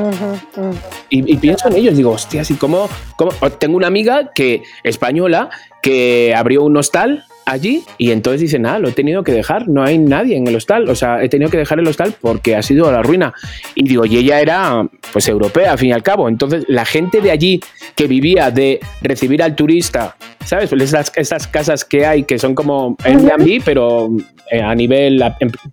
Y 1.09 1.37
pienso 1.37 1.67
en 1.67 1.75
ellos, 1.75 1.97
digo, 1.97 2.11
hostia, 2.11 2.41
así 2.41 2.53
como, 2.55 2.87
como 3.17 3.31
tengo 3.59 3.75
una 3.75 3.87
amiga 3.87 4.31
que 4.33 4.63
española 4.83 5.49
que 5.81 6.33
abrió 6.35 6.63
un 6.63 6.77
hostal 6.77 7.25
allí 7.45 7.83
y 7.97 8.11
entonces 8.11 8.41
dice, 8.41 8.59
nada, 8.59 8.79
lo 8.79 8.89
he 8.89 8.91
tenido 8.91 9.23
que 9.23 9.31
dejar, 9.31 9.67
no 9.67 9.83
hay 9.83 9.97
nadie 9.97 10.37
en 10.37 10.47
el 10.47 10.55
hostal, 10.55 10.89
o 10.89 10.95
sea, 10.95 11.23
he 11.23 11.29
tenido 11.29 11.49
que 11.49 11.57
dejar 11.57 11.79
el 11.79 11.87
hostal 11.87 12.13
porque 12.19 12.55
ha 12.55 12.61
sido 12.61 12.87
a 12.87 12.91
la 12.91 13.01
ruina. 13.01 13.33
Y 13.75 13.87
digo, 13.87 14.05
y 14.05 14.17
ella 14.17 14.39
era 14.41 14.87
pues 15.11 15.27
europea, 15.27 15.71
al 15.71 15.77
fin 15.77 15.89
y 15.89 15.93
al 15.93 16.03
cabo, 16.03 16.29
entonces 16.29 16.65
la 16.67 16.85
gente 16.85 17.21
de 17.21 17.31
allí 17.31 17.59
que 17.95 18.07
vivía 18.07 18.51
de 18.51 18.79
recibir 19.01 19.43
al 19.43 19.55
turista, 19.55 20.15
¿sabes? 20.45 20.69
Pues 20.69 20.83
Esas, 20.83 21.11
esas 21.15 21.47
casas 21.47 21.85
que 21.85 22.05
hay 22.05 22.23
que 22.23 22.39
son 22.39 22.55
como 22.55 22.95
Airbnb, 23.03 23.61
pero 23.63 24.09
eh, 24.51 24.61
a 24.61 24.75
nivel, 24.75 25.23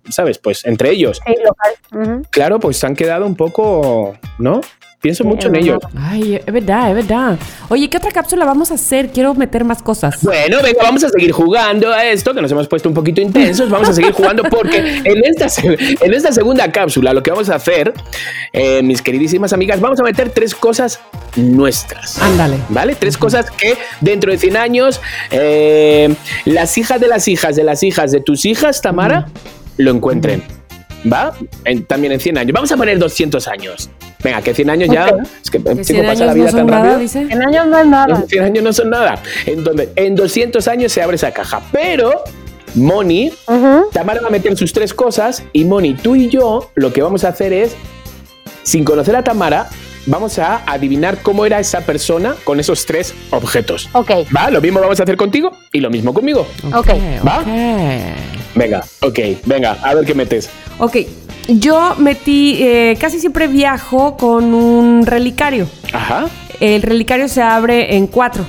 ¿sabes? 0.09 0.37
Pues 0.37 0.65
entre 0.65 0.91
ellos. 0.91 1.21
Sí, 1.25 1.33
local. 1.43 2.21
Claro, 2.29 2.59
pues 2.59 2.77
se 2.77 2.87
han 2.87 2.95
quedado 2.95 3.25
un 3.25 3.35
poco, 3.35 4.17
¿no? 4.39 4.61
Pienso 5.01 5.23
mucho 5.23 5.47
en 5.47 5.55
es 5.55 5.63
ellos. 5.63 5.79
Ay, 5.97 6.35
es 6.35 6.53
verdad, 6.53 6.89
es 6.89 6.95
verdad. 6.95 7.39
Oye, 7.69 7.89
¿qué 7.89 7.97
otra 7.97 8.11
cápsula 8.11 8.45
vamos 8.45 8.69
a 8.69 8.75
hacer? 8.75 9.09
Quiero 9.09 9.33
meter 9.33 9.63
más 9.63 9.81
cosas. 9.81 10.21
Bueno, 10.21 10.59
venga, 10.61 10.83
vamos 10.83 11.03
a 11.03 11.09
seguir 11.09 11.31
jugando 11.31 11.91
a 11.91 12.05
esto, 12.05 12.35
que 12.35 12.41
nos 12.41 12.51
hemos 12.51 12.67
puesto 12.67 12.87
un 12.87 12.93
poquito 12.93 13.19
intensos. 13.19 13.67
Vamos 13.71 13.89
a 13.89 13.93
seguir 13.93 14.11
jugando 14.11 14.43
porque 14.43 14.77
en 15.03 15.23
esta, 15.25 15.47
en 15.63 16.13
esta 16.13 16.31
segunda 16.31 16.71
cápsula 16.71 17.13
lo 17.13 17.23
que 17.23 17.31
vamos 17.31 17.49
a 17.49 17.55
hacer, 17.55 17.95
eh, 18.53 18.83
mis 18.83 19.01
queridísimas 19.01 19.53
amigas, 19.53 19.81
vamos 19.81 19.99
a 19.99 20.03
meter 20.03 20.29
tres 20.29 20.53
cosas 20.53 20.99
nuestras. 21.35 22.21
Ándale. 22.21 22.57
¿Vale? 22.69 22.93
Tres 22.93 23.17
cosas 23.17 23.49
que 23.49 23.75
dentro 24.01 24.31
de 24.31 24.37
100 24.37 24.57
años 24.57 25.01
eh, 25.31 26.13
las 26.45 26.77
hijas 26.77 27.01
de 27.01 27.07
las 27.07 27.27
hijas 27.27 27.55
de 27.55 27.63
las 27.63 27.81
hijas 27.81 28.11
de 28.11 28.21
tus 28.21 28.45
hijas, 28.45 28.81
Tamara, 28.81 29.25
lo 29.77 29.89
encuentren. 29.89 30.60
¿Va? 31.11 31.33
En- 31.65 31.85
también 31.85 32.13
en 32.13 32.19
100 32.19 32.37
años. 32.37 32.53
Vamos 32.53 32.71
a 32.71 32.77
poner 32.77 32.99
200 32.99 33.47
años. 33.47 33.89
Venga, 34.23 34.41
que 34.41 34.53
100 34.53 34.69
años 34.69 34.89
ya... 34.91 35.07
Ok. 35.07 35.21
Es 35.43 35.49
que 35.49 35.63
Que 35.63 35.83
100 35.83 36.05
pasa 36.05 36.25
la 36.25 36.33
vida 36.33 36.45
no 36.45 36.51
son 36.51 36.59
tan 36.59 36.67
nada, 36.67 36.83
rápido. 36.83 36.99
dice. 36.99 37.19
En 37.29 37.41
años 37.41 37.65
no 37.67 37.77
es 37.79 37.87
nada. 37.87 38.15
En 38.21 38.27
100 38.27 38.43
años 38.43 38.63
no 38.63 38.73
son 38.73 38.89
nada. 38.91 39.19
Entonces, 39.45 39.89
en 39.95 40.15
200 40.15 40.67
años 40.67 40.91
se 40.91 41.01
abre 41.01 41.15
esa 41.15 41.31
caja. 41.31 41.61
Pero, 41.71 42.23
Moni, 42.75 43.31
Ujú. 43.47 43.85
Tamara 43.91 44.21
va 44.21 44.27
a 44.27 44.31
meter 44.31 44.55
sus 44.55 44.71
tres 44.73 44.93
cosas 44.93 45.43
y 45.53 45.65
Moni, 45.65 45.95
tú 45.95 46.15
y 46.15 46.29
yo 46.29 46.71
lo 46.75 46.93
que 46.93 47.01
vamos 47.01 47.23
a 47.23 47.29
hacer 47.29 47.51
es, 47.51 47.75
sin 48.63 48.83
conocer 48.83 49.15
a 49.15 49.23
Tamara, 49.23 49.69
vamos 50.05 50.39
a 50.39 50.63
adivinar 50.65 51.21
cómo 51.21 51.45
era 51.45 51.59
esa 51.59 51.81
persona 51.81 52.35
con 52.43 52.59
esos 52.59 52.85
tres 52.85 53.13
objetos. 53.29 53.89
Ok, 53.93 54.11
¿Va? 54.35 54.49
Lo 54.49 54.61
mismo 54.61 54.79
vamos 54.79 54.99
a 54.99 55.03
hacer 55.03 55.17
contigo 55.17 55.51
y 55.71 55.79
lo 55.79 55.89
mismo 55.89 56.13
conmigo. 56.13 56.47
Ok. 56.73 56.89
¿Va? 57.25 57.39
ok. 57.39 57.47
Venga, 58.55 58.83
ok, 59.01 59.19
venga, 59.45 59.77
a 59.81 59.93
ver 59.93 60.05
qué 60.05 60.13
metes. 60.13 60.49
Ok, 60.77 60.97
yo 61.47 61.95
metí, 61.97 62.57
eh, 62.61 62.97
casi 62.99 63.19
siempre 63.19 63.47
viajo 63.47 64.17
con 64.17 64.53
un 64.53 65.05
relicario. 65.05 65.67
Ajá. 65.93 66.27
El 66.59 66.81
relicario 66.81 67.27
se 67.27 67.41
abre 67.41 67.95
en 67.95 68.07
cuatro. 68.07 68.45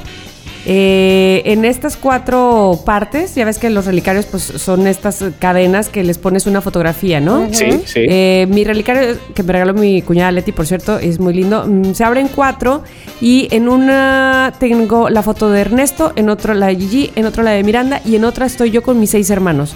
Eh, 0.64 1.42
en 1.46 1.64
estas 1.64 1.96
cuatro 1.96 2.78
partes, 2.86 3.34
ya 3.34 3.44
ves 3.44 3.58
que 3.58 3.68
los 3.70 3.86
relicarios 3.86 4.26
pues, 4.26 4.42
son 4.44 4.86
estas 4.86 5.24
cadenas 5.38 5.88
que 5.88 6.04
les 6.04 6.18
pones 6.18 6.46
una 6.46 6.60
fotografía, 6.60 7.20
¿no? 7.20 7.48
Sí, 7.52 7.66
sí. 7.84 8.00
Eh, 8.08 8.46
mi 8.48 8.62
relicario, 8.64 9.16
que 9.34 9.42
me 9.42 9.52
regaló 9.52 9.74
mi 9.74 10.02
cuñada 10.02 10.30
Leti, 10.30 10.52
por 10.52 10.66
cierto, 10.66 10.98
es 10.98 11.18
muy 11.18 11.34
lindo. 11.34 11.66
mm, 11.66 11.94
Se 11.94 12.04
abre 12.04 12.20
en 12.20 12.28
cuatro 12.28 12.82
y 13.20 13.48
en 13.50 13.68
una 13.68 14.52
tengo 14.60 15.10
la 15.10 15.22
foto 15.22 15.50
de 15.50 15.60
Ernesto, 15.60 16.12
en 16.16 16.28
otro 16.28 16.54
la 16.54 16.68
de 16.68 16.76
Gigi, 16.76 17.10
en 17.16 17.26
otro 17.26 17.42
la 17.42 17.50
de 17.50 17.62
Miranda 17.64 18.00
y 18.04 18.16
en 18.16 18.24
otra 18.24 18.46
estoy 18.46 18.70
yo 18.70 18.82
con 18.82 19.00
mis 19.00 19.10
seis 19.10 19.30
hermanos. 19.30 19.74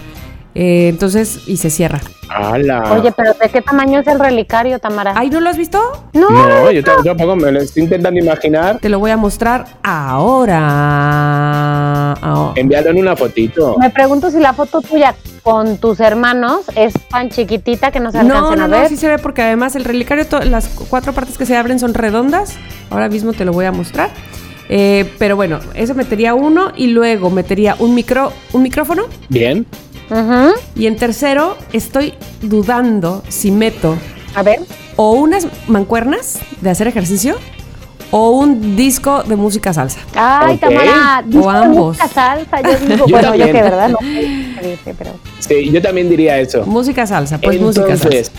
Eh, 0.58 0.88
entonces, 0.88 1.40
y 1.46 1.58
se 1.58 1.68
cierra. 1.68 2.00
¡Hala! 2.30 2.94
Oye, 2.98 3.12
pero 3.14 3.34
¿de 3.34 3.50
qué 3.50 3.60
tamaño 3.60 4.00
es 4.00 4.06
el 4.06 4.18
relicario, 4.18 4.78
Tamara? 4.78 5.12
Ay, 5.14 5.28
¿no 5.28 5.38
lo 5.40 5.50
has 5.50 5.58
visto? 5.58 5.78
no, 6.14 6.30
no, 6.30 6.70
yo 6.72 6.82
tampoco, 6.82 7.36
me 7.36 7.52
lo 7.52 7.60
estoy 7.60 7.82
intentando 7.82 8.18
imaginar. 8.18 8.78
Te 8.78 8.88
lo 8.88 8.98
voy 8.98 9.10
a 9.10 9.18
mostrar 9.18 9.66
ahora. 9.82 10.62
Ahora. 12.22 12.52
Enviarlo 12.58 12.90
en 12.90 12.98
una 12.98 13.14
fotito. 13.16 13.76
me 13.78 13.90
pregunto 13.90 14.30
si 14.30 14.38
la 14.40 14.54
foto 14.54 14.80
tuya 14.80 15.14
con 15.42 15.76
tus 15.76 16.00
hermanos 16.00 16.60
es 16.74 16.94
tan 17.10 17.28
chiquitita 17.28 17.90
que 17.90 18.00
no 18.00 18.10
se 18.10 18.24
No, 18.24 18.34
alcancen 18.36 18.58
no, 18.58 18.64
a 18.64 18.68
no, 18.68 18.78
ver. 18.78 18.88
sí 18.88 18.96
se 18.96 19.08
ve 19.08 19.18
porque 19.18 19.42
además 19.42 19.76
el 19.76 19.84
relicario, 19.84 20.26
to- 20.26 20.40
las 20.40 20.68
cuatro 20.88 21.12
partes 21.12 21.36
que 21.36 21.44
se 21.46 21.54
abren 21.56 21.78
son 21.78 21.92
redondas. 21.94 22.54
Ahora 22.90 23.08
mismo 23.10 23.32
te 23.34 23.44
lo 23.44 23.52
voy 23.52 23.66
a 23.66 23.72
mostrar. 23.72 24.08
Eh, 24.68 25.08
pero 25.18 25.36
bueno, 25.36 25.60
eso 25.74 25.94
metería 25.94 26.34
uno 26.34 26.72
y 26.76 26.88
luego 26.88 27.30
metería 27.30 27.76
un 27.78 27.94
micro, 27.94 28.32
un 28.52 28.62
micrófono. 28.62 29.04
Bien. 29.28 29.64
Y 30.74 30.86
en 30.86 30.96
tercero, 30.96 31.56
estoy 31.72 32.14
dudando 32.42 33.22
si 33.28 33.50
meto 33.50 33.96
A 34.34 34.42
ver. 34.42 34.60
o 34.96 35.12
unas 35.12 35.46
mancuernas 35.66 36.38
de 36.60 36.70
hacer 36.70 36.86
ejercicio 36.88 37.36
o 38.12 38.30
un 38.30 38.76
disco 38.76 39.24
de 39.24 39.34
música 39.34 39.72
salsa. 39.72 39.98
Ay, 40.14 40.54
Ok. 40.54 40.60
Tamara, 40.60 41.24
O 41.26 41.30
de 41.52 41.58
ambos. 41.58 41.86
música 41.98 42.08
salsa, 42.08 42.60
yo 42.62 42.78
digo, 42.86 43.06
Yo 43.08 43.16
bueno, 43.16 43.34
yo 43.34 43.44
también. 43.46 43.52
que 43.56 43.62
verdad 43.62 43.88
no 43.88 43.98
pero 44.98 45.10
Sí, 45.40 45.70
yo 45.70 45.82
también 45.82 46.08
diría 46.08 46.38
eso. 46.38 46.64
Música 46.66 47.04
salsa, 47.06 47.38
pues 47.38 47.60
música 47.60 47.96
salsa. 47.96 48.30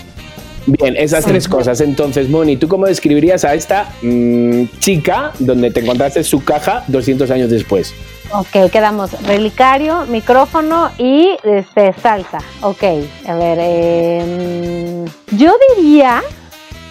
Bien, 0.67 0.95
esas 0.97 1.23
Sí. 1.23 1.31
tres 1.31 1.47
cosas. 1.47 1.81
Entonces, 1.81 2.29
Moni, 2.29 2.57
¿tú 2.57 2.67
cómo 2.67 2.85
describirías 2.85 3.43
a 3.45 3.53
esta 3.55 3.89
mm, 4.01 4.63
chica 4.79 5.31
donde 5.39 5.71
te 5.71 5.79
encontraste 5.79 6.23
su 6.23 6.43
caja 6.43 6.83
200 6.87 7.31
años 7.31 7.49
después? 7.49 7.93
Ok, 8.33 8.69
quedamos 8.71 9.11
relicario, 9.23 10.05
micrófono 10.07 10.91
y 10.97 11.29
este 11.43 11.93
salsa. 11.93 12.39
Ok, 12.61 12.83
a 13.27 13.35
ver, 13.35 13.57
eh, 13.61 15.05
mm, 15.31 15.35
yo 15.37 15.53
diría, 15.77 16.21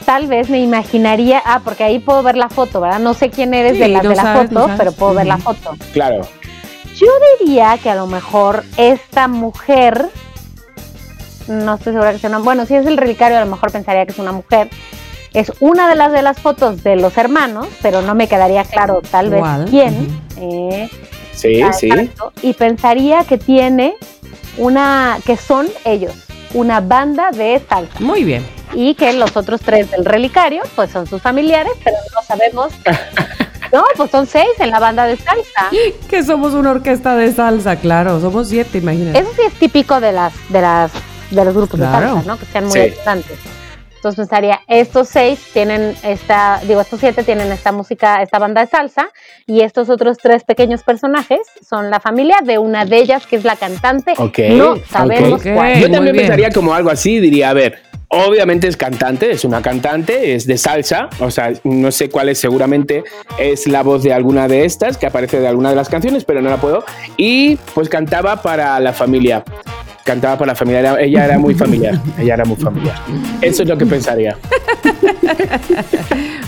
tal 0.06 0.26
vez 0.28 0.48
me 0.48 0.60
imaginaría, 0.60 1.42
ah, 1.44 1.60
porque 1.62 1.84
ahí 1.84 1.98
puedo 1.98 2.22
ver 2.22 2.36
la 2.38 2.48
foto, 2.48 2.80
¿verdad? 2.80 3.00
No 3.00 3.12
sé 3.12 3.28
quién 3.28 3.52
eres 3.52 3.74
Sí, 3.74 3.80
de 3.80 3.88
no 3.90 4.02
de 4.08 4.16
la 4.16 4.22
sabes, 4.22 4.48
foto, 4.50 4.70
pero 4.78 4.92
puedo 4.92 5.12
ver 5.14 5.26
la 5.26 5.36
foto. 5.38 5.76
Claro. 5.92 6.22
Yo 6.94 7.08
diría 7.38 7.76
que 7.82 7.90
a 7.90 7.94
lo 7.94 8.06
mejor 8.06 8.64
esta 8.78 9.28
mujer, 9.28 10.06
no 11.48 11.74
estoy 11.74 11.92
segura 11.92 12.12
que 12.12 12.18
sea 12.18 12.30
una, 12.30 12.38
bueno, 12.38 12.66
si 12.66 12.74
es 12.74 12.86
el 12.86 12.96
relicario 12.96 13.38
a 13.38 13.44
lo 13.44 13.50
mejor 13.50 13.70
pensaría 13.72 14.04
que 14.06 14.12
es 14.12 14.18
una 14.18 14.32
mujer. 14.32 14.68
Es 15.34 15.52
una 15.60 15.88
de 15.88 15.96
las 15.96 16.12
de 16.12 16.22
las 16.22 16.38
fotos 16.40 16.82
de 16.82 16.96
los 16.96 17.16
hermanos, 17.18 17.66
pero 17.82 18.00
no 18.00 18.14
me 18.14 18.26
quedaría 18.26 18.64
claro 18.64 19.02
tal 19.10 19.28
vez 19.28 19.40
¿Cuál? 19.40 19.66
quién. 19.66 20.08
eh, 20.38 20.88
Sí, 21.34 21.60
Ah, 21.60 21.72
sí. 21.74 21.90
Y 22.40 22.54
pensaría 22.54 23.24
que 23.24 23.36
tiene 23.36 23.94
una, 24.56 25.18
que 25.26 25.36
son 25.36 25.66
ellos, 25.84 26.14
una 26.54 26.80
banda 26.80 27.30
de 27.30 27.60
salsa. 27.68 28.00
Muy 28.00 28.24
bien. 28.24 28.46
Y 28.72 28.94
que 28.94 29.12
los 29.12 29.36
otros 29.36 29.60
tres 29.60 29.90
del 29.90 30.06
relicario, 30.06 30.62
pues 30.74 30.90
son 30.90 31.06
sus 31.06 31.20
familiares, 31.20 31.72
pero 31.84 31.96
no 32.14 32.22
sabemos. 32.22 32.72
No, 33.72 33.82
pues 33.96 34.12
son 34.12 34.26
seis 34.26 34.46
en 34.60 34.70
la 34.70 34.78
banda 34.78 35.06
de 35.06 35.16
salsa. 35.16 35.70
Que 36.08 36.22
somos 36.22 36.54
una 36.54 36.70
orquesta 36.70 37.16
de 37.16 37.32
salsa, 37.32 37.74
claro. 37.76 38.20
Somos 38.20 38.48
siete, 38.48 38.78
imagínate. 38.78 39.18
Eso 39.18 39.28
sí 39.34 39.42
es 39.44 39.52
típico 39.54 40.00
de 40.00 40.12
las, 40.12 40.32
de 40.50 40.60
las, 40.60 40.92
de 41.30 41.44
los 41.44 41.54
grupos 41.54 41.78
Claro. 41.78 42.06
de 42.06 42.12
salsa, 42.14 42.28
¿no? 42.28 42.38
Que 42.38 42.46
sean 42.46 42.64
muy 42.64 42.72
Sí. 42.72 42.94
Entonces 43.96 44.18
pensaría, 44.28 44.60
estos 44.68 45.08
seis 45.08 45.40
tienen 45.52 45.96
esta, 46.04 46.60
digo, 46.68 46.80
estos 46.80 47.00
siete 47.00 47.24
tienen 47.24 47.50
esta 47.50 47.72
música, 47.72 48.22
esta 48.22 48.38
banda 48.38 48.60
de 48.60 48.68
salsa, 48.68 49.08
y 49.46 49.62
estos 49.62 49.88
otros 49.88 50.18
tres 50.18 50.44
pequeños 50.44 50.84
personajes 50.84 51.40
son 51.68 51.90
la 51.90 51.98
familia 51.98 52.36
de 52.44 52.58
una 52.58 52.84
de 52.84 52.98
ellas, 52.98 53.26
que 53.26 53.34
es 53.34 53.44
la 53.44 53.56
cantante. 53.56 54.12
Ok, 54.18 54.38
no 54.50 54.76
sabemos 54.88 55.40
ok. 55.40 55.54
cuál. 55.54 55.80
Yo 55.80 55.90
también 55.90 56.14
pensaría 56.14 56.50
como 56.50 56.72
algo 56.72 56.90
así, 56.90 57.18
diría, 57.18 57.50
a 57.50 57.54
ver, 57.54 57.82
obviamente 58.08 58.68
es 58.68 58.76
cantante, 58.76 59.32
es 59.32 59.44
una 59.44 59.60
cantante, 59.60 60.36
es 60.36 60.46
de 60.46 60.58
salsa, 60.58 61.08
o 61.18 61.30
sea, 61.32 61.52
no 61.64 61.90
sé 61.90 62.08
cuál 62.08 62.28
es, 62.28 62.38
seguramente 62.38 63.02
es 63.38 63.66
la 63.66 63.82
voz 63.82 64.04
de 64.04 64.12
alguna 64.12 64.46
de 64.46 64.66
estas, 64.66 64.98
que 64.98 65.06
aparece 65.06 65.40
de 65.40 65.48
alguna 65.48 65.70
de 65.70 65.76
las 65.76 65.88
canciones, 65.88 66.24
pero 66.24 66.40
no 66.42 66.50
la 66.50 66.58
puedo, 66.58 66.84
y 67.16 67.56
pues 67.74 67.88
cantaba 67.88 68.40
para 68.40 68.78
la 68.78 68.92
familia. 68.92 69.42
Cantaba 70.06 70.38
para 70.38 70.52
la 70.52 70.54
familia, 70.56 70.80
era- 70.80 71.00
ella 71.00 71.24
era 71.24 71.38
muy 71.38 71.52
familiar, 71.54 71.94
ella 72.16 72.34
era 72.34 72.44
muy 72.44 72.56
familiar. 72.56 72.94
Eso 73.42 73.64
es 73.64 73.68
lo 73.68 73.76
que 73.76 73.84
pensaría. 73.86 74.36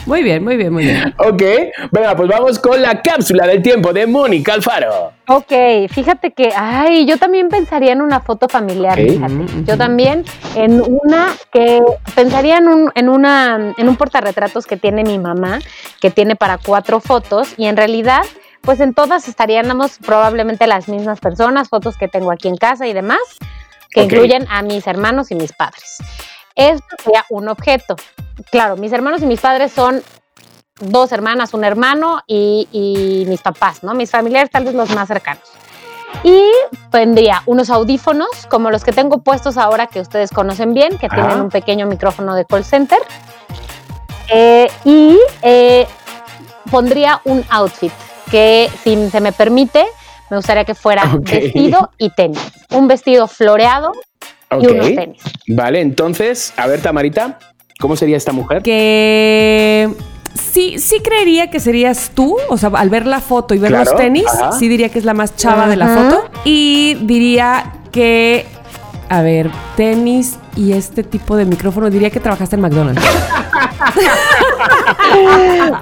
Muy 0.07 0.23
bien, 0.23 0.43
muy 0.43 0.57
bien, 0.57 0.73
muy 0.73 0.85
bien. 0.85 1.15
Ok, 1.19 1.43
venga, 1.91 2.17
pues 2.17 2.29
vamos 2.31 2.59
con 2.59 2.81
la 2.81 3.03
cápsula 3.03 3.47
del 3.47 3.61
tiempo 3.63 3.93
de 3.93 4.07
Mónica 4.07 4.55
Alfaro. 4.55 5.13
Ok, 5.27 5.53
fíjate 5.91 6.31
que, 6.33 6.51
ay, 6.57 7.05
yo 7.05 7.19
también 7.19 7.49
pensaría 7.51 7.93
en 7.93 8.01
una 8.01 8.21
foto 8.21 8.49
familiar, 8.49 8.97
fíjate. 8.99 9.35
Yo 9.67 9.77
también 9.77 10.25
en 10.57 10.81
una 10.81 11.29
que 11.53 11.83
pensaría 12.15 12.57
en 12.57 12.69
un, 12.69 12.91
en 12.95 13.09
una, 13.11 13.75
en 13.77 13.89
un 13.89 13.97
portarretratos 13.97 14.65
que 14.67 14.79
tiene 14.79 15.05
mi 15.05 15.19
mamá, 15.19 15.59
que 16.01 16.11
tiene 16.11 16.37
para 16.37 16.57
cuatro 16.57 17.01
fotos, 17.01 17.53
y 17.59 17.67
en 17.67 17.77
realidad, 17.77 18.23
pues 18.69 18.81
en 18.81 18.93
todas 18.93 19.29
estaríamos 19.29 19.97
probablemente 20.05 20.67
las 20.67 20.91
mismas 20.91 21.21
personas, 21.21 21.71
fotos 21.71 21.97
que 21.97 22.07
tengo 22.07 22.31
aquí 22.31 22.49
en 22.49 22.59
casa 22.59 22.87
y 22.87 22.93
demás, 22.93 23.19
que 23.89 24.03
incluyen 24.03 24.47
a 24.51 24.61
mis 24.61 24.87
hermanos 24.87 25.31
y 25.31 25.37
mis 25.37 25.55
padres. 25.55 25.97
Esto 26.55 26.85
sería 27.03 27.25
un 27.31 27.49
objeto. 27.49 27.97
Claro, 28.51 28.77
mis 28.77 28.93
hermanos 28.93 29.23
y 29.23 29.27
mis 29.27 29.41
padres 29.41 29.73
son 29.73 30.03
dos 30.81 31.13
hermanas, 31.13 31.55
un 31.55 31.65
hermano 31.65 32.21
y, 32.27 32.69
y 32.71 33.25
mis 33.27 33.41
papás, 33.41 33.83
¿no? 33.83 33.95
Mis 33.95 34.11
familiares 34.11 34.51
tal 34.51 34.67
vez 34.67 34.75
los 34.75 34.91
más 34.91 35.09
cercanos. 35.09 35.45
y 36.23 36.43
tendría 36.91 37.45
unos 37.47 37.71
audífonos 37.71 38.29
como 38.51 38.71
los 38.71 38.85
que 38.85 38.93
tengo 38.93 39.23
puestos 39.23 39.57
ahora 39.57 39.87
que 39.87 40.01
ustedes 40.03 40.31
conocen 40.31 40.75
bien, 40.75 40.99
que 40.99 41.09
tienen 41.09 41.41
un 41.41 41.49
pequeño 41.49 41.87
micrófono 41.87 42.35
de 42.35 42.45
call 42.45 42.65
center. 42.65 42.99
Eh, 44.29 44.71
y 44.85 45.19
eh, 45.41 45.87
pondría 46.71 47.23
un 47.25 47.43
outfit 47.49 47.93
que, 48.29 48.69
si 48.85 49.11
se 49.11 49.21
me 49.21 49.33
permite, 49.33 49.85
me 50.31 50.37
gustaría 50.37 50.65
que 50.65 50.75
fuera 50.75 51.03
vestido 51.21 51.91
y 51.99 52.11
tenis. 52.11 52.41
Un 52.71 52.89
vestido 52.89 53.27
floreado 53.29 53.93
y 54.61 54.67
unos 54.67 54.87
tenis. 54.95 55.23
Vale, 55.47 55.81
entonces, 55.81 56.53
a 56.57 56.67
ver, 56.67 56.81
Tamarita, 56.81 57.39
¿cómo 57.81 57.97
sería 57.97 58.17
esta 58.17 58.33
mujer? 58.33 58.63
Que 58.63 59.89
sí, 60.53 60.79
sí 60.79 61.01
creería 61.01 61.51
que 61.51 61.61
serías 61.61 62.11
tú, 62.15 62.37
o 62.49 62.57
sea, 62.57 62.71
al 62.75 62.91
ver 62.91 63.07
la 63.07 63.21
foto 63.21 63.55
y 63.55 63.59
ver 63.59 63.71
Claro, 63.71 63.91
los 63.91 63.97
tenis, 63.97 64.27
ajá. 64.27 64.53
sí 64.53 64.69
diría 64.69 64.89
que 64.89 64.99
es 64.99 65.05
la 65.05 65.15
más 65.15 65.37
chava 65.37 65.69
de 65.69 65.77
la 65.77 65.89
foto. 65.89 66.31
Y 66.45 66.95
diría 67.03 67.73
que, 67.91 68.47
a 69.09 69.23
ver, 69.23 69.51
tenis 69.77 70.39
y 70.59 70.73
este 70.73 71.05
tipo 71.05 71.37
de 71.37 71.45
micrófono, 71.45 71.89
diría 71.89 72.11
que 72.11 72.19
trabajaste 72.19 72.57
en 72.57 72.63
McDonald's. 72.63 73.01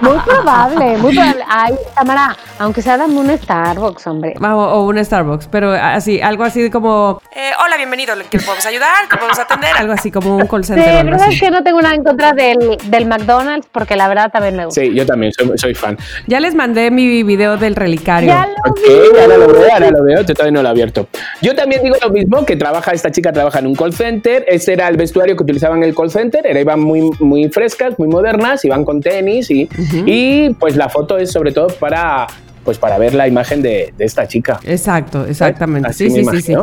Muy 0.00 0.18
probable, 0.18 0.96
muy 0.98 1.14
probable. 1.14 1.44
Ay, 1.48 1.74
Tamara, 1.94 2.36
aunque 2.58 2.82
sea 2.82 2.96
dame 2.96 3.14
un 3.18 3.36
Starbucks, 3.36 4.06
hombre. 4.06 4.34
Vamos, 4.38 4.68
o 4.72 4.82
un 4.84 5.04
Starbucks, 5.04 5.48
pero 5.48 5.72
así, 5.72 6.20
algo 6.20 6.44
así 6.44 6.70
como, 6.70 7.20
eh, 7.34 7.50
hola, 7.64 7.76
bienvenido, 7.76 8.14
¿qué 8.30 8.38
le 8.38 8.44
podemos 8.44 8.66
ayudar? 8.66 9.08
¿Qué 9.10 9.16
podemos 9.16 9.38
atender? 9.38 9.70
Algo 9.76 9.92
así 9.92 10.10
como 10.10 10.36
un 10.36 10.46
call 10.46 10.64
Sí, 10.64 10.74
center 10.74 10.94
o 10.94 10.98
algo 10.98 11.16
pero 11.16 11.30
es 11.30 11.40
que 11.40 11.50
no 11.50 11.62
tengo 11.62 11.80
nada 11.82 11.94
en 11.94 12.04
contra 12.04 12.32
del, 12.32 12.78
del 12.84 13.06
McDonald's 13.06 13.68
porque 13.72 13.96
la 13.96 14.08
verdad 14.08 14.30
también 14.30 14.56
me 14.56 14.66
gusta. 14.66 14.80
Sí, 14.80 14.94
yo 14.94 15.04
también 15.06 15.32
soy, 15.32 15.50
soy 15.56 15.74
fan. 15.74 15.96
Ya 16.26 16.40
les 16.40 16.54
mandé 16.54 16.90
mi 16.90 17.22
video 17.22 17.56
del 17.56 17.74
relicario. 17.74 18.28
Ya 18.28 18.46
lo 18.46 18.70
Ok, 18.70 18.80
ahora 19.20 19.36
lo 19.36 19.48
veo, 19.48 19.72
ahora 19.72 19.90
lo 19.90 20.04
veo, 20.04 20.22
yo 20.22 20.34
todavía 20.34 20.52
no 20.52 20.62
lo 20.62 20.68
he 20.68 20.70
abierto. 20.70 21.08
Yo 21.42 21.54
también 21.54 21.82
digo 21.82 21.96
lo 22.02 22.10
mismo, 22.10 22.44
que 22.44 22.56
trabaja, 22.56 22.92
esta 22.92 23.10
chica 23.10 23.32
trabaja 23.32 23.58
en 23.58 23.66
un 23.66 23.74
call 23.74 23.92
center, 23.92 24.44
ese 24.66 24.72
era 24.72 24.88
el 24.88 24.96
vestuario 24.96 25.36
que 25.36 25.44
utilizaban 25.44 25.78
en 25.78 25.84
el 25.84 25.94
call 25.94 26.10
center, 26.10 26.44
era, 26.44 26.60
iban 26.60 26.80
muy, 26.80 27.08
muy 27.20 27.48
frescas, 27.50 27.96
muy 28.00 28.08
modernas, 28.08 28.64
iban 28.64 28.84
con 28.84 29.00
tenis 29.00 29.48
y, 29.48 29.68
y 30.06 30.50
pues 30.54 30.74
la 30.74 30.88
foto 30.88 31.16
es 31.18 31.30
sobre 31.30 31.52
todo 31.52 31.68
para, 31.68 32.26
pues 32.64 32.76
para 32.76 32.98
ver 32.98 33.14
la 33.14 33.28
imagen 33.28 33.62
de, 33.62 33.92
de 33.96 34.04
esta 34.04 34.26
chica. 34.26 34.58
Exacto, 34.64 35.24
exactamente. 35.24 35.88
Así 35.88 36.10
sí, 36.10 36.24
sí, 36.24 36.30
sí, 36.32 36.42
sí. 36.42 36.54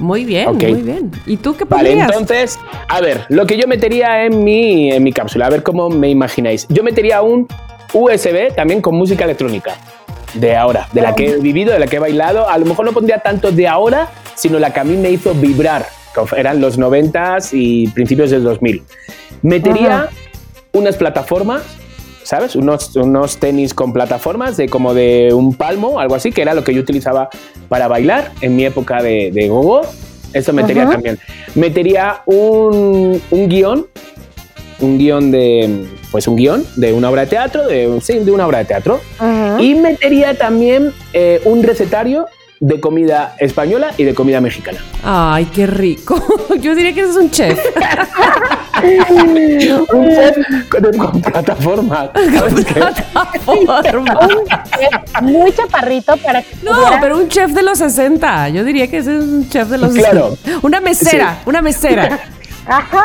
Muy 0.00 0.24
bien, 0.24 0.48
Ok. 0.48 0.64
muy 0.64 0.82
bien. 0.82 1.12
¿Y 1.26 1.36
tú 1.36 1.56
qué 1.56 1.64
Vale, 1.64 1.90
pondrías? 1.90 2.08
entonces, 2.10 2.58
a 2.88 3.00
ver, 3.00 3.24
lo 3.28 3.46
que 3.46 3.56
yo 3.56 3.68
metería 3.68 4.24
en 4.24 4.42
mi, 4.42 4.90
en 4.90 5.04
mi 5.04 5.12
cápsula, 5.12 5.46
a 5.46 5.50
ver 5.50 5.62
cómo 5.62 5.88
me 5.88 6.08
imagináis. 6.08 6.66
Yo 6.68 6.82
metería 6.82 7.22
un 7.22 7.46
USB 7.92 8.52
también 8.56 8.80
con 8.80 8.96
música 8.96 9.22
electrónica. 9.24 9.76
De 10.34 10.56
ahora, 10.56 10.88
de 10.92 11.00
la 11.00 11.14
que 11.14 11.28
he 11.30 11.36
vivido, 11.36 11.72
de 11.72 11.78
la 11.78 11.86
que 11.86 11.94
he 11.96 12.00
bailado. 12.00 12.48
A 12.48 12.58
lo 12.58 12.66
mejor 12.66 12.84
no 12.84 12.92
pondría 12.92 13.18
tanto 13.18 13.52
de 13.52 13.68
ahora, 13.68 14.08
sino 14.34 14.58
la 14.58 14.72
que 14.72 14.80
a 14.80 14.84
mí 14.84 14.96
me 14.96 15.10
hizo 15.12 15.32
vibrar, 15.32 15.86
eran 16.36 16.60
los 16.60 16.78
90s 16.78 17.50
y 17.52 17.88
principios 17.88 18.30
del 18.30 18.44
2000. 18.44 18.82
Metería 19.42 19.96
Ajá. 20.04 20.10
unas 20.72 20.96
plataformas, 20.96 21.62
¿sabes? 22.22 22.56
Unos, 22.56 22.94
unos 22.96 23.38
tenis 23.38 23.74
con 23.74 23.92
plataformas 23.92 24.56
de 24.56 24.68
como 24.68 24.94
de 24.94 25.30
un 25.32 25.54
palmo, 25.54 26.00
algo 26.00 26.14
así, 26.14 26.32
que 26.32 26.42
era 26.42 26.54
lo 26.54 26.64
que 26.64 26.74
yo 26.74 26.80
utilizaba 26.80 27.28
para 27.68 27.88
bailar 27.88 28.32
en 28.40 28.56
mi 28.56 28.64
época 28.64 29.02
de, 29.02 29.30
de 29.32 29.48
gogo. 29.48 29.82
Eso 30.32 30.52
metería 30.52 30.84
Ajá. 30.84 30.92
también. 30.92 31.18
Metería 31.54 32.22
un, 32.26 33.20
un 33.30 33.48
guion, 33.48 33.86
un 34.80 34.98
guion 34.98 35.30
de, 35.30 35.86
pues 36.10 36.26
un 36.26 36.36
guion 36.36 36.64
de 36.76 36.92
una 36.92 37.10
obra 37.10 37.22
de 37.22 37.26
teatro, 37.28 37.66
de, 37.66 38.00
sí, 38.00 38.18
de 38.18 38.30
una 38.30 38.46
obra 38.46 38.58
de 38.58 38.64
teatro. 38.64 39.00
Y 39.60 39.74
metería 39.74 40.34
también 40.36 40.92
eh, 41.12 41.40
un 41.44 41.62
recetario 41.62 42.26
de 42.66 42.80
comida 42.80 43.36
española 43.40 43.90
y 43.98 44.04
de 44.04 44.14
comida 44.14 44.40
mexicana. 44.40 44.78
Ay, 45.02 45.44
qué 45.52 45.66
rico. 45.66 46.16
Yo 46.60 46.74
diría 46.74 46.94
que 46.94 47.00
ese 47.02 47.10
es 47.10 47.16
un 47.16 47.30
chef. 47.30 47.58
un 48.82 49.58
chef 50.08 50.36
con, 50.70 50.92
con 50.98 51.20
plataformas. 51.20 52.08
¿sabes 52.14 52.64
qué? 52.64 52.80
Forma. 53.44 53.80
Un 53.80 54.46
chef 54.46 55.22
muy 55.22 55.52
chaparrito 55.52 56.16
para 56.16 56.40
que 56.42 56.56
No, 56.62 56.72
pudiera- 56.72 57.00
pero 57.02 57.18
un 57.18 57.28
chef 57.28 57.50
de 57.52 57.62
los 57.62 57.76
60. 57.78 58.48
Yo 58.48 58.64
diría 58.64 58.88
que 58.88 58.96
ese 58.98 59.18
es 59.18 59.24
un 59.24 59.46
chef 59.50 59.68
de 59.68 59.76
los 59.78 59.92
Claro. 59.92 60.30
60. 60.42 60.66
Una 60.66 60.80
mesera, 60.80 61.38
una 61.44 61.60
mesera. 61.60 62.18
¡Ajá! 62.66 63.04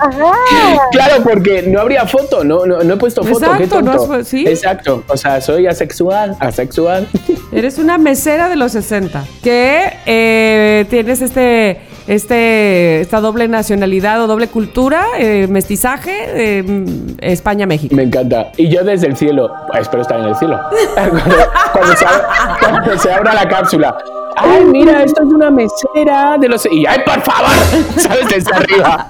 ¡Ajá! 0.00 0.32
Claro, 0.92 1.22
porque 1.22 1.62
no 1.62 1.80
habría 1.80 2.06
foto, 2.06 2.44
no, 2.44 2.64
no, 2.66 2.82
no 2.82 2.94
he 2.94 2.96
puesto 2.96 3.22
foto. 3.22 3.40
qué 3.56 3.64
Exacto, 3.64 3.82
no 3.82 3.96
tonto. 3.96 4.14
has 4.14 4.28
sí. 4.28 4.44
Exacto, 4.46 5.04
o 5.06 5.16
sea, 5.16 5.40
soy 5.40 5.66
asexual, 5.66 6.36
asexual. 6.40 7.08
Eres 7.52 7.78
una 7.78 7.98
mesera 7.98 8.48
de 8.48 8.56
los 8.56 8.72
60. 8.72 9.24
Que 9.42 9.92
eh, 10.06 10.86
tienes 10.88 11.20
este, 11.20 11.80
este, 12.08 13.00
esta 13.00 13.20
doble 13.20 13.46
nacionalidad 13.48 14.20
o 14.22 14.26
doble 14.26 14.48
cultura, 14.48 15.04
eh, 15.18 15.46
mestizaje, 15.48 16.12
eh, 16.28 16.84
España-México. 17.20 17.94
Me 17.94 18.04
encanta. 18.04 18.50
Y 18.56 18.68
yo 18.68 18.82
desde 18.82 19.06
el 19.06 19.16
cielo, 19.16 19.52
espero 19.78 20.02
estar 20.02 20.18
en 20.18 20.26
el 20.26 20.36
cielo. 20.36 20.58
cuando, 20.94 21.20
cuando 21.72 21.96
se 21.96 22.04
abra, 22.06 22.28
cuando 22.60 22.98
se 22.98 23.12
abra 23.12 23.34
la 23.34 23.48
cápsula. 23.48 23.96
Ay, 24.40 24.64
mira, 24.66 25.02
esto 25.02 25.22
es 25.22 25.28
una 25.28 25.50
mesera 25.50 26.38
de 26.38 26.48
los. 26.48 26.64
Y 26.70 26.86
ay, 26.86 27.00
por 27.04 27.20
favor, 27.22 27.50
¿sabes? 27.96 28.28
Desde 28.28 28.54
arriba. 28.54 29.06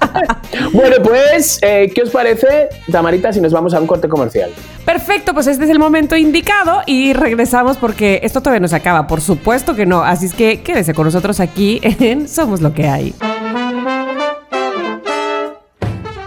Bueno, 0.73 0.95
pues, 1.03 1.59
eh, 1.61 1.91
¿qué 1.93 2.01
os 2.01 2.09
parece, 2.09 2.69
Tamarita, 2.91 3.31
si 3.31 3.39
nos 3.39 3.53
vamos 3.53 3.73
a 3.73 3.79
un 3.79 3.87
corte 3.87 4.07
comercial? 4.07 4.51
Perfecto, 4.85 5.33
pues 5.35 5.45
este 5.45 5.65
es 5.65 5.69
el 5.69 5.77
momento 5.77 6.15
indicado 6.15 6.81
y 6.87 7.13
regresamos 7.13 7.77
porque 7.77 8.21
esto 8.23 8.41
todavía 8.41 8.59
no 8.59 8.67
se 8.67 8.75
acaba, 8.75 9.05
por 9.05 9.21
supuesto 9.21 9.75
que 9.75 9.85
no. 9.85 10.03
Así 10.03 10.25
es 10.25 10.33
que 10.33 10.61
quédese 10.61 10.95
con 10.95 11.05
nosotros 11.05 11.39
aquí 11.39 11.79
en 11.83 12.27
Somos 12.27 12.61
lo 12.61 12.73
que 12.73 12.87
hay. 12.89 13.15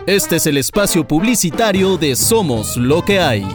Este 0.07 0.37
es 0.37 0.47
el 0.47 0.57
espacio 0.57 1.07
publicitario 1.07 1.97
de 1.97 2.17
Somos 2.17 2.77
lo 2.77 3.03
que 3.03 3.21
hay. 3.21 3.47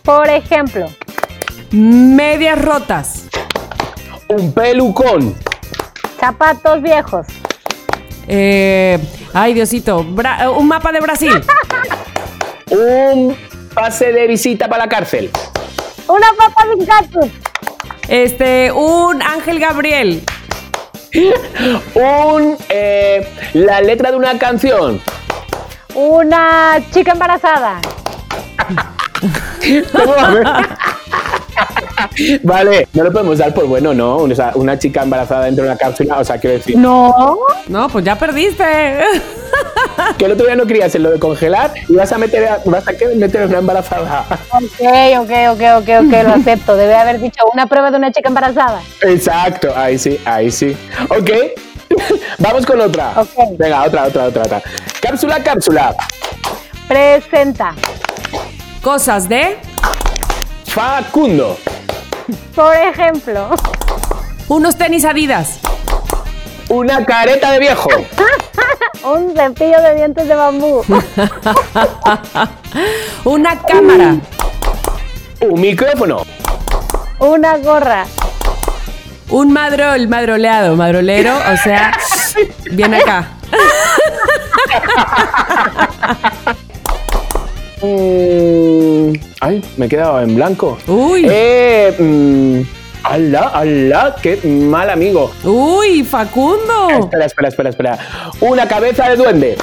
Por 0.02 0.28
ejemplo, 0.28 0.86
medias 1.70 2.60
rotas. 2.62 3.24
Un 4.28 4.52
pelucón. 4.52 5.34
zapatos 6.18 6.80
viejos. 6.82 7.26
Eh, 8.28 8.98
ay, 9.34 9.54
Diosito. 9.54 10.04
Bra- 10.04 10.48
un 10.56 10.68
mapa 10.68 10.92
de 10.92 11.00
Brasil. 11.00 11.32
Un 12.70 13.36
pase 13.74 14.12
de 14.12 14.26
visita 14.26 14.66
para 14.66 14.84
la 14.84 14.88
cárcel. 14.88 15.30
Una 16.08 16.26
papa 16.38 16.64
sin 16.74 16.86
cactus. 16.86 17.26
Este, 18.08 18.72
un 18.72 19.20
Ángel 19.20 19.58
Gabriel. 19.58 20.22
Un. 21.94 22.56
eh, 22.70 23.28
la 23.52 23.82
letra 23.82 24.10
de 24.10 24.16
una 24.16 24.38
canción. 24.38 25.02
Una 25.94 26.78
chica 26.94 27.12
embarazada. 27.12 27.78
¿Cómo 29.92 30.12
va 30.14 30.26
a 30.26 30.30
ver? 30.34 30.46
Vale, 32.42 32.88
no 32.94 33.04
lo 33.04 33.12
podemos 33.12 33.38
dar 33.38 33.54
por 33.54 33.66
bueno, 33.66 33.94
¿no? 33.94 34.16
O 34.16 34.34
sea, 34.34 34.52
una 34.54 34.78
chica 34.78 35.02
embarazada 35.02 35.44
dentro 35.44 35.64
de 35.64 35.70
una 35.70 35.78
cápsula, 35.78 36.18
o 36.18 36.24
sea, 36.24 36.38
quiero 36.38 36.56
decir. 36.56 36.76
No. 36.76 37.38
No, 37.68 37.88
pues 37.88 38.04
ya 38.04 38.16
perdiste. 38.16 38.64
Que 40.16 40.24
el 40.24 40.32
otro 40.32 40.46
día 40.46 40.56
no 40.56 40.66
querías 40.66 40.94
en 40.94 41.02
lo 41.02 41.10
de 41.10 41.18
congelar 41.18 41.72
y 41.86 41.94
vas 41.94 42.10
a 42.10 42.16
meter, 42.18 42.48
a- 42.48 42.58
vas 42.64 42.84
a 42.88 42.92
meter 43.14 43.42
a 43.42 43.46
una 43.46 43.58
embarazada. 43.58 44.24
Ok, 44.50 44.80
ok, 45.20 45.30
ok, 45.50 45.60
ok, 45.78 45.88
ok, 46.06 46.22
lo 46.24 46.32
acepto. 46.34 46.74
Debe 46.76 46.94
haber 46.94 47.20
dicho 47.20 47.44
una 47.52 47.66
prueba 47.66 47.90
de 47.90 47.98
una 47.98 48.10
chica 48.10 48.28
embarazada. 48.28 48.80
Exacto, 49.02 49.70
ahí 49.76 49.98
sí, 49.98 50.18
ahí 50.24 50.50
sí. 50.50 50.74
Ok, 51.10 51.30
vamos 52.38 52.64
con 52.64 52.80
otra. 52.80 53.12
Venga, 53.58 53.82
otra, 53.84 54.04
otra, 54.04 54.24
otra, 54.24 54.42
otra. 54.42 54.62
Cápsula, 55.02 55.42
cápsula. 55.42 55.94
Presenta. 56.88 57.74
Cosas 58.82 59.28
de 59.28 59.58
Facundo. 60.66 61.56
Por 62.52 62.74
ejemplo, 62.74 63.50
unos 64.48 64.76
tenis 64.76 65.04
Adidas. 65.04 65.60
Una 66.68 67.04
careta 67.04 67.52
de 67.52 67.60
viejo. 67.60 67.88
un 69.04 69.36
cepillo 69.36 69.80
de 69.80 69.94
dientes 69.94 70.26
de 70.26 70.34
bambú. 70.34 70.82
Una 73.24 73.62
cámara. 73.62 74.16
Un 75.42 75.60
micrófono. 75.60 76.26
Una 77.20 77.58
gorra. 77.58 78.04
Un 79.30 79.52
madrol, 79.52 80.08
madroleado, 80.08 80.74
madrolero, 80.74 81.36
o 81.36 81.56
sea, 81.56 81.96
viene 82.72 82.96
acá. 82.98 83.28
Mm, 87.82 89.12
ay, 89.40 89.62
me 89.76 89.86
he 89.86 89.88
quedado 89.88 90.20
en 90.22 90.34
blanco. 90.36 90.78
Uy. 90.86 91.26
Eh, 91.28 91.94
mm, 91.98 92.60
ala, 93.04 93.48
ala, 93.48 94.16
qué 94.22 94.36
mal 94.46 94.88
amigo. 94.90 95.30
Uy, 95.44 96.04
Facundo. 96.04 96.88
Espera, 97.00 97.24
espera, 97.26 97.48
espera, 97.48 97.70
espera. 97.70 97.98
Una 98.40 98.66
cabeza 98.68 99.08
de 99.08 99.16
duende. 99.16 99.56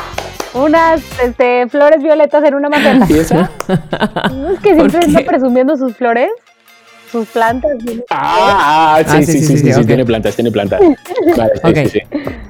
Unas 0.54 1.02
este, 1.24 1.68
flores 1.70 2.02
violetas 2.04 2.44
en 2.44 2.56
una 2.56 2.70
maceta. 2.70 3.06
¿Y 3.10 3.20
esa? 3.20 3.52
¿No 4.34 4.50
es 4.54 4.60
que 4.60 4.74
siempre 4.74 5.00
¿Por 5.00 5.04
anda 5.06 5.20
qué? 5.20 5.26
presumiendo 5.26 5.78
sus 5.78 5.96
flores? 5.96 6.30
Sus 7.12 7.28
plantas. 7.28 7.72
Ah, 8.12 9.02
sí, 9.08 9.16
Ah, 9.18 9.22
sí, 9.24 9.40
sí, 9.42 9.58
sí, 9.74 9.86
tiene 9.86 10.06
plantas, 10.06 10.36
tiene 10.36 10.52
plantas. 10.52 10.80
Vale, 11.38 11.54
sí, 11.56 11.62
Ok. 11.70 11.76
sí, 11.76 11.90
sí. 11.90 12.00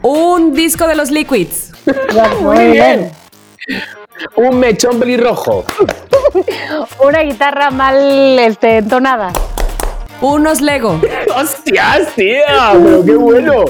Un 0.01 0.53
disco 0.53 0.85
de 0.87 0.95
los 0.95 1.11
Liquids. 1.11 1.71
Muy 2.41 2.65
bien. 2.71 3.09
Un 4.35 4.59
mechón 4.59 4.99
pelirrojo. 4.99 5.65
Una 7.03 7.21
guitarra 7.21 7.71
mal 7.71 7.97
este, 8.39 8.77
entonada. 8.77 9.31
Unos 10.21 10.61
Lego. 10.61 10.99
¡Hostias, 11.35 12.13
tía! 12.15 12.73
¡Pero 12.73 13.05
qué 13.05 13.15
bueno! 13.15 13.65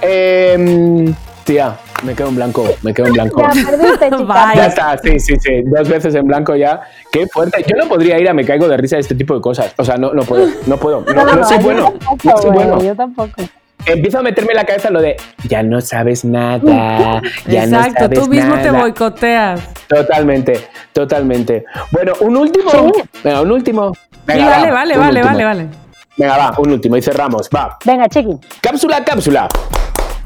Em, 0.00 1.14
tía, 1.44 1.76
me 2.02 2.14
quedo 2.14 2.28
en 2.28 2.36
blanco, 2.36 2.64
me 2.82 2.94
quedo 2.94 3.08
en 3.08 3.12
blanco. 3.12 3.42
Ya 3.42 3.70
perdiste, 3.70 4.10
chica. 4.16 4.54
Ya 4.54 4.66
está, 4.66 4.98
sí, 4.98 5.20
sí, 5.20 5.34
sí. 5.38 5.62
Dos 5.64 5.88
veces 5.88 6.14
en 6.14 6.26
blanco 6.26 6.56
ya. 6.56 6.80
Qué 7.12 7.26
fuerte. 7.26 7.62
Yo 7.68 7.76
no 7.76 7.88
podría 7.88 8.18
ir 8.18 8.28
a 8.28 8.34
me 8.34 8.44
caigo 8.44 8.68
de 8.68 8.76
risa 8.78 8.96
de 8.96 9.02
este 9.02 9.14
tipo 9.14 9.34
de 9.34 9.40
cosas. 9.40 9.74
O 9.76 9.84
sea, 9.84 9.96
no, 9.96 10.14
no 10.14 10.22
puedo, 10.22 10.48
no 10.66 10.76
puedo. 10.78 11.04
No, 11.14 11.24
no 11.24 11.44
soy 11.44 11.58
bueno. 11.58 11.92
tampoco, 11.92 12.18
No 12.24 12.36
soy 12.38 12.50
bueno. 12.50 12.82
Yo 12.82 12.96
tampoco. 12.96 13.42
Empiezo 13.86 14.18
a 14.18 14.22
meterme 14.22 14.52
en 14.52 14.56
la 14.56 14.64
cabeza 14.64 14.90
lo 14.90 15.00
de 15.00 15.16
ya 15.48 15.62
no 15.62 15.80
sabes 15.80 16.24
nada. 16.24 17.20
Ya 17.46 17.66
no 17.66 17.78
Exacto, 17.78 18.00
sabes 18.04 18.18
tú 18.20 18.28
mismo 18.28 18.54
te 18.56 18.64
nada". 18.70 18.80
boicoteas. 18.80 19.60
Totalmente, 19.88 20.68
totalmente. 20.92 21.64
Bueno, 21.90 22.12
un 22.20 22.36
último. 22.36 22.70
Sí. 22.70 23.02
Venga, 23.24 23.40
un 23.40 23.50
último. 23.52 23.92
Sí, 23.94 24.00
Venga, 24.26 24.48
vale, 24.50 24.66
va, 24.70 24.74
vale, 24.74 24.94
un 24.94 25.00
vale, 25.00 25.20
último. 25.20 25.26
vale, 25.26 25.44
vale. 25.44 25.68
Venga, 26.16 26.36
va, 26.36 26.54
un 26.58 26.70
último 26.72 26.96
y 26.96 27.02
cerramos. 27.02 27.48
Va. 27.54 27.78
Venga, 27.84 28.08
chiqui. 28.08 28.36
Cápsula, 28.60 29.02
cápsula. 29.04 29.48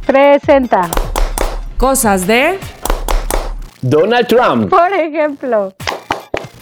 Presenta. 0.04 0.88
Cosas 1.78 2.26
de 2.26 2.58
Donald 3.80 4.26
Trump. 4.26 4.68
Por 4.70 4.92
ejemplo. 4.92 5.72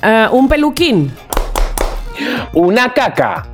eh, 0.03 0.29
un 0.31 0.49
peluquín. 0.49 1.13
Una 2.53 2.93
caca. 2.93 3.47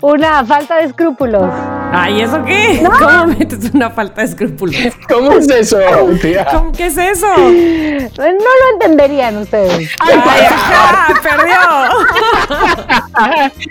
Una 0.00 0.44
falta 0.44 0.76
de 0.76 0.84
escrúpulos. 0.84 1.50
Ay, 1.90 2.20
¿eso 2.20 2.44
qué? 2.44 2.82
¿Cómo 2.98 3.26
metes 3.26 3.70
una 3.72 3.90
falta 3.90 4.20
de 4.20 4.28
escrúpulos? 4.28 4.76
¿Cómo 5.08 5.32
es 5.32 5.48
eso, 5.48 5.78
tía? 6.20 6.44
¿Cómo, 6.52 6.72
¿Qué 6.72 6.86
es 6.86 6.96
eso? 6.98 7.26
No 7.36 8.24
lo 8.26 8.72
entenderían 8.74 9.36
ustedes. 9.38 9.90
¡Ay, 10.00 10.14
ah, 10.50 11.08
perdió! 11.22 11.56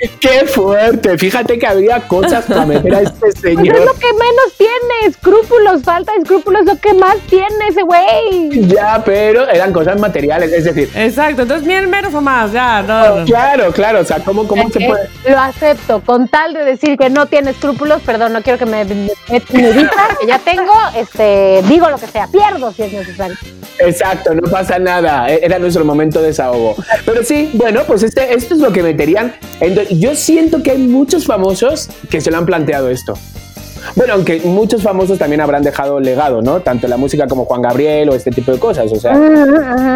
¡Qué 0.19 0.45
fuerte! 0.45 1.17
Fíjate 1.17 1.59
que 1.59 1.67
había 1.67 1.99
cosas 2.07 2.45
para 2.45 2.65
meter 2.65 2.93
a 2.95 3.01
este 3.01 3.17
Pues 3.19 3.35
es 3.35 3.41
señor. 3.41 3.79
lo 3.85 3.93
que 3.93 4.13
menos 4.13 4.53
tiene. 4.57 4.73
Escrúpulos, 5.07 5.83
falta 5.83 6.11
de 6.13 6.19
escrúpulos, 6.19 6.65
lo 6.65 6.75
que 6.77 6.93
más 6.93 7.17
tiene 7.29 7.67
ese 7.69 7.83
güey. 7.83 8.49
Ya, 8.67 9.01
pero 9.05 9.47
eran 9.47 9.71
cosas 9.71 9.99
materiales. 9.99 10.51
Es 10.51 10.63
decir, 10.65 10.89
Exacto, 10.95 11.43
entonces 11.43 11.67
miren 11.67 11.89
menos 11.89 12.13
o 12.13 12.21
más, 12.21 12.51
ya, 12.51 12.81
no, 12.81 13.19
no. 13.19 13.25
claro, 13.25 13.71
claro. 13.71 13.99
O 13.99 14.03
sea, 14.05 14.19
¿cómo, 14.19 14.47
cómo 14.47 14.69
se 14.69 14.79
puede? 14.79 15.07
Lo 15.29 15.39
acepto. 15.39 16.01
Con 16.05 16.27
tal 16.27 16.53
de 16.53 16.63
decir 16.63 16.97
que 16.97 17.09
no 17.09 17.25
tiene 17.27 17.51
escrúpulos, 17.51 18.01
perdón, 18.07 18.31
no 18.31 18.41
quiero 18.41 18.57
que 18.57 18.65
me, 18.65 18.85
me 18.85 19.11
que 19.41 20.25
ya 20.27 20.39
tengo, 20.39 20.71
este, 20.95 21.61
digo 21.67 21.89
lo 21.89 21.97
que 21.97 22.07
sea, 22.07 22.27
pierdo 22.27 22.71
si 22.71 22.83
es 22.83 22.93
necesario. 22.93 23.35
Exacto, 23.79 24.33
no 24.33 24.49
pasa 24.49 24.79
nada. 24.79 25.29
e-, 25.29 25.41
Era 25.43 25.59
nuestro 25.59 25.83
momento 25.83 26.21
de 26.21 26.27
desahogo. 26.27 26.75
Pero 27.05 27.23
sí, 27.23 27.51
bueno, 27.53 27.83
pues 27.85 28.03
este, 28.03 28.33
esto 28.33 28.55
es 28.55 28.61
lo 28.61 28.71
que 28.71 28.81
meterían. 28.81 29.35
Entonces, 29.59 29.99
yo 29.99 30.15
siento 30.15 30.63
que 30.63 30.71
hay 30.71 30.77
muchos 30.77 31.25
famosos 31.25 31.89
que 32.09 32.21
se 32.21 32.31
lo 32.31 32.37
han 32.37 32.45
planteado 32.45 32.89
esto. 32.89 33.13
Bueno, 33.95 34.13
aunque 34.13 34.41
muchos 34.41 34.81
famosos 34.83 35.17
también 35.17 35.41
habrán 35.41 35.63
dejado 35.63 35.99
legado, 35.99 36.41
¿no? 36.41 36.59
Tanto 36.61 36.87
la 36.87 36.97
música 36.97 37.27
como 37.27 37.45
Juan 37.45 37.61
Gabriel 37.61 38.09
o 38.09 38.15
este 38.15 38.31
tipo 38.31 38.51
de 38.51 38.59
cosas. 38.59 38.91
O 38.91 38.95
sea, 38.95 39.15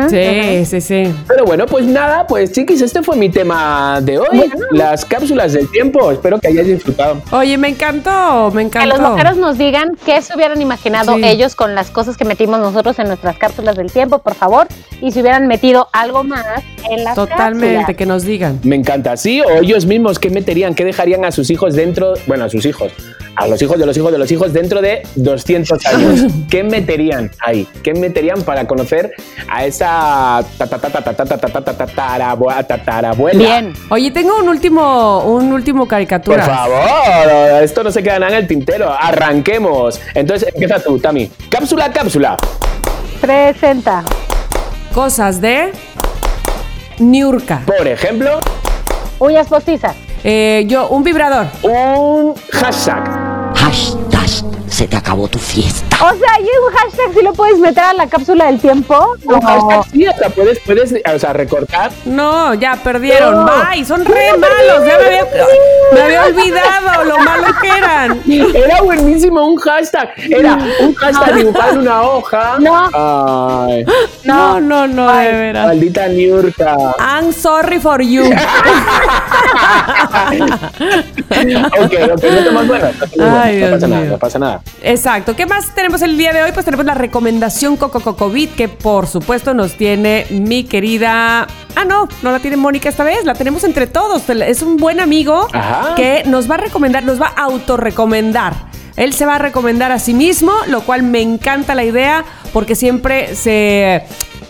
Sí, 0.10 0.66
sí, 0.66 0.82
sí. 0.82 1.14
pero 1.28 1.46
bueno, 1.46 1.66
pues 1.66 1.86
nada, 1.86 2.26
pues 2.28 2.52
chiquis, 2.52 2.82
este 2.82 3.02
fue 3.04 3.16
mi 3.16 3.30
tema 3.30 4.00
de 4.02 4.20
hoy. 4.20 4.52
Las 4.72 5.06
cápsulas 5.06 5.54
del 5.54 5.70
tiempo. 5.70 6.12
Espero 6.12 6.40
que 6.40 6.48
hayáis 6.48 6.68
disfrutado. 6.68 7.22
Oye, 7.32 7.58
me 7.58 7.70
encantó, 7.70 8.50
me 8.52 8.62
Que 8.62 8.68
encantó. 8.68 8.90
los 8.98 9.00
mojeros 9.10 9.38
nos 9.38 9.58
digan 9.58 9.98
qué 10.06 10.22
se 10.22 10.36
hubieran 10.36 10.62
imaginado 10.62 11.16
Sí. 11.16 11.22
ellos 11.26 11.56
con 11.56 11.76
las 11.76 11.90
cosas 11.92 12.18
que 12.18 12.26
metimos 12.26 12.60
nosotros 12.60 12.98
en 13.00 13.08
nuestras 13.08 13.38
cápsulas 13.38 13.76
del 13.76 13.92
tiempo, 13.92 14.20
por 14.20 14.34
favor, 14.36 14.68
y 15.02 15.12
si 15.12 15.22
hubieran 15.22 15.48
metido 15.48 15.88
algo 15.94 16.24
más 16.24 16.46
en 16.90 17.04
las 17.04 17.16
Totalmente, 17.16 17.76
cápsulas. 17.76 17.98
que 17.98 18.06
nos 18.06 18.24
digan. 18.24 18.60
Me 18.64 18.76
encanta, 18.76 19.18
sí, 19.18 19.42
o 19.42 19.50
ellos 19.62 19.86
mismos, 19.86 20.20
¿qué 20.20 20.30
meterían? 20.30 20.74
¿Qué 20.76 20.86
dejarían 20.86 21.26
a 21.26 21.32
sus 21.32 21.50
hijos 21.50 21.76
dentro? 21.76 22.14
Bueno, 22.28 22.46
a 22.46 22.50
sus 22.50 22.66
hijos, 22.66 22.92
a 23.36 23.48
los 23.48 23.62
hijos 23.62 23.78
de 23.82 23.88
los 23.88 23.98
hijos 23.98 24.12
de 24.12 24.18
los 24.18 24.32
hijos 24.32 24.54
dentro 24.54 24.82
de 24.82 25.02
200 25.16 25.86
años. 25.86 26.32
¿Qué 26.50 26.64
meterían 26.64 27.30
ahí? 27.40 27.68
¿Qué 27.84 27.94
meterían 27.94 28.42
para 28.44 28.66
conocer 28.68 29.12
a 29.50 29.66
esa 29.66 30.44
tatarabuela? 32.68 33.40
Bien. 33.40 33.74
Oye, 33.90 34.12
tengo 34.12 34.38
un 34.40 34.48
último, 34.48 35.24
un 35.26 35.52
último 35.52 35.88
caricatura. 35.88 36.46
Por 36.46 36.56
favor, 36.56 37.64
esto 37.64 37.84
no 37.84 37.92
se 37.92 38.02
queda 38.02 38.20
nada 38.20 38.32
en 38.34 38.38
el 38.38 38.48
tintero. 38.48 38.92
Arranquemos. 38.92 40.00
Entonces 40.14 40.50
empieza 40.54 40.80
tú, 40.80 41.00
Tami. 41.00 41.30
Cápsula, 41.50 41.92
cápsula. 41.92 42.38
Presenta. 43.20 44.04
Cosas 44.94 45.42
de 45.42 45.72
Niurka. 47.00 47.64
Por 47.66 47.88
ejemplo. 47.88 48.40
Uñas 49.20 49.48
postizas. 49.48 49.96
Yo, 50.24 50.88
un 50.90 51.04
vibrador. 51.04 51.48
Un 51.64 52.36
hashtag. 52.52 53.31
Hush. 53.56 54.11
Se 54.72 54.88
te 54.88 54.96
acabó 54.96 55.28
tu 55.28 55.38
fiesta. 55.38 55.98
O 56.04 56.10
sea, 56.18 56.40
¿y 56.40 56.44
un 56.44 56.74
hashtag 56.76 57.14
si 57.14 57.22
lo 57.22 57.34
puedes 57.34 57.60
meter 57.60 57.84
a 57.84 57.94
la 57.94 58.08
cápsula 58.08 58.46
del 58.46 58.60
tiempo? 58.60 59.16
Un 59.26 59.42
hashtag, 59.42 59.84
sí, 59.92 60.08
o 60.08 60.18
sea, 60.18 60.30
puedes, 60.30 60.60
puedes, 60.62 60.94
o 61.14 61.20
sea, 61.20 61.34
recortar 61.34 61.92
No, 62.06 62.54
ya 62.54 62.78
perdieron. 62.82 63.46
No. 63.46 63.52
Bye, 63.70 63.84
son 63.86 64.06
re 64.06 64.32
malos. 64.38 64.86
Ya 64.88 64.98
me 64.98 65.06
había, 65.06 65.26
me 65.94 66.02
había 66.02 66.26
olvidado 66.26 67.04
lo 67.04 67.18
malos 67.20 67.52
que 67.62 67.68
eran. 67.68 68.22
Era 68.56 68.82
buenísimo 68.82 69.46
un 69.46 69.58
hashtag. 69.58 70.10
Era 70.18 70.58
un 70.80 70.96
hashtag 70.96 71.36
dibujado 71.36 71.72
en 71.74 71.78
una 71.80 72.02
hoja. 72.04 72.56
No. 72.60 72.90
Ay, 73.68 73.86
No, 74.24 74.60
no, 74.62 74.88
no, 74.88 75.12
de 75.14 75.32
veras. 75.32 75.68
maldita 75.68 76.08
Niurka. 76.08 76.76
I'm 76.98 77.34
sorry 77.34 77.78
for 77.80 78.02
you. 78.02 78.24
ok, 81.82 81.94
ok, 82.14 82.24
no 82.24 82.44
te 82.44 82.52
más 82.52 82.68
bueno. 82.68 82.88
No, 83.18 83.40
Ay, 83.42 83.58
no 83.60 83.68
Dios 83.68 83.72
pasa 83.72 83.88
nada, 83.88 84.06
no 84.06 84.18
pasa 84.18 84.40
nada. 84.40 84.61
Exacto. 84.84 85.36
¿Qué 85.36 85.46
más 85.46 85.76
tenemos 85.76 86.02
el 86.02 86.18
día 86.18 86.34
de 86.34 86.42
hoy? 86.42 86.52
Pues 86.54 86.66
tenemos 86.66 86.86
la 86.86 86.96
recomendación 86.96 87.78
Coco 87.78 88.16
COVID, 88.16 88.50
que 88.50 88.68
por 88.68 89.08
supuesto 89.08 89.54
nos 89.54 89.78
tiene 89.78 90.26
mi 90.30 90.64
querida. 90.64 91.48
Ah, 91.76 91.86
no, 91.86 92.08
no 92.22 92.32
la 92.32 92.40
tiene 92.40 92.58
Mónica 92.58 92.90
esta 92.90 93.04
vez, 93.04 93.24
la 93.24 93.36
tenemos 93.36 93.64
entre 93.64 93.88
todos. 93.88 94.28
Es 94.30 94.62
un 94.62 94.78
buen 94.78 95.00
amigo 95.00 95.48
Ajá. 95.54 95.96
que 95.96 96.24
nos 96.26 96.50
va 96.50 96.56
a 96.56 96.60
recomendar, 96.60 97.04
nos 97.04 97.22
va 97.22 97.28
a 97.36 97.44
autorrecomendar. 97.44 98.72
Él 98.98 99.14
se 99.14 99.26
va 99.26 99.36
a 99.36 99.40
recomendar 99.40 99.92
a 99.92 100.00
sí 100.00 100.14
mismo, 100.14 100.52
lo 100.68 100.82
cual 100.82 101.04
me 101.04 101.22
encanta 101.22 101.76
la 101.76 101.84
idea 101.84 102.26
porque 102.52 102.76
siempre 102.76 103.36
se 103.36 104.04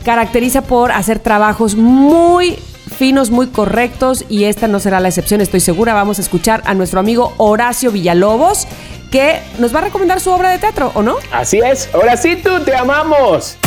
caracteriza 0.03 0.63
por 0.63 0.91
hacer 0.91 1.19
trabajos 1.19 1.75
muy 1.75 2.57
finos, 3.01 3.31
muy 3.31 3.47
correctos 3.47 4.25
y 4.29 4.43
esta 4.43 4.67
no 4.67 4.79
será 4.79 4.99
la 4.99 5.07
excepción, 5.07 5.41
estoy 5.41 5.59
segura. 5.59 5.95
Vamos 5.95 6.19
a 6.19 6.21
escuchar 6.21 6.61
a 6.67 6.75
nuestro 6.75 6.99
amigo 6.99 7.33
Horacio 7.37 7.91
Villalobos 7.91 8.67
que 9.09 9.39
nos 9.57 9.73
va 9.73 9.79
a 9.79 9.81
recomendar 9.85 10.19
su 10.19 10.29
obra 10.29 10.51
de 10.51 10.59
teatro, 10.59 10.91
¿o 10.93 11.01
no? 11.01 11.15
Así 11.31 11.57
es. 11.57 11.89
Ahora 11.95 12.15
sí, 12.15 12.35
tú 12.35 12.59
te 12.63 12.75
amamos. 12.75 13.57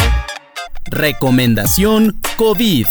Recomendación 0.85 2.17
COVID. 2.37 2.87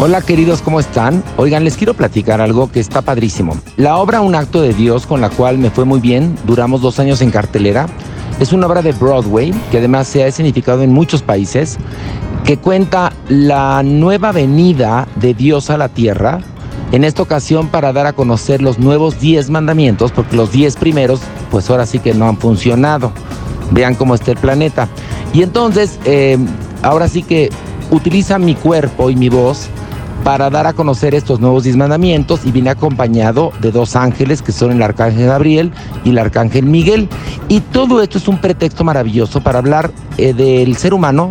Hola 0.00 0.20
queridos, 0.22 0.62
¿cómo 0.62 0.80
están? 0.80 1.22
Oigan, 1.36 1.62
les 1.62 1.76
quiero 1.76 1.94
platicar 1.94 2.40
algo 2.40 2.72
que 2.72 2.80
está 2.80 3.02
padrísimo. 3.02 3.56
La 3.76 3.98
obra 3.98 4.20
Un 4.20 4.34
acto 4.34 4.62
de 4.62 4.74
Dios, 4.74 5.06
con 5.06 5.20
la 5.20 5.30
cual 5.30 5.58
me 5.58 5.70
fue 5.70 5.84
muy 5.84 6.00
bien, 6.00 6.36
duramos 6.44 6.80
dos 6.80 6.98
años 6.98 7.22
en 7.22 7.30
cartelera, 7.30 7.86
es 8.40 8.52
una 8.54 8.66
obra 8.66 8.80
de 8.80 8.92
Broadway 8.92 9.52
que 9.70 9.78
además 9.78 10.08
se 10.08 10.24
ha 10.24 10.26
escenificado 10.26 10.82
en 10.82 10.90
muchos 10.90 11.22
países, 11.22 11.78
que 12.50 12.56
cuenta 12.56 13.12
la 13.28 13.80
nueva 13.84 14.32
venida 14.32 15.06
de 15.14 15.34
Dios 15.34 15.70
a 15.70 15.76
la 15.76 15.88
tierra, 15.88 16.40
en 16.90 17.04
esta 17.04 17.22
ocasión 17.22 17.68
para 17.68 17.92
dar 17.92 18.08
a 18.08 18.12
conocer 18.12 18.60
los 18.60 18.80
nuevos 18.80 19.20
10 19.20 19.50
mandamientos, 19.50 20.10
porque 20.10 20.34
los 20.34 20.50
10 20.50 20.74
primeros, 20.74 21.20
pues 21.52 21.70
ahora 21.70 21.86
sí 21.86 22.00
que 22.00 22.12
no 22.12 22.26
han 22.26 22.38
funcionado. 22.38 23.12
Vean 23.70 23.94
cómo 23.94 24.16
está 24.16 24.32
el 24.32 24.38
planeta. 24.38 24.88
Y 25.32 25.44
entonces, 25.44 26.00
eh, 26.04 26.38
ahora 26.82 27.06
sí 27.06 27.22
que 27.22 27.50
utiliza 27.92 28.36
mi 28.40 28.56
cuerpo 28.56 29.10
y 29.10 29.14
mi 29.14 29.28
voz 29.28 29.68
para 30.24 30.50
dar 30.50 30.66
a 30.66 30.72
conocer 30.72 31.14
estos 31.14 31.38
nuevos 31.38 31.62
10 31.62 31.76
mandamientos 31.76 32.40
y 32.44 32.50
viene 32.50 32.70
acompañado 32.70 33.52
de 33.60 33.70
dos 33.70 33.94
ángeles 33.94 34.42
que 34.42 34.50
son 34.50 34.72
el 34.72 34.82
arcángel 34.82 35.26
Gabriel 35.26 35.72
y 36.02 36.10
el 36.10 36.18
arcángel 36.18 36.66
Miguel. 36.66 37.08
Y 37.46 37.60
todo 37.60 38.02
esto 38.02 38.18
es 38.18 38.26
un 38.26 38.38
pretexto 38.38 38.82
maravilloso 38.82 39.40
para 39.40 39.60
hablar 39.60 39.92
eh, 40.18 40.34
del 40.34 40.76
ser 40.76 40.94
humano, 40.94 41.30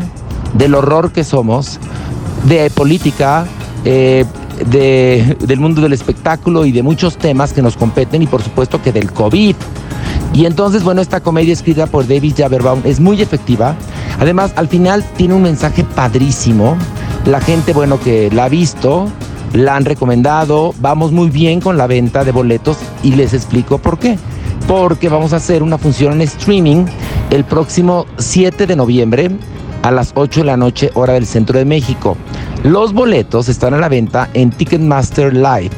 del 0.54 0.76
horror 0.76 1.12
que 1.12 1.24
somos, 1.24 1.80
de 2.46 2.70
política, 2.70 3.46
eh, 3.86 4.26
de- 4.70 5.38
del 5.42 5.60
mundo 5.60 5.82
del 5.82 5.94
espectáculo 5.94 6.66
y 6.66 6.72
de 6.72 6.84
muchos 6.84 7.18
temas 7.18 7.54
que 7.54 7.62
nos 7.62 7.78
competen 7.78 8.22
y 8.22 8.28
por 8.28 8.42
supuesto 8.42 8.82
que 8.82 8.92
del 8.92 9.12
COVID. 9.12 9.56
Y 10.34 10.46
entonces, 10.46 10.84
bueno, 10.84 11.02
esta 11.02 11.22
comedia 11.22 11.54
escrita 11.54 11.88
por 11.88 12.08
David 12.08 12.34
Jaberbaum 12.38 12.82
es 12.84 13.00
muy 13.00 13.22
efectiva. 13.22 13.76
Además, 14.20 14.52
al 14.58 14.68
final 14.68 15.04
tiene 15.18 15.34
un 15.34 15.42
mensaje 15.44 15.84
padrísimo. 15.84 16.78
La 17.26 17.42
gente, 17.42 17.74
bueno, 17.74 18.00
que 18.00 18.30
la 18.32 18.46
ha 18.46 18.50
visto, 18.50 19.08
la 19.54 19.76
han 19.76 19.86
recomendado. 19.86 20.74
Vamos 20.82 21.12
muy 21.12 21.30
bien 21.30 21.62
con 21.62 21.78
la 21.78 21.88
venta 21.88 22.24
de 22.24 22.32
boletos 22.32 22.78
y 23.02 23.14
les 23.16 23.34
explico 23.34 23.78
por 23.80 23.98
qué. 23.98 24.18
Porque 24.68 25.10
vamos 25.10 25.34
a 25.34 25.38
hacer 25.38 25.64
una 25.64 25.78
función 25.78 26.14
en 26.14 26.22
streaming 26.22 26.86
el 27.32 27.44
próximo 27.44 28.06
7 28.18 28.68
de 28.68 28.76
noviembre 28.76 29.32
a 29.84 29.92
las 29.92 30.12
8 30.16 30.42
de 30.42 30.46
la 30.46 30.58
noche, 30.58 30.92
hora 30.94 31.14
del 31.14 31.26
centro 31.26 31.58
de 31.58 31.66
México. 31.66 32.18
Los 32.64 32.94
boletos 32.94 33.50
están 33.50 33.74
a 33.74 33.78
la 33.78 33.90
venta 33.90 34.30
en 34.34 34.50
Ticketmaster 34.50 35.34
Live, 35.34 35.72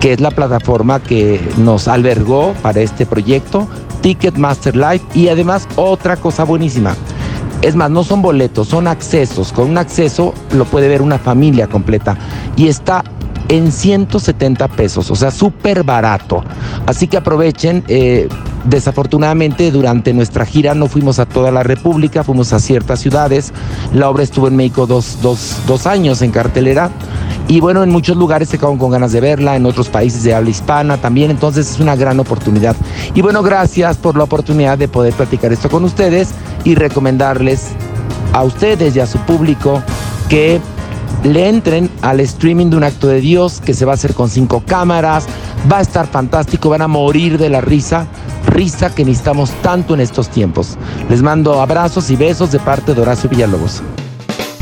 que 0.00 0.12
es 0.12 0.20
la 0.20 0.30
plataforma 0.30 1.00
que 1.02 1.40
nos 1.56 1.88
albergó 1.88 2.54
para 2.62 2.80
este 2.80 3.06
proyecto, 3.06 3.66
Ticketmaster 4.02 4.76
Live. 4.76 5.00
Y 5.14 5.28
además, 5.28 5.66
otra 5.76 6.16
cosa 6.16 6.44
buenísima. 6.44 6.94
Es 7.62 7.74
más, 7.74 7.90
no 7.90 8.04
son 8.04 8.22
boletos, 8.22 8.68
son 8.68 8.86
accesos. 8.86 9.52
Con 9.52 9.70
un 9.70 9.78
acceso 9.78 10.34
lo 10.52 10.64
puede 10.64 10.88
ver 10.88 11.02
una 11.02 11.18
familia 11.18 11.66
completa. 11.66 12.16
Y 12.56 12.68
está 12.68 13.02
en 13.48 13.72
170 13.72 14.68
pesos, 14.68 15.10
o 15.10 15.16
sea, 15.16 15.30
súper 15.30 15.82
barato. 15.82 16.44
Así 16.86 17.08
que 17.08 17.16
aprovechen. 17.16 17.82
eh, 17.88 18.28
desafortunadamente, 18.68 19.70
durante 19.70 20.12
nuestra 20.12 20.44
gira 20.44 20.74
no 20.74 20.88
fuimos 20.88 21.18
a 21.18 21.26
toda 21.26 21.50
la 21.50 21.62
República, 21.62 22.24
fuimos 22.24 22.52
a 22.52 22.58
ciertas 22.58 23.00
ciudades. 23.00 23.52
La 23.92 24.08
obra 24.10 24.22
estuvo 24.22 24.48
en 24.48 24.56
México 24.56 24.86
dos, 24.86 25.18
dos, 25.22 25.56
dos 25.66 25.86
años 25.86 26.22
en 26.22 26.30
cartelera. 26.30 26.90
Y 27.48 27.60
bueno, 27.60 27.82
en 27.82 27.90
muchos 27.90 28.16
lugares 28.16 28.50
se 28.50 28.58
quedaron 28.58 28.76
con 28.76 28.90
ganas 28.90 29.12
de 29.12 29.20
verla, 29.20 29.56
en 29.56 29.64
otros 29.64 29.88
países 29.88 30.22
de 30.22 30.34
habla 30.34 30.50
hispana 30.50 30.98
también, 30.98 31.30
entonces 31.30 31.70
es 31.70 31.80
una 31.80 31.96
gran 31.96 32.20
oportunidad. 32.20 32.76
Y 33.14 33.22
bueno, 33.22 33.42
gracias 33.42 33.96
por 33.96 34.18
la 34.18 34.24
oportunidad 34.24 34.76
de 34.76 34.86
poder 34.86 35.14
platicar 35.14 35.50
esto 35.52 35.70
con 35.70 35.84
ustedes 35.84 36.30
y 36.64 36.74
recomendarles 36.74 37.68
a 38.34 38.42
ustedes 38.42 38.94
y 38.94 39.00
a 39.00 39.06
su 39.06 39.18
público 39.20 39.82
que 40.28 40.60
le 41.24 41.48
entren 41.48 41.90
al 42.02 42.20
streaming 42.20 42.70
de 42.70 42.76
un 42.76 42.84
acto 42.84 43.08
de 43.08 43.20
Dios 43.20 43.60
que 43.60 43.74
se 43.74 43.84
va 43.84 43.92
a 43.92 43.94
hacer 43.94 44.14
con 44.14 44.30
cinco 44.30 44.62
cámaras, 44.66 45.26
va 45.70 45.78
a 45.78 45.82
estar 45.82 46.06
fantástico, 46.06 46.68
van 46.68 46.82
a 46.82 46.88
morir 46.88 47.38
de 47.38 47.48
la 47.48 47.60
risa, 47.60 48.06
risa 48.46 48.94
que 48.94 49.04
necesitamos 49.04 49.50
tanto 49.62 49.94
en 49.94 50.00
estos 50.00 50.28
tiempos. 50.28 50.76
Les 51.08 51.22
mando 51.22 51.60
abrazos 51.60 52.10
y 52.10 52.16
besos 52.16 52.52
de 52.52 52.60
parte 52.60 52.94
de 52.94 53.02
Horacio 53.02 53.28
Villalobos. 53.28 53.82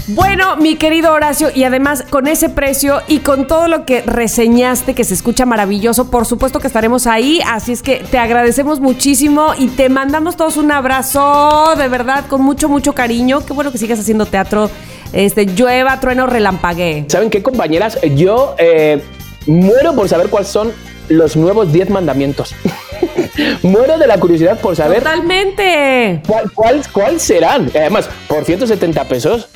Bueno, 0.08 0.56
mi 0.56 0.76
querido 0.76 1.12
Horacio, 1.12 1.48
y 1.52 1.64
además 1.64 2.04
con 2.08 2.28
ese 2.28 2.48
precio 2.48 3.02
y 3.08 3.18
con 3.18 3.48
todo 3.48 3.66
lo 3.66 3.84
que 3.84 4.02
reseñaste, 4.02 4.94
que 4.94 5.02
se 5.02 5.14
escucha 5.14 5.46
maravilloso, 5.46 6.12
por 6.12 6.26
supuesto 6.26 6.60
que 6.60 6.68
estaremos 6.68 7.08
ahí, 7.08 7.40
así 7.44 7.72
es 7.72 7.82
que 7.82 8.04
te 8.08 8.16
agradecemos 8.16 8.78
muchísimo 8.78 9.54
y 9.58 9.66
te 9.66 9.88
mandamos 9.88 10.36
todos 10.36 10.58
un 10.58 10.70
abrazo, 10.70 11.74
de 11.76 11.88
verdad, 11.88 12.26
con 12.28 12.42
mucho, 12.42 12.68
mucho 12.68 12.92
cariño. 12.92 13.44
Qué 13.44 13.52
bueno 13.52 13.72
que 13.72 13.78
sigas 13.78 13.98
haciendo 13.98 14.26
teatro, 14.26 14.70
este, 15.12 15.44
llueva, 15.46 15.98
trueno, 15.98 16.28
relampaguee. 16.28 17.06
¿Saben 17.08 17.28
qué, 17.28 17.42
compañeras? 17.42 17.98
Yo 18.14 18.54
eh, 18.58 19.02
muero 19.46 19.92
por 19.96 20.08
saber 20.08 20.28
cuáles 20.28 20.48
son 20.48 20.72
los 21.08 21.36
nuevos 21.36 21.72
10 21.72 21.90
mandamientos. 21.90 22.54
Muero 23.62 23.98
de 23.98 24.06
la 24.06 24.18
curiosidad 24.18 24.58
por 24.60 24.74
saber 24.74 25.02
Totalmente. 25.02 26.22
cuál, 26.26 26.50
cuál, 26.52 26.82
cuál 26.90 27.20
serán. 27.20 27.70
Además, 27.74 28.08
por 28.28 28.44
170 28.44 29.04
pesos. 29.04 29.48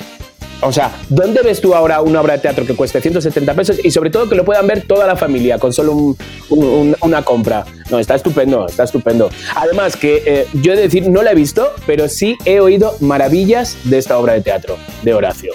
O 0.61 0.71
sea, 0.71 0.91
¿dónde 1.09 1.41
ves 1.41 1.59
tú 1.59 1.73
ahora 1.73 2.01
una 2.01 2.21
obra 2.21 2.33
de 2.33 2.39
teatro 2.39 2.65
que 2.65 2.75
cueste 2.75 3.01
170 3.01 3.53
pesos 3.55 3.77
y 3.83 3.89
sobre 3.91 4.09
todo 4.11 4.29
que 4.29 4.35
lo 4.35 4.45
puedan 4.45 4.67
ver 4.67 4.83
toda 4.83 5.07
la 5.07 5.15
familia 5.15 5.57
con 5.57 5.73
solo 5.73 5.93
un- 5.93 6.17
un- 6.49 6.63
un- 6.65 6.95
una 7.01 7.23
compra? 7.23 7.65
No, 7.89 7.97
está 7.99 8.15
estupendo, 8.15 8.67
está 8.67 8.83
estupendo. 8.83 9.29
Además 9.55 9.95
que 9.97 10.21
eh, 10.25 10.47
yo 10.53 10.73
he 10.73 10.75
de 10.75 10.83
decir, 10.83 11.09
no 11.09 11.23
la 11.23 11.31
he 11.31 11.35
visto, 11.35 11.71
pero 11.87 12.07
sí 12.07 12.37
he 12.45 12.59
oído 12.59 12.95
maravillas 12.99 13.77
de 13.85 13.97
esta 13.97 14.17
obra 14.17 14.33
de 14.33 14.41
teatro, 14.41 14.77
de 15.01 15.13
Horacio. 15.13 15.53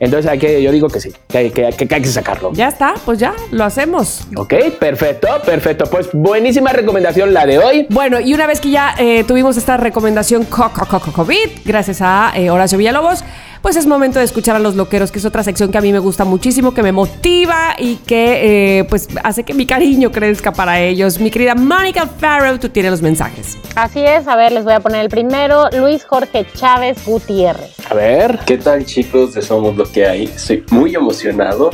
Entonces 0.00 0.30
hay 0.30 0.38
que, 0.38 0.60
yo 0.62 0.70
digo 0.72 0.88
que 0.88 1.00
sí, 1.00 1.12
que 1.28 1.38
hay 1.38 1.50
que, 1.50 1.70
que 1.70 1.94
hay 1.94 2.02
que 2.02 2.08
sacarlo. 2.08 2.52
Ya 2.52 2.68
está, 2.68 2.94
pues 3.04 3.18
ya, 3.18 3.32
lo 3.52 3.64
hacemos. 3.64 4.22
Ok, 4.36 4.52
perfecto, 4.78 5.28
perfecto. 5.46 5.84
Pues 5.86 6.08
buenísima 6.12 6.72
recomendación 6.72 7.32
la 7.32 7.46
de 7.46 7.58
hoy. 7.58 7.86
Bueno, 7.90 8.20
y 8.20 8.34
una 8.34 8.46
vez 8.46 8.60
que 8.60 8.70
ya 8.70 8.94
eh, 8.98 9.24
tuvimos 9.24 9.56
esta 9.56 9.76
recomendación 9.76 10.44
co- 10.44 10.70
co- 10.72 10.86
co- 10.86 11.00
co- 11.00 11.12
COVID, 11.12 11.48
gracias 11.64 11.98
a 12.02 12.32
eh, 12.36 12.50
Horacio 12.50 12.76
Villalobos, 12.76 13.24
pues 13.64 13.76
es 13.76 13.86
momento 13.86 14.18
de 14.18 14.26
escuchar 14.26 14.56
a 14.56 14.58
los 14.58 14.76
loqueros, 14.76 15.10
que 15.10 15.18
es 15.18 15.24
otra 15.24 15.42
sección 15.42 15.72
que 15.72 15.78
a 15.78 15.80
mí 15.80 15.90
me 15.90 15.98
gusta 15.98 16.26
muchísimo, 16.26 16.74
que 16.74 16.82
me 16.82 16.92
motiva 16.92 17.74
y 17.78 17.96
que 17.96 18.80
eh, 18.80 18.84
pues 18.84 19.08
hace 19.22 19.42
que 19.42 19.54
mi 19.54 19.64
cariño 19.64 20.12
crezca 20.12 20.52
para 20.52 20.82
ellos. 20.82 21.18
Mi 21.18 21.30
querida 21.30 21.54
Mónica 21.54 22.06
Farrow, 22.06 22.58
tú 22.58 22.68
tienes 22.68 22.90
los 22.90 23.00
mensajes. 23.00 23.56
Así 23.74 24.00
es, 24.04 24.28
a 24.28 24.36
ver, 24.36 24.52
les 24.52 24.64
voy 24.64 24.74
a 24.74 24.80
poner 24.80 25.00
el 25.00 25.08
primero, 25.08 25.70
Luis 25.78 26.04
Jorge 26.04 26.46
Chávez 26.54 27.06
Gutiérrez. 27.06 27.72
A 27.90 27.94
ver. 27.94 28.38
¿Qué 28.44 28.58
tal 28.58 28.84
chicos 28.84 29.32
de 29.32 29.40
Somos 29.40 29.74
Lo 29.76 29.90
que 29.90 30.06
hay? 30.06 30.24
Estoy 30.24 30.62
muy 30.70 30.94
emocionado 30.94 31.70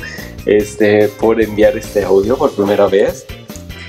este, 0.46 1.08
por 1.08 1.42
enviar 1.42 1.76
este 1.76 2.04
audio 2.04 2.38
por 2.38 2.52
primera 2.52 2.86
vez. 2.86 3.26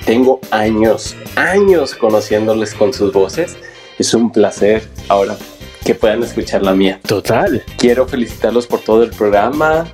Tengo 0.07 0.39
años, 0.49 1.15
años 1.35 1.93
conociéndoles 1.93 2.73
con 2.73 2.93
sus 2.93 3.13
voces. 3.13 3.57
Es 3.99 4.15
un 4.15 4.31
placer 4.31 4.81
ahora 5.07 5.37
que 5.85 5.95
puedan 5.95 6.23
escuchar 6.23 6.61
la 6.61 6.73
mía. 6.73 6.99
Total. 7.07 7.63
Quiero 7.77 8.07
felicitarlos 8.07 8.67
por 8.67 8.79
todo 8.81 9.03
el 9.03 9.09
programa, 9.11 9.85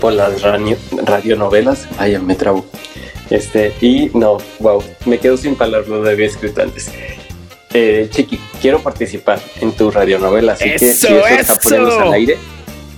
por 0.00 0.12
las 0.12 0.42
radio- 0.42 0.76
radionovelas. 1.04 1.86
Ay, 1.98 2.12
ya 2.12 2.20
me 2.20 2.34
trabo. 2.34 2.64
Este, 3.30 3.74
y 3.80 4.10
no, 4.14 4.38
wow, 4.60 4.82
me 5.04 5.18
quedo 5.18 5.36
sin 5.36 5.54
palabras, 5.54 5.88
lo 5.88 6.08
había 6.08 6.26
escrito 6.26 6.62
antes. 6.62 6.90
Eh, 7.74 8.08
Chiqui, 8.10 8.40
quiero 8.62 8.80
participar 8.80 9.38
en 9.60 9.72
tu 9.72 9.90
radionovela, 9.90 10.54
así 10.54 10.64
que 10.64 10.90
Eso, 10.90 11.06
si 11.08 11.12
eso 11.12 11.26
está 11.26 11.52
eso. 11.52 11.60
poniéndose 11.62 12.00
al 12.00 12.12
aire, 12.14 12.38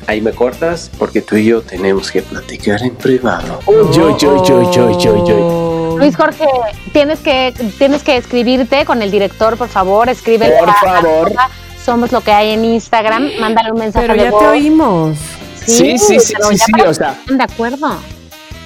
ahí 0.07 0.21
me 0.21 0.31
cortas 0.31 0.89
porque 0.97 1.21
tú 1.23 1.35
y 1.37 1.47
yo 1.47 1.63
tenemos 1.63 2.13
que 2.13 2.23
platicar 2.23 2.81
en 2.83 2.95
privado. 2.95 3.59
Uy, 3.67 3.75
uy, 3.77 3.99
uy, 3.99 4.53
uy, 4.53 5.09
uy, 5.09 5.33
uy. 5.33 5.99
Luis 5.99 6.17
Jorge, 6.17 6.45
tienes 6.93 7.19
que, 7.19 7.53
tienes 7.77 8.05
que 8.05 8.17
escribirte 8.17 8.85
con 8.85 9.03
el 9.03 9.11
director, 9.11 9.57
por 9.57 9.69
favor, 9.69 10.09
escríbele 10.09 10.55
Por 10.61 10.73
favor. 10.75 11.33
a- 11.37 11.51
Somos 11.91 12.13
lo 12.13 12.21
que 12.21 12.31
hay 12.31 12.51
en 12.51 12.65
Instagram, 12.65 13.31
mándale 13.41 13.73
un 13.73 13.81
mensaje 13.81 14.07
Pero 14.07 14.17
de 14.17 14.25
ya 14.27 14.31
voz. 14.31 14.43
te 14.43 14.47
oímos. 14.47 15.19
Sí, 15.67 15.99
sí, 15.99 16.21
sí, 16.21 16.21
sí, 16.21 16.57
sí, 16.57 16.81
o 16.87 16.95
sea. 16.95 17.19
de 17.29 17.43
acuerdo. 17.43 17.97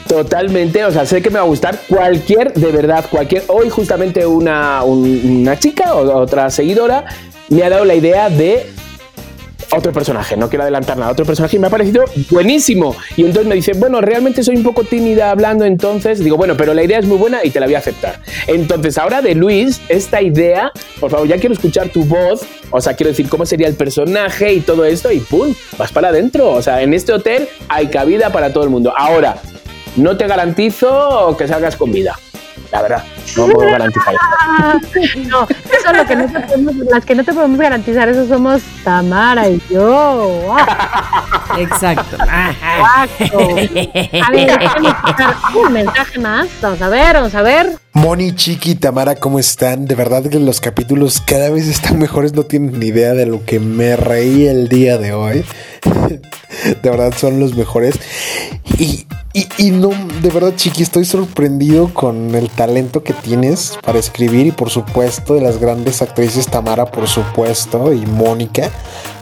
Totalmente, 0.07 0.85
o 0.85 0.91
sea, 0.93 1.07
sé 1.07 1.23
que 1.23 1.31
me 1.31 1.37
va 1.39 1.45
a 1.47 1.49
gustar 1.49 1.81
cualquier, 1.89 2.53
de 2.53 2.71
verdad, 2.71 3.07
cualquier. 3.11 3.45
Hoy 3.49 3.71
justamente 3.71 4.27
una, 4.27 4.83
un- 4.85 5.39
una 5.41 5.59
chica 5.59 5.95
o 5.95 6.21
otra 6.21 6.51
seguidora 6.51 7.07
me 7.49 7.63
ha 7.63 7.71
dado 7.71 7.87
la 7.87 7.95
idea 7.95 8.29
de 8.29 8.71
otro 9.75 9.93
personaje, 9.93 10.37
no 10.37 10.49
quiero 10.49 10.63
adelantar 10.63 10.97
nada, 10.97 11.13
otro 11.13 11.25
personaje 11.25 11.59
me 11.59 11.67
ha 11.67 11.71
parecido 11.71 12.05
buenísimo. 12.31 12.97
Y 13.17 13.23
entonces 13.23 13.47
me 13.47 13.55
dice, 13.55 13.73
bueno, 13.75 14.01
realmente 14.01 14.43
soy 14.43 14.57
un 14.57 14.63
poco 14.63 14.85
tímida 14.85 15.31
hablando, 15.31 15.65
entonces 15.65 16.19
digo, 16.19 16.37
bueno, 16.37 16.57
pero 16.57 16.75
la 16.75 16.83
idea 16.83 16.99
es 16.99 17.07
muy 17.07 17.19
buena 17.19 17.45
y 17.45 17.51
te 17.51 17.61
la 17.61 17.67
voy 17.67 17.75
a 17.75 17.79
aceptar. 17.79 18.21
Entonces, 18.47 18.99
ahora 18.99 19.23
de 19.23 19.35
Luis, 19.35 19.81
esta 19.89 20.23
idea, 20.23 20.73
por 21.01 21.11
favor, 21.11 21.27
ya 21.29 21.37
quiero 21.39 21.55
escuchar 21.55 21.89
tu 21.89 22.05
voz, 22.05 22.43
o 22.71 22.81
sea, 22.81 22.95
quiero 22.95 23.11
decir 23.11 23.29
cómo 23.29 23.47
sería 23.47 23.69
el 23.69 23.75
personaje 23.75 24.53
y 24.53 24.61
todo 24.61 24.85
esto, 24.85 25.13
y 25.13 25.21
¡pum! 25.21 25.55
Vas 25.79 25.93
para 25.93 26.09
adentro. 26.09 26.51
O 26.51 26.63
sea, 26.63 26.83
en 26.83 26.95
este 26.95 27.13
hotel 27.13 27.49
hay 27.69 27.89
cabida 27.89 28.31
para 28.31 28.53
todo 28.53 28.65
el 28.65 28.71
mundo. 28.71 28.93
Ahora, 28.97 29.37
no 29.97 30.17
te 30.17 30.27
garantizo 30.27 31.37
que 31.39 31.47
salgas 31.47 31.77
con 31.77 31.93
vida. 31.93 32.19
La 32.73 32.83
verdad, 32.83 33.05
no 33.37 33.47
puedo 33.49 33.71
garantizar. 33.71 34.15
No, 35.27 35.45
eso 35.45 35.91
es 35.91 35.97
lo 35.97 36.07
que 36.07 36.17
no 36.17 36.27
te 36.27 36.41
podemos, 36.41 36.75
las 36.77 37.05
que 37.05 37.15
no 37.15 37.25
te 37.25 37.33
podemos 37.33 37.59
garantizar, 37.59 38.09
eso 38.09 38.27
somos 38.27 38.63
Tamara 38.83 39.49
y 39.49 39.61
yo. 39.71 40.55
Ah, 40.57 41.45
Exacto. 41.59 42.17
exacto. 42.17 43.39
A 44.23 44.31
ver, 44.31 44.59
un 45.55 45.73
mensaje 45.73 46.19
más. 46.19 46.49
Vamos 46.61 46.83
a 46.83 46.89
ver, 46.89 47.15
vamos 47.15 47.35
a 47.35 47.43
ver. 47.43 47.79
Moni, 47.93 48.35
Chiqui 48.35 48.73
y 48.73 48.75
Tamara, 48.75 49.15
¿cómo 49.15 49.39
están? 49.39 49.87
De 49.87 49.95
verdad 49.95 50.25
que 50.25 50.39
los 50.41 50.61
capítulos 50.61 51.23
cada 51.25 51.51
vez 51.51 51.69
están 51.69 51.99
mejores, 51.99 52.35
no 52.35 52.43
tienen 52.43 52.81
ni 52.81 52.87
idea 52.87 53.13
de 53.15 53.27
lo 53.27 53.45
que 53.45 53.61
me 53.61 53.97
reí 53.97 54.47
el 54.47 54.69
día 54.69 54.99
de 54.99 55.13
hoy. 55.13 55.45
De 56.83 56.91
verdad 56.91 57.13
son 57.17 57.41
los 57.41 57.55
mejores. 57.57 57.99
Y, 58.79 59.07
y, 59.33 59.49
y 59.59 59.71
no, 59.71 59.91
de 60.23 60.31
verdad, 60.31 60.55
Chiqui, 60.55 60.83
estoy 60.83 61.05
sorprendido 61.05 61.93
con 61.93 62.35
el 62.35 62.49
talento 62.49 63.03
que 63.03 63.13
tienes 63.15 63.79
para 63.83 63.99
escribir 63.99 64.47
y 64.47 64.53
por 64.53 64.71
supuesto 64.71 65.35
de 65.35 65.41
las 65.41 65.59
grandes 65.59 66.03
actrices 66.03 66.47
Tamara, 66.47 66.87
por 66.87 67.09
supuesto, 67.09 67.93
y 67.93 68.05
Mónica, 68.07 68.71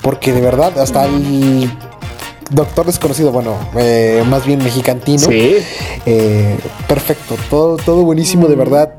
porque 0.02 0.32
de 0.32 0.40
verdad 0.40 0.78
hasta 0.78 1.04
el 1.04 1.70
Doctor 2.50 2.86
Desconocido, 2.86 3.32
bueno, 3.32 3.56
eh, 3.76 4.22
más 4.28 4.44
bien 4.44 4.62
mexicantino. 4.62 5.26
Sí. 5.26 5.56
Eh, 6.04 6.58
perfecto, 6.86 7.36
todo, 7.48 7.76
todo 7.76 8.02
buenísimo, 8.02 8.46
de 8.48 8.56
verdad. 8.56 8.94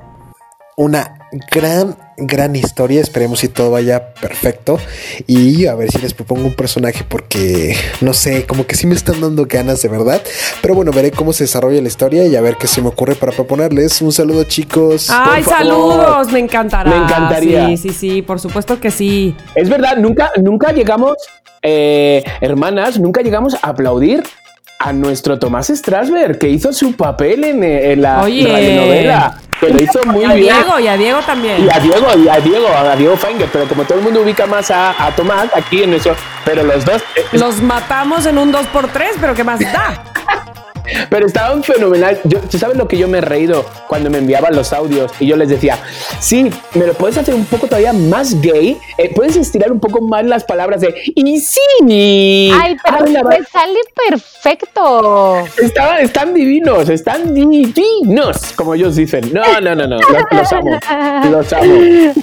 Una 0.75 1.22
gran, 1.51 1.95
gran 2.17 2.55
historia. 2.55 3.01
Esperemos 3.01 3.39
si 3.39 3.47
todo 3.47 3.71
vaya 3.71 4.13
perfecto. 4.13 4.79
Y 5.27 5.65
a 5.67 5.75
ver 5.75 5.91
si 5.91 5.99
les 5.99 6.13
propongo 6.13 6.45
un 6.45 6.53
personaje 6.53 7.03
porque 7.07 7.75
no 8.01 8.13
sé, 8.13 8.45
como 8.45 8.65
que 8.65 8.75
sí 8.75 8.87
me 8.87 8.95
están 8.95 9.21
dando 9.21 9.45
ganas 9.45 9.81
de 9.81 9.89
verdad. 9.89 10.21
Pero 10.61 10.75
bueno, 10.75 10.91
veré 10.91 11.11
cómo 11.11 11.33
se 11.33 11.45
desarrolla 11.45 11.81
la 11.81 11.87
historia 11.87 12.25
y 12.25 12.35
a 12.35 12.41
ver 12.41 12.57
qué 12.57 12.67
se 12.67 12.81
me 12.81 12.89
ocurre 12.89 13.15
para 13.15 13.31
proponerles. 13.31 14.01
Un 14.01 14.11
saludo, 14.11 14.43
chicos. 14.43 15.09
Ay, 15.09 15.43
saludos, 15.43 16.31
me 16.31 16.39
encantará. 16.39 16.89
Me 16.89 16.97
encantaría. 16.97 17.67
Sí, 17.67 17.77
sí, 17.77 17.89
sí, 17.89 18.21
por 18.21 18.39
supuesto 18.39 18.79
que 18.79 18.91
sí. 18.91 19.35
Es 19.55 19.69
verdad, 19.69 19.97
nunca, 19.97 20.31
nunca 20.41 20.71
llegamos, 20.71 21.15
eh, 21.61 22.23
hermanas, 22.41 22.99
nunca 22.99 23.21
llegamos 23.21 23.55
a 23.61 23.69
aplaudir 23.69 24.23
a 24.79 24.91
nuestro 24.91 25.39
Tomás 25.39 25.67
Strasberg, 25.67 26.37
que 26.39 26.49
hizo 26.49 26.73
su 26.73 26.93
papel 26.93 27.45
en, 27.45 27.63
eh, 27.63 27.93
en 27.93 28.01
la 28.01 28.21
Oye. 28.21 28.47
radionovela. 28.47 29.41
Que 29.67 29.73
lo 29.73 29.79
hizo 29.81 29.99
muy 30.05 30.21
Y 30.21 30.25
a 30.25 30.33
bien. 30.33 30.55
Diego, 30.55 30.79
y 30.79 30.87
a 30.87 30.97
Diego 30.97 31.19
también. 31.21 31.65
Y 31.65 31.69
a 31.69 31.79
Diego, 31.79 32.07
y 32.17 32.27
a 32.29 32.39
Diego, 32.39 32.67
a 32.67 32.95
Diego 32.95 33.17
Feinger, 33.17 33.49
pero 33.51 33.67
como 33.67 33.83
todo 33.83 33.97
el 33.99 34.03
mundo 34.03 34.21
ubica 34.21 34.45
más 34.45 34.69
a, 34.71 34.91
a 35.05 35.11
Tomás 35.15 35.47
aquí 35.55 35.83
en 35.83 35.91
nuestro. 35.91 36.15
Pero 36.45 36.63
los 36.63 36.83
dos. 36.85 37.01
eh, 37.15 37.25
Los 37.33 37.61
matamos 37.61 38.25
en 38.25 38.37
un 38.37 38.51
2x3, 38.53 39.07
pero 39.21 39.33
¿qué 39.33 39.43
más 39.43 39.59
da? 39.59 40.03
Pero 41.09 41.25
estaban 41.27 41.63
fenomenal. 41.63 42.19
Yo, 42.25 42.39
¿Tú 42.39 42.57
sabes 42.57 42.77
lo 42.77 42.87
que 42.87 42.97
yo 42.97 43.07
me 43.07 43.19
he 43.19 43.21
reído 43.21 43.65
cuando 43.87 44.09
me 44.09 44.17
enviaban 44.17 44.55
los 44.55 44.73
audios? 44.73 45.11
Y 45.19 45.27
yo 45.27 45.35
les 45.37 45.49
decía, 45.49 45.77
sí, 46.19 46.49
¿me 46.73 46.87
lo 46.87 46.93
puedes 46.93 47.17
hacer 47.17 47.33
un 47.35 47.45
poco 47.45 47.67
todavía 47.67 47.93
más 47.93 48.39
gay? 48.41 48.77
Eh, 48.97 49.11
¿Puedes 49.15 49.35
estirar 49.37 49.71
un 49.71 49.79
poco 49.79 50.01
más 50.01 50.25
las 50.25 50.43
palabras 50.43 50.81
de 50.81 50.93
y 51.15 51.39
sí? 51.39 52.51
Ay, 52.53 52.75
pero 52.83 53.23
pues 53.23 53.47
sale 53.51 53.79
perfecto. 54.09 55.37
Estaban, 55.61 55.99
están 56.01 56.33
divinos, 56.33 56.89
están 56.89 57.33
divinos, 57.33 58.53
como 58.55 58.73
ellos 58.73 58.95
dicen. 58.95 59.31
No, 59.33 59.41
no, 59.61 59.75
no, 59.75 59.87
no, 59.87 59.97
los, 59.97 60.23
los 60.31 60.53
amo, 60.53 60.79
los 61.31 61.53
amo. 61.53 61.73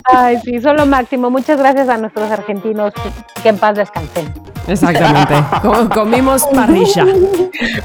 Ay, 0.05 0.39
sí, 0.45 0.61
son 0.61 0.77
lo 0.77 0.87
máximo. 0.87 1.31
Muchas 1.31 1.59
gracias 1.59 1.89
a 1.89 1.97
nuestros 1.97 2.31
argentinos. 2.31 2.93
Que 3.43 3.49
en 3.49 3.59
paz 3.59 3.77
descansen. 3.77 4.33
Exactamente. 4.69 5.35
Com- 5.63 5.89
comimos 5.89 6.45
parrilla. 6.55 7.07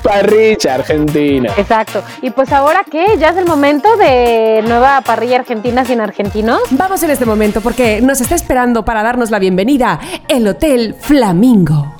Parrilla 0.04 0.65
Argentina. 0.70 1.54
Exacto. 1.58 2.04
Y 2.22 2.32
pues 2.32 2.52
ahora 2.52 2.84
qué, 2.90 3.06
ya 3.18 3.30
es 3.30 3.38
el 3.38 3.46
momento 3.46 3.96
de 3.98 4.64
nueva 4.68 5.02
parrilla 5.02 5.38
argentina 5.38 5.86
sin 5.86 6.02
argentinos. 6.02 6.60
Vamos 6.72 7.04
en 7.04 7.12
este 7.12 7.26
momento 7.26 7.62
porque 7.62 8.02
nos 8.02 8.22
está 8.22 8.36
esperando 8.36 8.86
para 8.86 9.04
darnos 9.04 9.32
la 9.32 9.40
bienvenida 9.40 10.00
el 10.28 10.48
Hotel 10.48 10.96
Flamingo. 11.00 11.96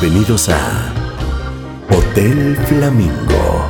Bienvenidos 0.00 0.48
a 0.48 0.92
Hotel 1.90 2.56
Flamingo. 2.66 3.68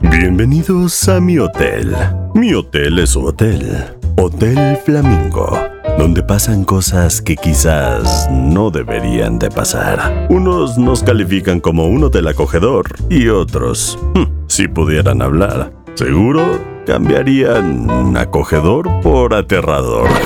Bienvenidos 0.00 1.08
a 1.08 1.20
mi 1.20 1.38
hotel. 1.38 1.94
Mi 2.34 2.54
hotel 2.54 2.98
es 2.98 3.10
su 3.10 3.24
hotel. 3.24 3.99
Hotel 4.16 4.78
Flamingo, 4.84 5.58
donde 5.98 6.22
pasan 6.22 6.64
cosas 6.64 7.20
que 7.20 7.36
quizás 7.36 8.28
no 8.30 8.70
deberían 8.70 9.38
de 9.38 9.50
pasar. 9.50 10.26
Unos 10.30 10.78
nos 10.78 11.02
califican 11.02 11.60
como 11.60 11.86
un 11.86 12.04
hotel 12.04 12.28
acogedor 12.28 12.86
y 13.08 13.28
otros, 13.28 13.98
hmm, 14.14 14.46
si 14.48 14.68
pudieran 14.68 15.22
hablar, 15.22 15.72
seguro 15.94 16.58
cambiarían 16.86 18.16
acogedor 18.16 18.88
por 19.02 19.34
aterrador. 19.34 20.08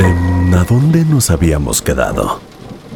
Em, 0.00 0.54
¿A 0.54 0.64
dónde 0.64 1.04
nos 1.04 1.30
habíamos 1.30 1.80
quedado? 1.80 2.40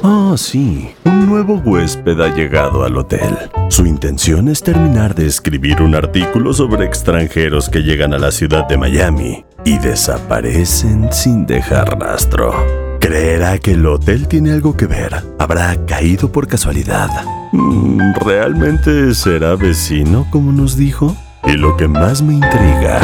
Ah, 0.02 0.34
sí, 0.36 0.90
un 1.04 1.26
nuevo 1.26 1.54
huésped 1.54 2.20
ha 2.20 2.34
llegado 2.34 2.84
al 2.84 2.96
hotel. 2.96 3.36
Su 3.68 3.84
intención 3.86 4.48
es 4.48 4.62
terminar 4.62 5.14
de 5.14 5.26
escribir 5.26 5.82
un 5.82 5.94
artículo 5.94 6.52
sobre 6.52 6.84
extranjeros 6.84 7.68
que 7.68 7.82
llegan 7.82 8.14
a 8.14 8.18
la 8.18 8.30
ciudad 8.30 8.66
de 8.68 8.76
Miami 8.76 9.44
y 9.64 9.78
desaparecen 9.78 11.12
sin 11.12 11.46
dejar 11.46 11.98
rastro. 11.98 12.54
Creerá 13.00 13.58
que 13.58 13.72
el 13.72 13.86
hotel 13.86 14.28
tiene 14.28 14.52
algo 14.52 14.76
que 14.76 14.86
ver. 14.86 15.16
Habrá 15.38 15.74
caído 15.86 16.30
por 16.30 16.46
casualidad. 16.46 17.08
Mm, 17.52 18.14
¿Realmente 18.24 19.14
será 19.14 19.56
vecino 19.56 20.26
como 20.30 20.52
nos 20.52 20.76
dijo? 20.76 21.16
Y 21.44 21.52
lo 21.52 21.76
que 21.76 21.88
más 21.88 22.22
me 22.22 22.34
intriga, 22.34 23.00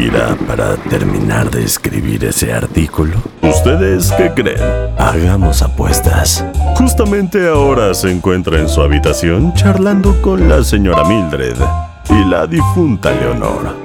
¿vivirá 0.00 0.34
para 0.46 0.76
terminar 0.76 1.50
de 1.50 1.62
escribir 1.62 2.24
ese 2.24 2.52
artículo? 2.52 3.16
¿Ustedes 3.42 4.10
qué 4.12 4.32
creen? 4.34 4.58
Hagamos 4.96 5.60
apuestas. 5.60 6.42
Justamente 6.76 7.46
ahora 7.46 7.92
se 7.92 8.10
encuentra 8.10 8.58
en 8.58 8.68
su 8.68 8.80
habitación 8.80 9.52
charlando 9.52 10.20
con 10.22 10.48
la 10.48 10.64
señora 10.64 11.04
Mildred 11.04 11.56
y 12.08 12.24
la 12.30 12.46
difunta 12.46 13.10
Leonor. 13.12 13.76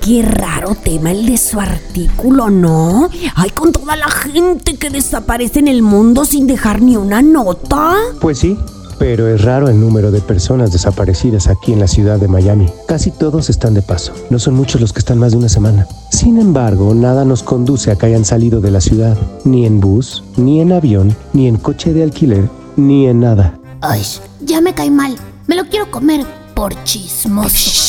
Qué 0.00 0.22
raro 0.22 0.76
tema 0.76 1.10
el 1.10 1.26
de 1.26 1.36
su 1.36 1.58
artículo, 1.58 2.48
¿no? 2.48 3.10
Ay, 3.34 3.50
con 3.50 3.72
toda 3.72 3.96
la 3.96 4.08
gente 4.08 4.76
que 4.76 4.90
desaparece 4.90 5.58
en 5.58 5.66
el 5.66 5.82
mundo 5.82 6.24
sin 6.24 6.46
dejar 6.46 6.80
ni 6.80 6.96
una 6.96 7.22
nota. 7.22 7.96
Pues 8.20 8.38
sí, 8.38 8.56
pero 8.98 9.28
es 9.28 9.42
raro 9.42 9.68
el 9.68 9.80
número 9.80 10.10
de 10.10 10.20
personas 10.20 10.72
desaparecidas 10.72 11.48
aquí 11.48 11.72
en 11.72 11.80
la 11.80 11.88
ciudad 11.88 12.18
de 12.18 12.28
Miami. 12.28 12.68
Casi 12.86 13.10
todos 13.10 13.50
están 13.50 13.74
de 13.74 13.82
paso. 13.82 14.12
No 14.30 14.38
son 14.38 14.54
muchos 14.54 14.80
los 14.80 14.92
que 14.92 15.00
están 15.00 15.18
más 15.18 15.32
de 15.32 15.38
una 15.38 15.48
semana. 15.48 15.86
Sin 16.10 16.38
embargo, 16.38 16.94
nada 16.94 17.24
nos 17.24 17.42
conduce 17.42 17.90
a 17.90 17.96
que 17.96 18.06
hayan 18.06 18.24
salido 18.24 18.60
de 18.60 18.70
la 18.70 18.80
ciudad. 18.80 19.16
Ni 19.44 19.66
en 19.66 19.80
bus, 19.80 20.24
ni 20.36 20.60
en 20.60 20.72
avión, 20.72 21.14
ni 21.32 21.46
en 21.48 21.56
coche 21.56 21.92
de 21.92 22.02
alquiler, 22.02 22.48
ni 22.76 23.06
en 23.06 23.20
nada. 23.20 23.58
Ay, 23.80 24.02
ya 24.40 24.60
me 24.60 24.74
cae 24.74 24.90
mal. 24.90 25.16
Me 25.46 25.56
lo 25.56 25.64
quiero 25.68 25.90
comer 25.90 26.24
por 26.54 26.72
chismoso. 26.84 27.82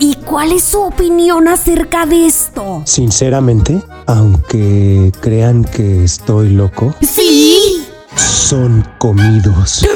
¿Y 0.00 0.14
cuál 0.14 0.52
es 0.52 0.62
su 0.62 0.80
opinión 0.80 1.48
acerca 1.48 2.06
de 2.06 2.26
esto? 2.26 2.82
Sinceramente, 2.84 3.82
aunque 4.06 5.10
crean 5.20 5.64
que 5.64 6.04
estoy 6.04 6.50
loco, 6.50 6.94
Sí. 7.00 7.77
Son 8.18 8.86
comidos. 8.98 9.86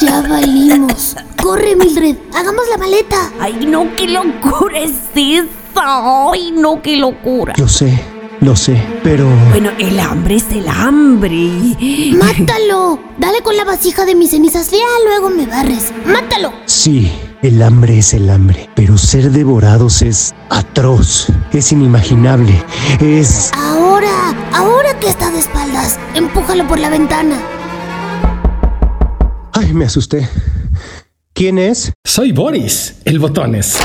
Ya 0.00 0.22
valimos. 0.22 1.16
Corre, 1.42 1.76
Mildred. 1.76 2.16
Hagamos 2.34 2.64
la 2.70 2.78
maleta. 2.78 3.30
Ay, 3.40 3.66
no, 3.66 3.94
qué 3.96 4.06
locura 4.08 4.78
es 4.78 4.92
esa. 5.14 6.30
Ay, 6.32 6.52
no, 6.52 6.80
qué 6.82 6.96
locura. 6.96 7.54
Yo 7.56 7.68
sé, 7.68 8.02
lo 8.40 8.56
sé, 8.56 8.82
pero... 9.02 9.28
Bueno, 9.50 9.70
el 9.78 10.00
hambre 10.00 10.36
es 10.36 10.50
el 10.52 10.68
hambre. 10.68 11.76
Mátalo. 12.16 12.98
Dale 13.18 13.42
con 13.42 13.56
la 13.56 13.64
vasija 13.64 14.04
de 14.04 14.14
mis 14.14 14.30
cenizas. 14.30 14.70
Ya 14.70 14.78
luego 15.04 15.30
me 15.30 15.46
barres. 15.46 15.92
Mátalo. 16.06 16.52
Sí, 16.66 17.12
el 17.42 17.62
hambre 17.62 17.98
es 17.98 18.12
el 18.12 18.28
hambre, 18.28 18.68
pero 18.74 18.98
ser 18.98 19.30
devorados 19.30 20.02
es 20.02 20.34
atroz, 20.50 21.28
es 21.52 21.72
inimaginable, 21.72 22.62
es... 23.00 23.50
Ahora, 23.54 24.34
ahora 24.52 24.98
que 25.00 25.08
está 25.08 25.30
de 25.30 25.38
espaldas, 25.38 25.98
empújalo 26.14 26.66
por 26.68 26.78
la 26.78 26.90
ventana. 26.90 27.40
Ay, 29.52 29.72
me 29.72 29.86
asusté. 29.86 30.28
¿Quién 31.32 31.58
es? 31.58 31.92
Soy 32.04 32.32
Boris, 32.32 32.96
el 33.04 33.18
botones. 33.18 33.78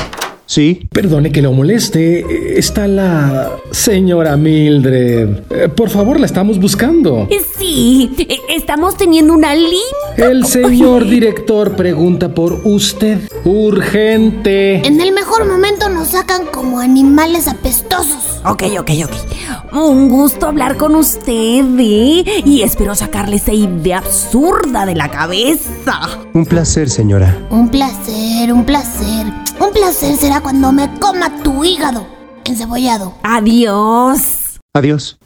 Sí. 0.46 0.88
Perdone 0.92 1.32
que 1.32 1.42
lo 1.42 1.52
moleste. 1.52 2.24
Está 2.58 2.86
la 2.86 3.50
señora 3.72 4.36
Mildred. 4.36 5.28
Eh, 5.50 5.68
Por 5.68 5.90
favor, 5.90 6.18
la 6.20 6.26
estamos 6.26 6.58
buscando. 6.58 7.28
Sí, 7.58 8.10
eh, 8.18 8.38
estamos 8.50 8.96
teniendo 8.96 9.32
una 9.34 9.54
línea. 9.54 9.76
El 10.16 10.46
señor 10.46 11.04
director 11.06 11.74
pregunta 11.76 12.32
por 12.34 12.60
usted. 12.64 13.28
Urgente. 13.44 14.86
En 14.86 15.00
el 15.00 15.12
mejor 15.12 15.46
momento 15.46 15.88
nos 15.88 16.08
sacan 16.08 16.46
como 16.46 16.80
animales 16.80 17.48
apestosos. 17.48 18.40
Ok, 18.44 18.62
ok, 18.78 18.90
ok. 19.04 19.74
Un 19.74 20.08
gusto 20.08 20.46
hablar 20.46 20.76
con 20.76 20.94
usted, 20.94 21.64
¿eh? 21.78 22.24
Y 22.44 22.62
espero 22.62 22.94
sacarle 22.94 23.36
esa 23.36 23.52
idea 23.52 23.98
absurda 23.98 24.86
de 24.86 24.94
la 24.94 25.10
cabeza. 25.10 26.20
Un 26.32 26.46
placer, 26.46 26.88
señora. 26.88 27.36
Un 27.50 27.68
placer, 27.68 28.52
un 28.52 28.64
placer. 28.64 29.26
Un 29.66 29.72
placer 29.72 30.16
será 30.16 30.40
cuando 30.40 30.70
me 30.70 30.88
coma 31.00 31.42
tu 31.42 31.64
hígado 31.64 32.06
encebollado. 32.44 33.14
Adiós. 33.24 34.60
Adiós. 34.72 35.18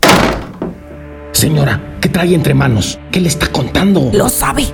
Señora, 1.32 1.99
¿qué 2.01 2.09
trae 2.09 2.34
entre 2.34 2.55
manos? 2.55 2.99
¿Qué 3.12 3.20
le 3.20 3.28
está 3.28 3.53
contando? 3.53 4.11
Lo 4.14 4.30
sabe. 4.30 4.64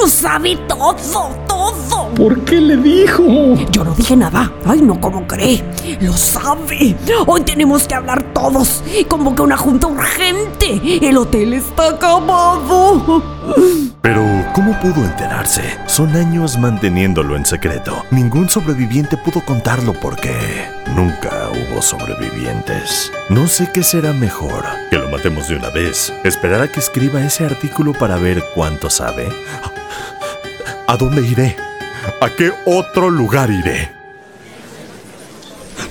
Lo 0.00 0.08
sabe 0.08 0.56
todo, 0.68 1.30
todo. 1.46 2.08
¿Por 2.14 2.40
qué 2.44 2.60
le 2.60 2.76
dijo? 2.76 3.22
Yo 3.70 3.84
no 3.84 3.92
dije 3.94 4.16
nada. 4.16 4.52
Ay, 4.64 4.80
no, 4.82 5.00
¿cómo 5.00 5.26
cree? 5.26 5.62
Lo 6.00 6.12
sabe. 6.12 6.96
Hoy 7.26 7.42
tenemos 7.42 7.86
que 7.86 7.94
hablar 7.94 8.22
todos. 8.32 8.82
Convoca 9.08 9.42
una 9.42 9.56
junta 9.56 9.86
urgente. 9.86 10.80
El 11.02 11.16
hotel 11.18 11.54
está 11.54 11.90
acabado. 11.90 13.22
Pero, 14.02 14.22
¿cómo 14.54 14.78
pudo 14.80 15.04
enterarse? 15.04 15.62
Son 15.86 16.14
años 16.16 16.58
manteniéndolo 16.58 17.36
en 17.36 17.46
secreto. 17.46 18.02
Ningún 18.10 18.48
sobreviviente 18.48 19.16
pudo 19.16 19.44
contarlo 19.44 19.92
porque 20.00 20.32
nunca 20.96 21.50
hubo 21.50 21.82
sobrevivientes. 21.82 23.12
No 23.28 23.46
sé 23.46 23.70
qué 23.72 23.82
será 23.82 24.12
mejor. 24.14 24.64
Que 24.90 24.96
lo 24.96 25.08
matemos 25.10 25.46
de 25.48 25.56
una 25.56 25.68
vez. 25.68 26.12
Esperar 26.24 26.62
a 26.62 26.68
que 26.68 26.80
escriba 26.80 27.22
ese 27.22 27.44
artículo 27.44 27.92
para 27.92 28.16
ver 28.16 28.42
cuánto 28.54 28.88
sabe. 28.88 29.28
¿A 30.88 30.96
dónde 30.96 31.20
iré? 31.22 31.54
¿A 32.20 32.30
qué 32.30 32.52
otro 32.64 33.10
lugar 33.10 33.50
iré? 33.50 33.95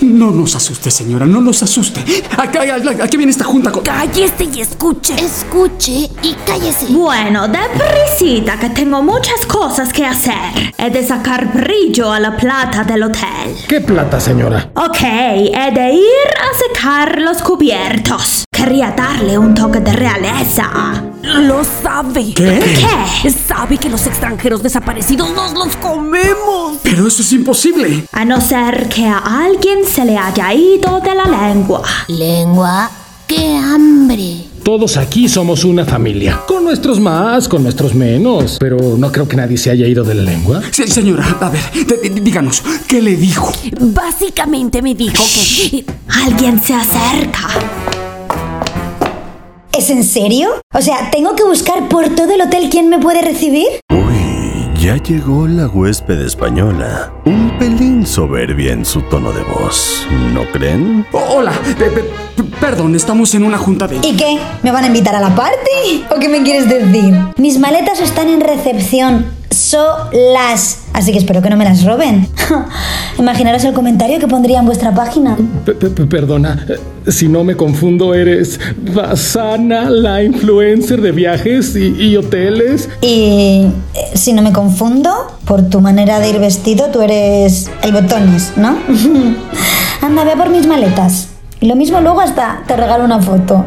No 0.01 0.31
nos 0.31 0.55
asuste, 0.55 0.91
señora, 0.91 1.25
no 1.25 1.41
nos 1.41 1.63
asuste. 1.63 2.03
Acá, 2.37 2.61
aquí 3.01 3.17
viene 3.17 3.31
esta 3.31 3.43
junta 3.45 3.71
con... 3.71 3.83
Cállese 3.83 4.43
y 4.53 4.61
escuche. 4.61 5.15
Escuche 5.15 6.09
y 6.21 6.35
cállese. 6.45 6.87
Bueno, 6.89 7.47
deprisita 7.47 8.59
que 8.59 8.69
tengo 8.69 9.01
muchas 9.01 9.45
cosas 9.45 9.91
que 9.91 10.05
hacer. 10.05 10.73
He 10.77 10.89
de 10.89 11.05
sacar 11.05 11.51
brillo 11.53 12.11
a 12.11 12.19
la 12.19 12.35
plata 12.35 12.83
del 12.83 13.03
hotel. 13.03 13.55
¿Qué 13.67 13.81
plata, 13.81 14.19
señora? 14.19 14.69
Ok, 14.75 15.01
he 15.01 15.71
de 15.73 15.93
ir 15.93 16.29
a 16.39 16.73
secar 16.73 17.21
los 17.21 17.41
cubiertos. 17.41 18.45
Quería 18.66 18.95
darle 18.97 19.38
un 19.38 19.53
toque 19.53 19.80
de 19.80 19.93
realeza. 19.93 21.03
Lo 21.22 21.63
sabe. 21.63 22.34
¿Qué? 22.34 22.59
¿Qué? 23.22 23.30
Sabe 23.30 23.78
que 23.78 23.89
los 23.89 24.07
extranjeros 24.07 24.63
desaparecidos 24.63 25.30
nos 25.36 25.53
los 25.53 25.76
comemos. 25.76 26.80
Pero 26.82 27.07
eso 27.07 27.22
es 27.22 27.32
imposible. 27.34 28.07
A 28.11 28.26
no 28.26 28.41
ser 28.41 28.89
que 28.89 29.05
a 29.05 29.20
alguien 29.20 29.86
se 29.86 30.03
le 30.03 30.18
haya 30.18 30.51
ido 30.51 30.99
de 30.99 31.13
la 31.13 31.26
lengua. 31.26 31.84
Lengua, 32.07 32.89
qué 33.28 33.55
hambre. 33.55 34.45
Todos 34.63 34.97
aquí 34.97 35.30
somos 35.30 35.63
una 35.63 35.86
familia. 35.86 36.41
Con 36.47 36.63
nuestros 36.63 36.99
más, 36.99 37.47
con 37.47 37.61
nuestros 37.61 37.93
menos. 37.93 38.57
Pero 38.59 38.97
no 38.97 39.11
creo 39.11 39.28
que 39.28 39.36
nadie 39.36 39.59
se 39.59 39.70
haya 39.70 39.86
ido 39.86 40.03
de 40.03 40.16
la 40.16 40.24
lengua. 40.24 40.63
Sí, 40.72 40.88
señora, 40.88 41.38
a 41.39 41.49
ver, 41.49 41.61
díganos, 42.20 42.63
¿qué 42.88 42.99
le 42.99 43.16
dijo? 43.16 43.53
Básicamente 43.80 44.82
me 44.82 44.95
dijo 44.95 45.24
que... 45.24 45.86
Alguien 46.26 46.59
se 46.63 46.74
acerca. 46.74 47.49
¿Es 49.78 49.89
en 49.89 50.03
serio? 50.03 50.49
O 50.73 50.82
sea, 50.82 51.09
¿tengo 51.11 51.36
que 51.36 51.43
buscar 51.43 51.89
por 51.89 52.07
todo 52.15 52.34
el 52.34 52.41
hotel 52.41 52.69
quién 52.71 52.89
me 52.89 52.99
puede 52.99 53.21
recibir? 53.21 53.67
Uy, 53.89 54.69
ya 54.80 54.95
llegó 54.97 55.47
la 55.47 55.67
huésped 55.67 56.21
española. 56.21 57.11
Un 57.26 57.57
pelín 57.57 58.05
soberbia 58.05 58.71
en 58.73 58.86
su 58.86 59.01
tono 59.03 59.32
de 59.34 59.43
voz. 59.43 60.07
¿No 60.34 60.43
creen? 60.51 61.05
O- 61.11 61.17
hola, 61.38 61.51
pe- 61.78 61.91
perdón, 62.59 62.95
estamos 62.95 63.34
en 63.36 63.43
una 63.43 63.57
junta 63.57 63.88
de... 63.88 63.97
¿Y 64.07 64.15
qué? 64.15 64.38
¿Me 64.63 64.71
van 64.71 64.86
a 64.86 64.88
invitar 64.88 65.15
a 65.15 65.19
la 65.19 65.36
party? 65.36 66.05
¿O 66.15 66.19
qué 66.19 66.30
me 66.30 66.41
quieres 66.43 66.69
decir? 66.69 67.13
Mis 67.38 67.59
maletas 67.59 67.99
están 67.99 68.30
en 68.30 68.39
recepción 68.41 69.26
solas, 69.80 70.80
así 70.93 71.11
que 71.11 71.17
espero 71.17 71.41
que 71.41 71.49
no 71.49 71.57
me 71.57 71.65
las 71.65 71.84
roben. 71.84 72.28
Imaginaros 73.19 73.63
el 73.65 73.73
comentario 73.73 74.19
que 74.19 74.28
pondría 74.28 74.59
en 74.59 74.65
vuestra 74.65 74.93
página. 74.93 75.36
P- 75.65 75.73
p- 75.73 75.89
p- 75.89 76.05
Perdona, 76.05 76.65
eh, 76.69 77.11
si 77.11 77.28
no 77.28 77.43
me 77.43 77.55
confundo, 77.57 78.13
eres 78.13 78.59
Basana, 78.93 79.89
la 79.89 80.23
influencer 80.23 81.01
de 81.01 81.11
viajes 81.11 81.76
y, 81.76 81.88
y 82.01 82.15
hoteles. 82.17 82.89
Y 83.01 83.67
eh, 83.93 84.11
si 84.13 84.32
no 84.34 84.41
me 84.41 84.53
confundo, 84.53 85.11
por 85.45 85.69
tu 85.69 85.82
manera 85.82 86.19
de 86.19 86.30
ir 86.30 86.39
vestido, 86.39 86.86
tú 86.91 87.01
eres 87.01 87.69
el 87.84 87.91
botones, 87.91 88.53
¿no? 88.55 88.78
Anda, 90.01 90.23
ve 90.23 90.32
a 90.32 90.36
por 90.36 90.49
mis 90.49 90.67
maletas. 90.67 91.30
Y 91.59 91.67
lo 91.67 91.76
mismo 91.76 91.99
luego 91.99 92.21
hasta 92.21 92.63
te 92.67 92.76
regalo 92.78 93.03
una 93.03 93.21
foto. 93.21 93.65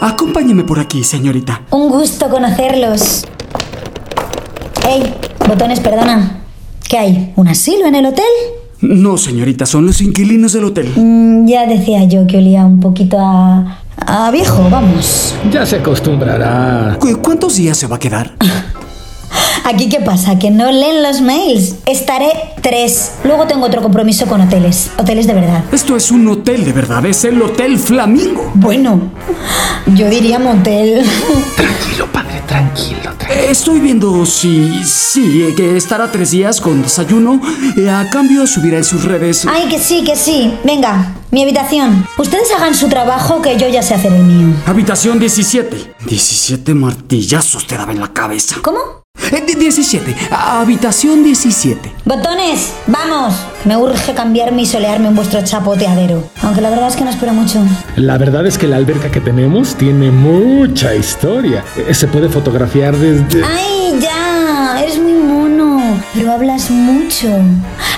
Acompáñeme 0.00 0.64
por 0.64 0.78
aquí, 0.80 1.04
señorita. 1.04 1.62
Un 1.70 1.88
gusto 1.90 2.28
conocerlos. 2.28 3.24
Ey, 4.88 5.14
botones, 5.48 5.80
perdona. 5.80 6.38
¿Qué 6.88 6.98
hay? 6.98 7.32
¿Un 7.36 7.48
asilo 7.48 7.86
en 7.86 7.94
el 7.94 8.06
hotel? 8.06 8.24
No, 8.80 9.16
señorita, 9.16 9.64
son 9.66 9.86
los 9.86 10.00
inquilinos 10.00 10.52
del 10.52 10.64
hotel. 10.64 10.92
Mm, 10.96 11.46
ya 11.46 11.66
decía 11.66 12.04
yo 12.04 12.26
que 12.26 12.38
olía 12.38 12.64
un 12.66 12.80
poquito 12.80 13.16
a, 13.20 13.78
a 13.96 14.30
viejo, 14.30 14.68
vamos. 14.70 15.34
Ya 15.52 15.64
se 15.64 15.76
acostumbrará. 15.76 16.96
¿Cu- 16.98 17.20
¿Cuántos 17.22 17.56
días 17.56 17.76
se 17.78 17.86
va 17.86 17.96
a 17.96 17.98
quedar? 17.98 18.32
Aquí 19.64 19.88
qué 19.88 20.00
pasa, 20.00 20.38
que 20.38 20.50
no 20.50 20.70
leen 20.72 21.02
los 21.02 21.20
mails. 21.20 21.76
Estaré 21.86 22.30
tres. 22.62 23.12
Luego 23.24 23.46
tengo 23.46 23.66
otro 23.66 23.80
compromiso 23.82 24.26
con 24.26 24.40
hoteles, 24.40 24.90
hoteles 24.98 25.26
de 25.26 25.34
verdad. 25.34 25.64
Esto 25.72 25.96
es 25.96 26.10
un 26.10 26.26
hotel 26.28 26.64
de 26.64 26.72
verdad, 26.72 27.04
es 27.06 27.24
el 27.24 27.40
Hotel 27.40 27.78
Flamingo. 27.78 28.50
Bueno, 28.54 29.00
yo 29.94 30.08
diría 30.08 30.38
motel. 30.38 31.04
Tranquilo, 31.56 32.06
padre, 32.12 32.42
tranquilo. 32.46 32.98
Eh, 33.30 33.46
Estoy 33.50 33.80
viendo 33.80 34.26
si, 34.26 34.82
sí, 34.84 35.42
eh, 35.48 35.54
que 35.54 35.76
estará 35.76 36.10
tres 36.10 36.32
días 36.32 36.60
con 36.60 36.82
desayuno. 36.82 37.40
eh, 37.76 37.88
a 37.88 38.08
cambio 38.10 38.46
subirá 38.46 38.78
en 38.78 38.84
sus 38.84 39.04
redes. 39.04 39.46
Ay, 39.48 39.68
que 39.68 39.78
sí, 39.78 40.02
que 40.04 40.16
sí. 40.16 40.52
Venga, 40.64 41.14
mi 41.30 41.42
habitación. 41.42 42.04
Ustedes 42.18 42.50
hagan 42.56 42.74
su 42.74 42.88
trabajo 42.88 43.40
que 43.40 43.56
yo 43.58 43.68
ya 43.68 43.82
sé 43.82 43.94
hacer 43.94 44.12
el 44.12 44.24
mío. 44.24 44.48
Habitación 44.66 45.18
17. 45.20 45.94
17 46.06 46.74
martillazos 46.74 47.66
te 47.66 47.76
daba 47.76 47.92
en 47.92 48.00
la 48.00 48.12
cabeza. 48.12 48.56
¿Cómo? 48.62 49.01
Eh, 49.20 49.42
di- 49.46 49.54
17. 49.54 50.16
Habitación 50.30 51.22
17. 51.22 51.92
Botones, 52.04 52.72
vamos. 52.86 53.34
Me 53.64 53.76
urge 53.76 54.14
cambiarme 54.14 54.62
y 54.62 54.66
solearme 54.66 55.08
en 55.08 55.14
vuestro 55.16 55.42
chapoteadero. 55.44 56.24
Aunque 56.42 56.60
la 56.62 56.70
verdad 56.70 56.88
es 56.88 56.96
que 56.96 57.04
no 57.04 57.10
espero 57.10 57.32
mucho. 57.34 57.62
La 57.96 58.16
verdad 58.18 58.46
es 58.46 58.56
que 58.56 58.66
la 58.66 58.76
alberca 58.76 59.10
que 59.10 59.20
tenemos 59.20 59.74
tiene 59.76 60.10
mucha 60.10 60.94
historia. 60.94 61.62
Eh, 61.76 61.92
Se 61.94 62.08
puede 62.08 62.28
fotografiar 62.30 62.96
desde... 62.96 63.44
Ay, 63.44 63.98
ya. 64.00 64.80
Eres 64.82 64.98
muy 64.98 65.12
mono. 65.12 65.82
Pero 66.14 66.32
hablas 66.32 66.70
mucho. 66.70 67.28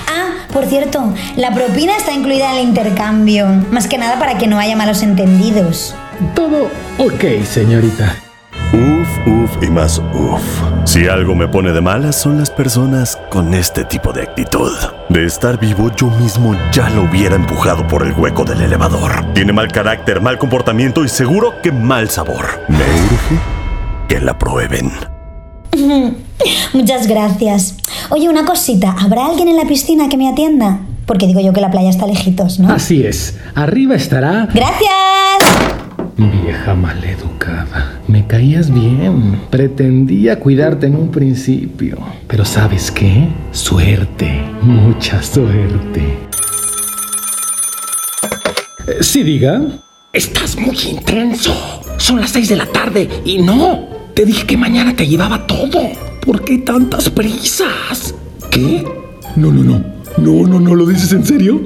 Ah, 0.07 0.45
por 0.53 0.65
cierto, 0.65 1.13
la 1.37 1.53
propina 1.53 1.95
está 1.95 2.11
incluida 2.11 2.51
en 2.51 2.57
el 2.59 2.63
intercambio. 2.67 3.47
Más 3.71 3.87
que 3.87 3.97
nada 3.97 4.19
para 4.19 4.37
que 4.37 4.47
no 4.47 4.59
haya 4.59 4.75
malos 4.75 5.01
entendidos. 5.01 5.95
Todo 6.35 6.69
ok, 6.97 7.43
señorita. 7.49 8.15
Uf, 8.73 9.27
uf 9.27 9.63
y 9.63 9.67
más 9.69 9.99
uf. 10.13 10.41
Si 10.95 11.09
algo 11.09 11.35
me 11.35 11.49
pone 11.49 11.73
de 11.73 11.81
malas 11.81 12.15
son 12.15 12.37
las 12.37 12.49
personas 12.49 13.19
con 13.29 13.53
este 13.53 13.83
tipo 13.83 14.13
de 14.13 14.21
actitud. 14.21 14.71
De 15.09 15.25
estar 15.25 15.59
vivo 15.59 15.91
yo 15.97 16.07
mismo 16.09 16.55
ya 16.71 16.89
lo 16.89 17.01
hubiera 17.01 17.35
empujado 17.35 17.85
por 17.85 18.07
el 18.07 18.13
hueco 18.13 18.45
del 18.45 18.61
elevador. 18.61 19.33
Tiene 19.33 19.51
mal 19.51 19.67
carácter, 19.67 20.21
mal 20.21 20.37
comportamiento 20.37 21.03
y 21.03 21.09
seguro 21.09 21.61
que 21.61 21.73
mal 21.73 22.09
sabor. 22.09 22.45
Me 22.69 22.77
urge 22.77 23.37
que 24.07 24.21
la 24.21 24.39
prueben. 24.39 24.89
Muchas 26.73 27.07
gracias. 27.07 27.75
Oye, 28.09 28.29
una 28.29 28.45
cosita. 28.45 28.95
¿Habrá 28.97 29.25
alguien 29.25 29.49
en 29.49 29.57
la 29.57 29.65
piscina 29.65 30.07
que 30.07 30.15
me 30.15 30.29
atienda? 30.29 30.79
Porque 31.05 31.27
digo 31.27 31.41
yo 31.41 31.51
que 31.51 31.59
la 31.59 31.71
playa 31.71 31.89
está 31.89 32.07
lejitos, 32.07 32.57
¿no? 32.57 32.71
Así 32.71 33.05
es. 33.05 33.37
Arriba 33.53 33.95
estará... 33.95 34.47
¡Gracias! 34.53 35.84
Vieja 36.17 36.73
maleducada. 36.75 37.99
Me 38.07 38.25
caías 38.25 38.73
bien. 38.73 39.41
Pretendía 39.49 40.39
cuidarte 40.39 40.87
en 40.87 40.95
un 40.95 41.09
principio. 41.11 41.97
Pero 42.27 42.45
¿sabes 42.45 42.89
qué? 42.89 43.27
Suerte. 43.51 44.41
Mucha 44.61 45.21
suerte. 45.21 46.17
Eh, 48.87 48.97
Sí, 49.01 49.23
diga. 49.23 49.61
Estás 50.13 50.57
muy 50.57 50.77
intenso. 50.89 51.53
Son 51.97 52.21
las 52.21 52.31
seis 52.31 52.47
de 52.47 52.55
la 52.55 52.65
tarde 52.67 53.09
y 53.25 53.39
no. 53.39 53.89
Te 54.13 54.25
dije 54.25 54.45
que 54.47 54.55
mañana 54.55 54.95
te 54.95 55.05
llevaba 55.07 55.45
todo. 55.45 55.81
¿Por 56.25 56.43
qué 56.45 56.59
tantas 56.59 57.09
prisas? 57.09 58.15
¿Qué? 58.49 58.85
No, 59.35 59.51
no, 59.51 59.63
no. 59.63 59.94
No, 60.17 60.47
no, 60.47 60.59
no. 60.59 60.75
¿Lo 60.75 60.85
dices 60.85 61.11
en 61.13 61.25
serio? 61.25 61.61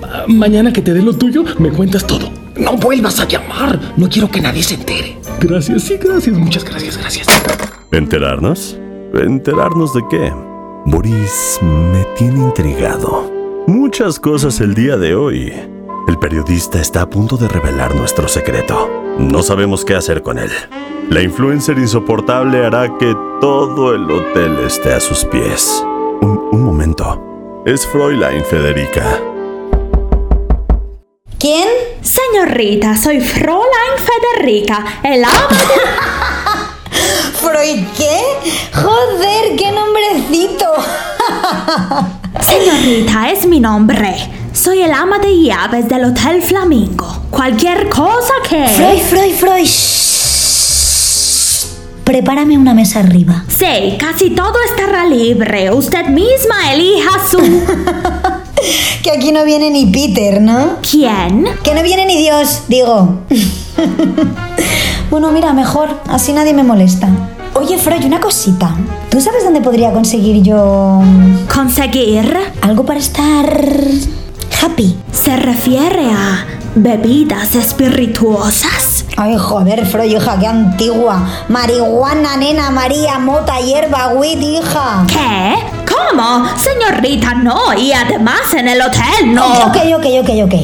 Ma- 0.00 0.24
Mañana 0.28 0.72
que 0.72 0.82
te 0.82 0.92
dé 0.94 1.02
lo 1.02 1.12
tuyo, 1.14 1.44
me 1.58 1.70
cuentas 1.70 2.06
todo. 2.06 2.30
No 2.56 2.76
vuelvas 2.76 3.20
a 3.20 3.26
llamar. 3.28 3.78
No 3.96 4.08
quiero 4.08 4.30
que 4.30 4.40
nadie 4.40 4.62
se 4.62 4.74
entere. 4.74 5.16
Gracias, 5.40 5.82
sí, 5.84 5.96
gracias. 6.02 6.36
Muchas 6.36 6.64
gracias, 6.64 6.96
gracias. 6.98 7.26
¿Enterarnos? 7.90 8.78
¿Enterarnos 9.14 9.92
de 9.94 10.02
qué? 10.10 10.32
Boris 10.86 11.58
me 11.62 12.04
tiene 12.16 12.38
intrigado. 12.40 13.30
Muchas 13.66 14.18
cosas 14.18 14.60
el 14.60 14.74
día 14.74 14.96
de 14.96 15.14
hoy. 15.14 15.52
El 16.08 16.18
periodista 16.18 16.80
está 16.80 17.02
a 17.02 17.10
punto 17.10 17.36
de 17.36 17.46
revelar 17.48 17.94
nuestro 17.94 18.26
secreto. 18.28 18.88
No 19.18 19.42
sabemos 19.42 19.84
qué 19.84 19.94
hacer 19.94 20.22
con 20.22 20.38
él. 20.38 20.50
La 21.10 21.22
influencer 21.22 21.78
insoportable 21.78 22.64
hará 22.64 22.96
que 22.98 23.14
todo 23.40 23.94
el 23.94 24.10
hotel 24.10 24.56
esté 24.66 24.94
a 24.94 25.00
sus 25.00 25.24
pies. 25.26 25.84
Un, 26.22 26.38
un 26.52 26.62
momento. 26.62 27.62
Es 27.66 27.84
Fräulein 27.84 28.44
Federica. 28.44 29.18
¿Quién? 31.36 31.66
Señorita, 32.00 32.96
soy 32.96 33.20
Fräulein 33.20 33.98
Federica, 33.98 34.84
el 35.02 35.24
ama 35.24 35.48
de... 35.48 35.66
¿Freud 37.34 37.86
qué? 37.98 38.20
Joder, 38.72 39.56
qué 39.56 39.72
nombrecito. 39.72 40.66
Señorita, 42.40 43.32
es 43.32 43.44
mi 43.44 43.58
nombre. 43.58 44.14
Soy 44.52 44.82
el 44.82 44.92
ama 44.92 45.18
de 45.18 45.42
llaves 45.42 45.88
del 45.88 46.04
Hotel 46.04 46.40
Flamingo. 46.40 47.24
Cualquier 47.30 47.88
cosa 47.88 48.34
que... 48.48 48.68
Freud, 48.68 49.00
Freud, 49.00 49.34
Freud. 49.34 50.11
Prepárame 52.04 52.58
una 52.58 52.74
mesa 52.74 53.00
arriba. 53.00 53.44
Sí, 53.48 53.96
casi 53.98 54.30
todo 54.30 54.54
estará 54.70 55.06
libre. 55.06 55.70
Usted 55.72 56.06
misma 56.08 56.72
elija 56.72 57.10
su... 57.30 57.38
Que 59.02 59.10
aquí 59.10 59.32
no 59.32 59.44
viene 59.44 59.70
ni 59.70 59.86
Peter, 59.86 60.40
¿no? 60.40 60.76
¿Quién? 60.88 61.46
Que 61.64 61.74
no 61.74 61.82
viene 61.82 62.06
ni 62.06 62.16
Dios, 62.16 62.62
digo. 62.68 63.22
bueno, 65.10 65.32
mira, 65.32 65.52
mejor. 65.52 66.00
Así 66.08 66.32
nadie 66.32 66.54
me 66.54 66.62
molesta. 66.62 67.08
Oye, 67.54 67.76
Freud, 67.78 68.04
una 68.04 68.20
cosita. 68.20 68.76
¿Tú 69.10 69.20
sabes 69.20 69.44
dónde 69.44 69.60
podría 69.60 69.92
conseguir 69.92 70.42
yo... 70.42 71.00
¿Conseguir? 71.52 72.36
Algo 72.60 72.84
para 72.84 73.00
estar... 73.00 73.60
happy? 74.62 74.96
¿Se 75.12 75.36
refiere 75.36 76.04
a 76.10 76.46
bebidas 76.76 77.56
espirituosas? 77.56 78.91
Ay, 79.16 79.36
joder, 79.38 79.84
Freud, 79.86 80.10
hija, 80.10 80.38
qué 80.38 80.46
antigua. 80.46 81.20
Marihuana, 81.48 82.36
nena, 82.36 82.70
María, 82.70 83.18
mota, 83.18 83.60
hierba, 83.60 84.08
weed, 84.08 84.40
hija. 84.40 85.04
¿Qué? 85.06 85.54
¿Cómo? 85.86 86.46
Señorita, 86.56 87.34
no. 87.34 87.74
Y 87.74 87.92
además 87.92 88.54
en 88.54 88.68
el 88.68 88.80
hotel, 88.80 89.34
no. 89.34 89.46
Ok, 89.66 89.76
ok, 89.96 90.06
ok, 90.22 90.30
ok. 90.44 90.54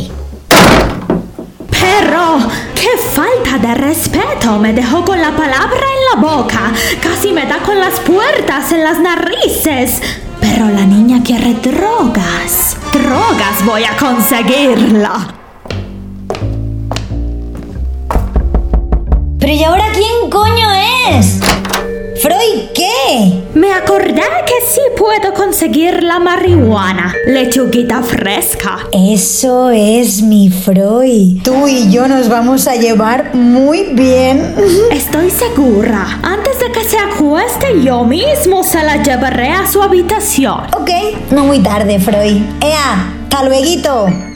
Pero, 1.70 2.38
qué 2.74 2.88
falta 3.12 3.59
de 3.66 3.74
respeto. 3.74 4.59
Me 4.59 4.72
dejó 4.72 5.05
con 5.05 5.20
la 5.20 5.30
palabra 5.30 5.76
en 5.76 6.22
la 6.22 6.28
boca. 6.28 6.72
Casi 7.03 7.32
me 7.32 7.46
da 7.46 7.59
con 7.59 7.78
las 7.78 8.01
puertas 8.01 8.72
en 8.72 8.82
las 8.82 8.99
narices. 8.99 10.01
Pero 10.40 10.66
la 10.68 10.86
niña 10.86 11.22
quiere 11.22 11.55
drogas. 11.55 12.76
Drogas 12.92 13.64
voy 13.64 13.84
a 13.84 13.96
conseguirla. 13.96 15.34
Pero 19.49 19.61
¿y 19.61 19.64
ahora 19.64 19.86
quién 19.94 20.28
coño 20.28 20.66
es? 21.09 21.40
¿Freud 22.20 22.68
qué? 22.74 23.44
Me 23.55 23.72
acordé 23.72 24.20
que 24.44 24.66
sí 24.66 24.82
puedo 24.94 25.32
conseguir 25.32 26.03
la 26.03 26.18
marihuana. 26.18 27.14
Lechuguita 27.26 28.03
fresca. 28.03 28.80
Eso 28.92 29.70
es 29.70 30.20
mi 30.20 30.51
Freud. 30.51 31.40
Tú 31.44 31.66
y 31.66 31.90
yo 31.90 32.07
nos 32.09 32.28
vamos 32.28 32.68
a 32.68 32.74
llevar 32.74 33.34
muy 33.34 33.84
bien. 33.94 34.55
Estoy 34.92 35.30
segura. 35.30 36.20
Antes 36.22 36.61
de 36.61 36.70
que 36.70 36.84
se 36.84 36.99
acueste, 36.99 37.82
yo 37.82 38.05
mismo 38.05 38.62
se 38.62 38.82
la 38.85 39.02
llevaré 39.02 39.48
a 39.48 39.66
su 39.66 39.82
habitación. 39.82 40.66
Ok, 40.78 40.90
no 41.31 41.44
muy 41.44 41.60
tarde, 41.60 41.98
Freud. 41.98 42.43
¡Ea! 42.60 43.14
¡Hasta 43.23 43.44
lueguito! 43.44 44.27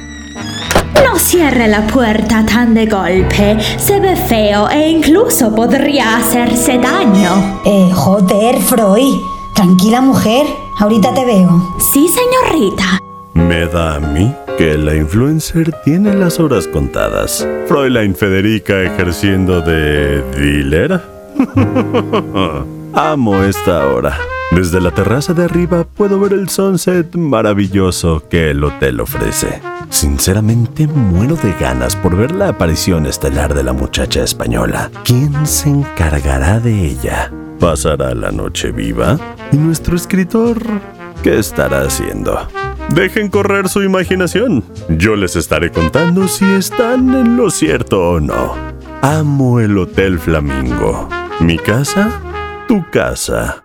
No 0.94 1.19
cierre 1.19 1.69
la 1.69 1.86
puerta 1.86 2.44
tan 2.47 2.74
de 2.74 2.86
golpe. 2.86 3.59
Se 3.78 4.01
ve 4.01 4.16
feo 4.16 4.69
e 4.70 4.89
incluso 4.89 5.55
podría 5.55 6.16
hacerse 6.16 6.78
daño. 6.78 7.60
Eh, 7.64 7.90
joder, 7.94 8.59
Freud. 8.60 9.20
Tranquila, 9.55 10.01
mujer. 10.01 10.47
Ahorita 10.78 11.12
te 11.14 11.24
veo. 11.24 11.74
Sí, 11.78 12.09
señorita. 12.09 13.01
Me 13.35 13.66
da 13.66 13.97
a 13.97 14.01
mí 14.01 14.35
que 14.59 14.77
la 14.77 14.94
influencer 14.94 15.73
tiene 15.85 16.14
las 16.14 16.39
horas 16.39 16.66
contadas. 16.69 17.47
Fräulein 17.66 18.14
Federica 18.14 18.82
ejerciendo 18.82 19.60
de 19.60 20.23
dealer. 20.32 21.01
Amo 22.94 23.43
esta 23.43 23.86
hora. 23.86 24.19
Desde 24.55 24.83
la 24.83 24.91
terraza 24.91 25.33
de 25.33 25.45
arriba 25.45 25.85
puedo 25.85 26.20
ver 26.20 26.35
el 26.35 26.51
sunset 26.51 27.15
maravilloso 27.16 28.23
que 28.29 28.51
el 28.51 28.62
hotel 28.62 29.01
ofrece. 29.01 29.62
Sinceramente 29.89 30.87
muero 30.87 31.37
de 31.37 31.55
ganas 31.55 31.97
por 31.97 32.16
ver 32.16 32.33
la 32.33 32.49
aparición 32.49 33.07
estelar 33.07 33.55
de 33.55 33.62
la 33.62 33.73
muchacha 33.73 34.23
española. 34.23 34.91
¿Quién 35.05 35.47
se 35.47 35.70
encargará 35.70 36.61
de 36.61 36.87
ella? 36.87 37.33
¿Pasará 37.59 38.15
la 38.15 38.31
noche 38.31 38.73
viva? 38.73 39.19
¿Y 39.53 39.57
nuestro 39.57 39.97
escritor 39.97 40.59
qué 41.23 41.39
estará 41.39 41.83
haciendo? 41.83 42.39
Dejen 42.91 43.31
correr 43.31 43.70
su 43.70 43.83
imaginación. 43.83 44.65
Yo 44.91 45.16
les 45.16 45.35
estaré 45.35 45.70
contando 45.70 46.29
si 46.29 46.45
están 46.45 47.15
en 47.15 47.39
lo 47.39 47.51
cierto 47.51 48.11
o 48.11 48.20
no. 48.20 48.55
Amo 49.01 49.61
el 49.61 49.79
Hotel 49.79 50.19
Flamingo. 50.19 51.09
Mi 51.41 51.57
casa, 51.57 52.20
tu 52.69 52.85
casa. 52.91 53.62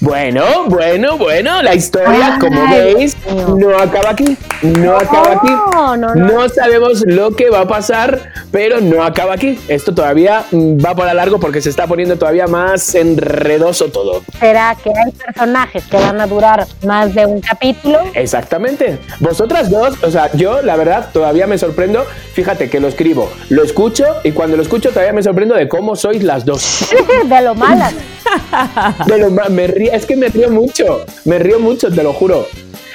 Bueno, 0.00 0.66
bueno, 0.66 1.16
bueno, 1.16 1.62
la 1.62 1.74
historia, 1.74 2.36
como 2.38 2.68
veis, 2.68 3.16
no 3.56 3.78
acaba 3.78 4.10
aquí, 4.10 4.36
no 4.60 4.94
acaba 4.94 5.32
aquí. 5.32 5.50
no, 5.72 5.96
no. 5.96 6.14
No 6.14 6.48
sabemos 6.50 7.02
lo 7.06 7.34
que 7.34 7.48
va 7.48 7.60
a 7.60 7.68
pasar, 7.68 8.30
pero 8.52 8.80
no 8.82 9.02
acaba 9.02 9.34
aquí. 9.34 9.58
Esto 9.68 9.94
todavía 9.94 10.44
mm, 10.50 10.84
va 10.84 10.94
para 10.94 11.14
largo 11.14 11.40
porque 11.40 11.62
se 11.62 11.70
está 11.70 11.86
poniendo 11.86 12.16
todavía 12.18 12.46
más 12.46 12.94
enredoso 12.94 13.86
todo. 13.86 14.22
¿Será 14.38 14.76
que 14.82 14.90
hay 14.90 15.12
personajes 15.12 15.84
que 15.84 15.96
van 15.96 16.20
a 16.20 16.26
durar 16.26 16.66
más 16.84 17.14
de 17.14 17.24
un 17.24 17.40
capítulo? 17.40 18.00
Exactamente. 18.12 18.98
Vosotras 19.20 19.70
dos, 19.70 20.02
o 20.02 20.10
sea, 20.10 20.30
yo 20.34 20.60
la 20.60 20.76
verdad 20.76 21.08
todavía 21.12 21.46
me 21.46 21.56
sorprendo. 21.56 22.04
Fíjate 22.34 22.68
que 22.68 22.80
lo 22.80 22.88
escribo, 22.88 23.32
lo 23.48 23.64
escucho 23.64 24.04
y 24.24 24.32
cuando 24.32 24.58
lo 24.58 24.62
escucho 24.62 24.90
todavía 24.90 25.14
me 25.14 25.22
sorprendo 25.22 25.54
de 25.54 25.68
cómo 25.68 25.96
sois 25.96 26.22
las 26.22 26.44
dos. 26.44 26.86
de 27.24 27.40
lo 27.40 27.54
malas. 27.54 27.94
Ma- 29.32 29.48
me 29.48 29.66
río, 29.66 29.92
es 29.92 30.06
que 30.06 30.16
me 30.16 30.28
río 30.28 30.50
mucho, 30.50 31.04
me 31.24 31.38
río 31.38 31.58
mucho, 31.58 31.90
te 31.90 32.02
lo 32.02 32.12
juro. 32.12 32.46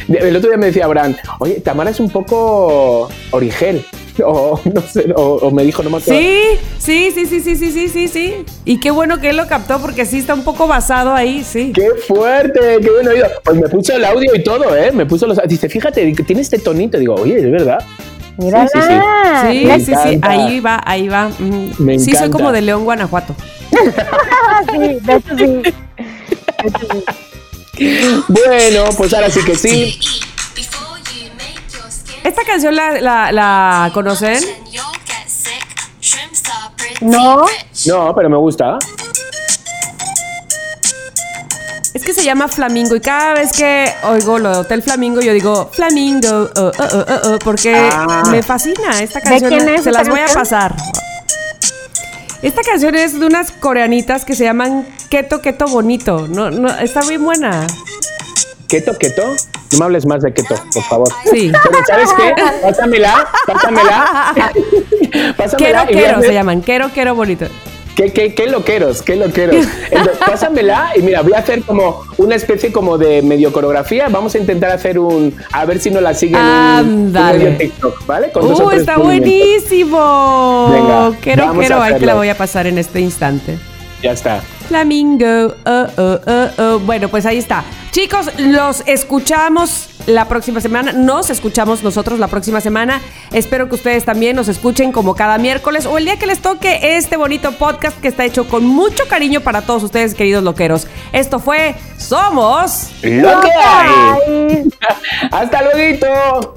El 0.07 0.35
otro 0.35 0.49
día 0.49 0.57
me 0.57 0.65
decía 0.67 0.85
Abraham, 0.85 1.15
oye, 1.39 1.59
Tamara 1.61 1.91
es 1.91 1.99
un 1.99 2.09
poco 2.09 3.09
origel. 3.31 3.85
O 4.23 4.59
no 4.65 4.81
sé, 4.81 5.05
o, 5.15 5.35
o 5.41 5.51
me 5.51 5.63
dijo, 5.63 5.81
no 5.83 5.89
me 5.89 5.97
acuerdo. 5.97 6.19
Sí, 6.19 6.59
sí, 6.77 7.11
sí, 7.15 7.25
sí, 7.25 7.39
sí, 7.39 7.55
sí, 7.55 7.71
sí, 7.71 7.87
sí, 7.87 8.07
sí. 8.09 8.35
Y 8.65 8.79
qué 8.81 8.91
bueno 8.91 9.19
que 9.21 9.29
él 9.29 9.37
lo 9.37 9.47
captó 9.47 9.79
porque 9.79 10.05
sí 10.05 10.19
está 10.19 10.33
un 10.33 10.43
poco 10.43 10.67
basado 10.67 11.13
ahí, 11.13 11.45
sí. 11.45 11.71
¡Qué 11.73 11.91
fuerte! 12.07 12.59
¡Qué 12.81 12.89
buen 12.91 13.07
oído! 13.07 13.27
Pues 13.43 13.57
me 13.57 13.69
puso 13.69 13.95
el 13.95 14.03
audio 14.03 14.35
y 14.35 14.43
todo, 14.43 14.75
¿eh? 14.75 14.91
Me 14.91 15.05
puso 15.05 15.25
los. 15.27 15.39
Dice, 15.47 15.69
fíjate, 15.69 16.13
tiene 16.27 16.41
este 16.41 16.59
tonito. 16.59 16.99
Digo, 16.99 17.15
oye, 17.15 17.37
¿es 17.37 17.49
verdad? 17.49 17.79
Mírala. 18.37 18.67
Sí, 18.69 18.79
sí, 18.81 18.87
sí. 18.87 18.93
Sí, 19.59 19.65
Me 19.65 19.79
sí, 19.79 19.85
sí, 19.85 19.91
encanta. 19.91 20.29
ahí 20.29 20.59
va, 20.59 20.81
ahí 20.85 21.07
va. 21.07 21.29
Mm, 21.39 21.71
Me 21.79 21.99
sí, 21.99 22.13
soy 22.15 22.29
como 22.29 22.51
de 22.51 22.61
León, 22.61 22.83
Guanajuato. 22.83 23.35
sí, 24.71 24.77
de 25.01 25.15
hecho 25.15 25.37
sí. 25.37 25.61
Bueno, 28.27 28.83
pues 28.97 29.13
ahora 29.13 29.29
sí 29.29 29.39
que 29.43 29.55
sí. 29.55 29.99
¿Esta 32.23 32.43
canción 32.43 32.75
la, 32.75 33.01
la, 33.01 33.31
la 33.31 33.91
conocen? 33.93 34.39
No. 37.01 37.45
No, 37.87 38.13
pero 38.15 38.29
me 38.29 38.37
gusta. 38.37 38.77
Es 41.93 42.03
que 42.05 42.13
se 42.13 42.23
llama 42.23 42.47
Flamingo 42.47 42.95
y 42.95 43.01
cada 43.01 43.33
vez 43.33 43.51
que 43.51 43.91
oigo 44.03 44.39
lo 44.39 44.49
de 44.51 44.57
Hotel 44.59 44.81
Flamingo 44.81 45.19
yo 45.19 45.33
digo 45.33 45.69
Flamingo, 45.73 46.49
oh, 46.55 46.61
oh, 46.61 46.71
oh, 46.79 47.05
oh, 47.07 47.33
oh, 47.33 47.39
porque 47.39 47.75
Ah. 47.91 48.23
me 48.31 48.41
fascina 48.41 49.01
esta 49.01 49.19
canción. 49.19 49.49
quién 49.51 49.67
es 49.69 49.83
Se 49.83 49.91
las 49.91 50.07
voy 50.07 50.19
a 50.21 50.27
pasar. 50.33 50.73
Esta 52.41 52.61
canción 52.63 52.95
es 52.95 53.19
de 53.19 53.25
unas 53.25 53.51
coreanitas 53.51 54.25
que 54.25 54.35
se 54.35 54.45
llaman 54.45 54.87
Keto 55.09 55.41
Keto 55.41 55.65
Bonito. 55.67 56.27
No, 56.27 56.49
no, 56.49 56.69
está 56.79 57.01
bien 57.01 57.23
buena. 57.23 57.67
¿Keto, 58.67 58.97
keto? 58.97 59.23
No 59.73 59.77
me 59.79 59.85
hables 59.85 60.05
más 60.05 60.21
de 60.21 60.33
keto, 60.33 60.55
por 60.73 60.83
favor. 60.83 61.09
Sí. 61.29 61.51
Pero 61.51 61.85
¿sabes 61.85 62.09
qué? 62.13 62.33
Pásamela, 62.61 63.27
pásamela. 63.45 64.33
pásamela 65.37 65.57
Quiero, 65.57 65.85
quiero 65.87 66.21
se 66.21 66.33
llaman. 66.33 66.61
Quiero, 66.61 66.89
quiero 66.89 67.13
bonito. 67.15 67.47
¿Qué, 67.95 68.11
qué, 68.11 68.33
qué 68.33 68.47
loqueros? 68.47 69.01
¿Qué 69.01 69.15
loqueros? 69.15 69.65
Entonces, 69.91 70.17
pásamela 70.25 70.91
y 70.95 71.01
mira, 71.01 71.21
voy 71.21 71.33
a 71.33 71.39
hacer 71.39 71.61
como 71.63 72.03
una 72.17 72.35
especie 72.35 72.71
como 72.71 72.97
de 72.97 73.21
medio 73.21 73.51
coreografía. 73.51 74.07
Vamos 74.09 74.35
a 74.35 74.37
intentar 74.37 74.71
hacer 74.71 74.97
un... 74.99 75.35
A 75.51 75.65
ver 75.65 75.79
si 75.79 75.89
nos 75.91 76.01
la 76.01 76.13
siguen 76.13 76.41
un, 76.41 76.85
un 76.85 77.11
medio 77.13 77.57
TikTok, 77.57 78.05
¿vale? 78.05 78.31
Con 78.31 78.45
¡Uh, 78.45 78.71
está 78.71 78.97
buenísimo! 78.97 80.69
Venga, 80.71 81.11
quiero, 81.21 81.53
quiero. 81.53 81.81
Ahí 81.81 81.99
te 81.99 82.05
la 82.05 82.15
voy 82.15 82.29
a 82.29 82.37
pasar 82.37 82.67
en 82.67 82.77
este 82.77 82.99
instante. 83.01 83.57
Ya 84.01 84.11
está. 84.11 84.41
Flamingo. 84.67 85.55
oh, 85.65 85.87
oh, 85.97 86.19
oh, 86.25 86.47
oh. 86.57 86.79
Bueno, 86.79 87.09
pues 87.09 87.25
ahí 87.25 87.37
está. 87.37 87.63
Chicos, 87.91 88.29
los 88.37 88.83
escuchamos 88.85 89.89
la 90.07 90.27
próxima 90.27 90.61
semana. 90.61 90.93
Nos 90.93 91.29
escuchamos 91.29 91.83
nosotros 91.83 92.19
la 92.19 92.27
próxima 92.27 92.61
semana. 92.61 93.01
Espero 93.31 93.67
que 93.69 93.75
ustedes 93.75 94.05
también 94.05 94.35
nos 94.35 94.47
escuchen 94.47 94.91
como 94.91 95.15
cada 95.15 95.37
miércoles 95.37 95.85
o 95.85 95.97
el 95.97 96.05
día 96.05 96.17
que 96.17 96.25
les 96.25 96.39
toque 96.39 96.97
este 96.97 97.17
bonito 97.17 97.51
podcast 97.53 97.99
que 97.99 98.07
está 98.07 98.25
hecho 98.25 98.47
con 98.47 98.65
mucho 98.65 99.07
cariño 99.07 99.41
para 99.41 99.61
todos 99.61 99.83
ustedes, 99.83 100.15
queridos 100.15 100.43
loqueros. 100.43 100.87
Esto 101.11 101.39
fue 101.39 101.75
Somos 101.97 102.91
¡Lo 103.03 103.41
que 103.41 103.51
hay! 103.51 104.63
¡Hasta 105.31 105.61
luego! 105.63 106.53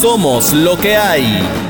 Somos 0.00 0.54
lo 0.54 0.78
que 0.78 0.96
hay. 0.96 1.69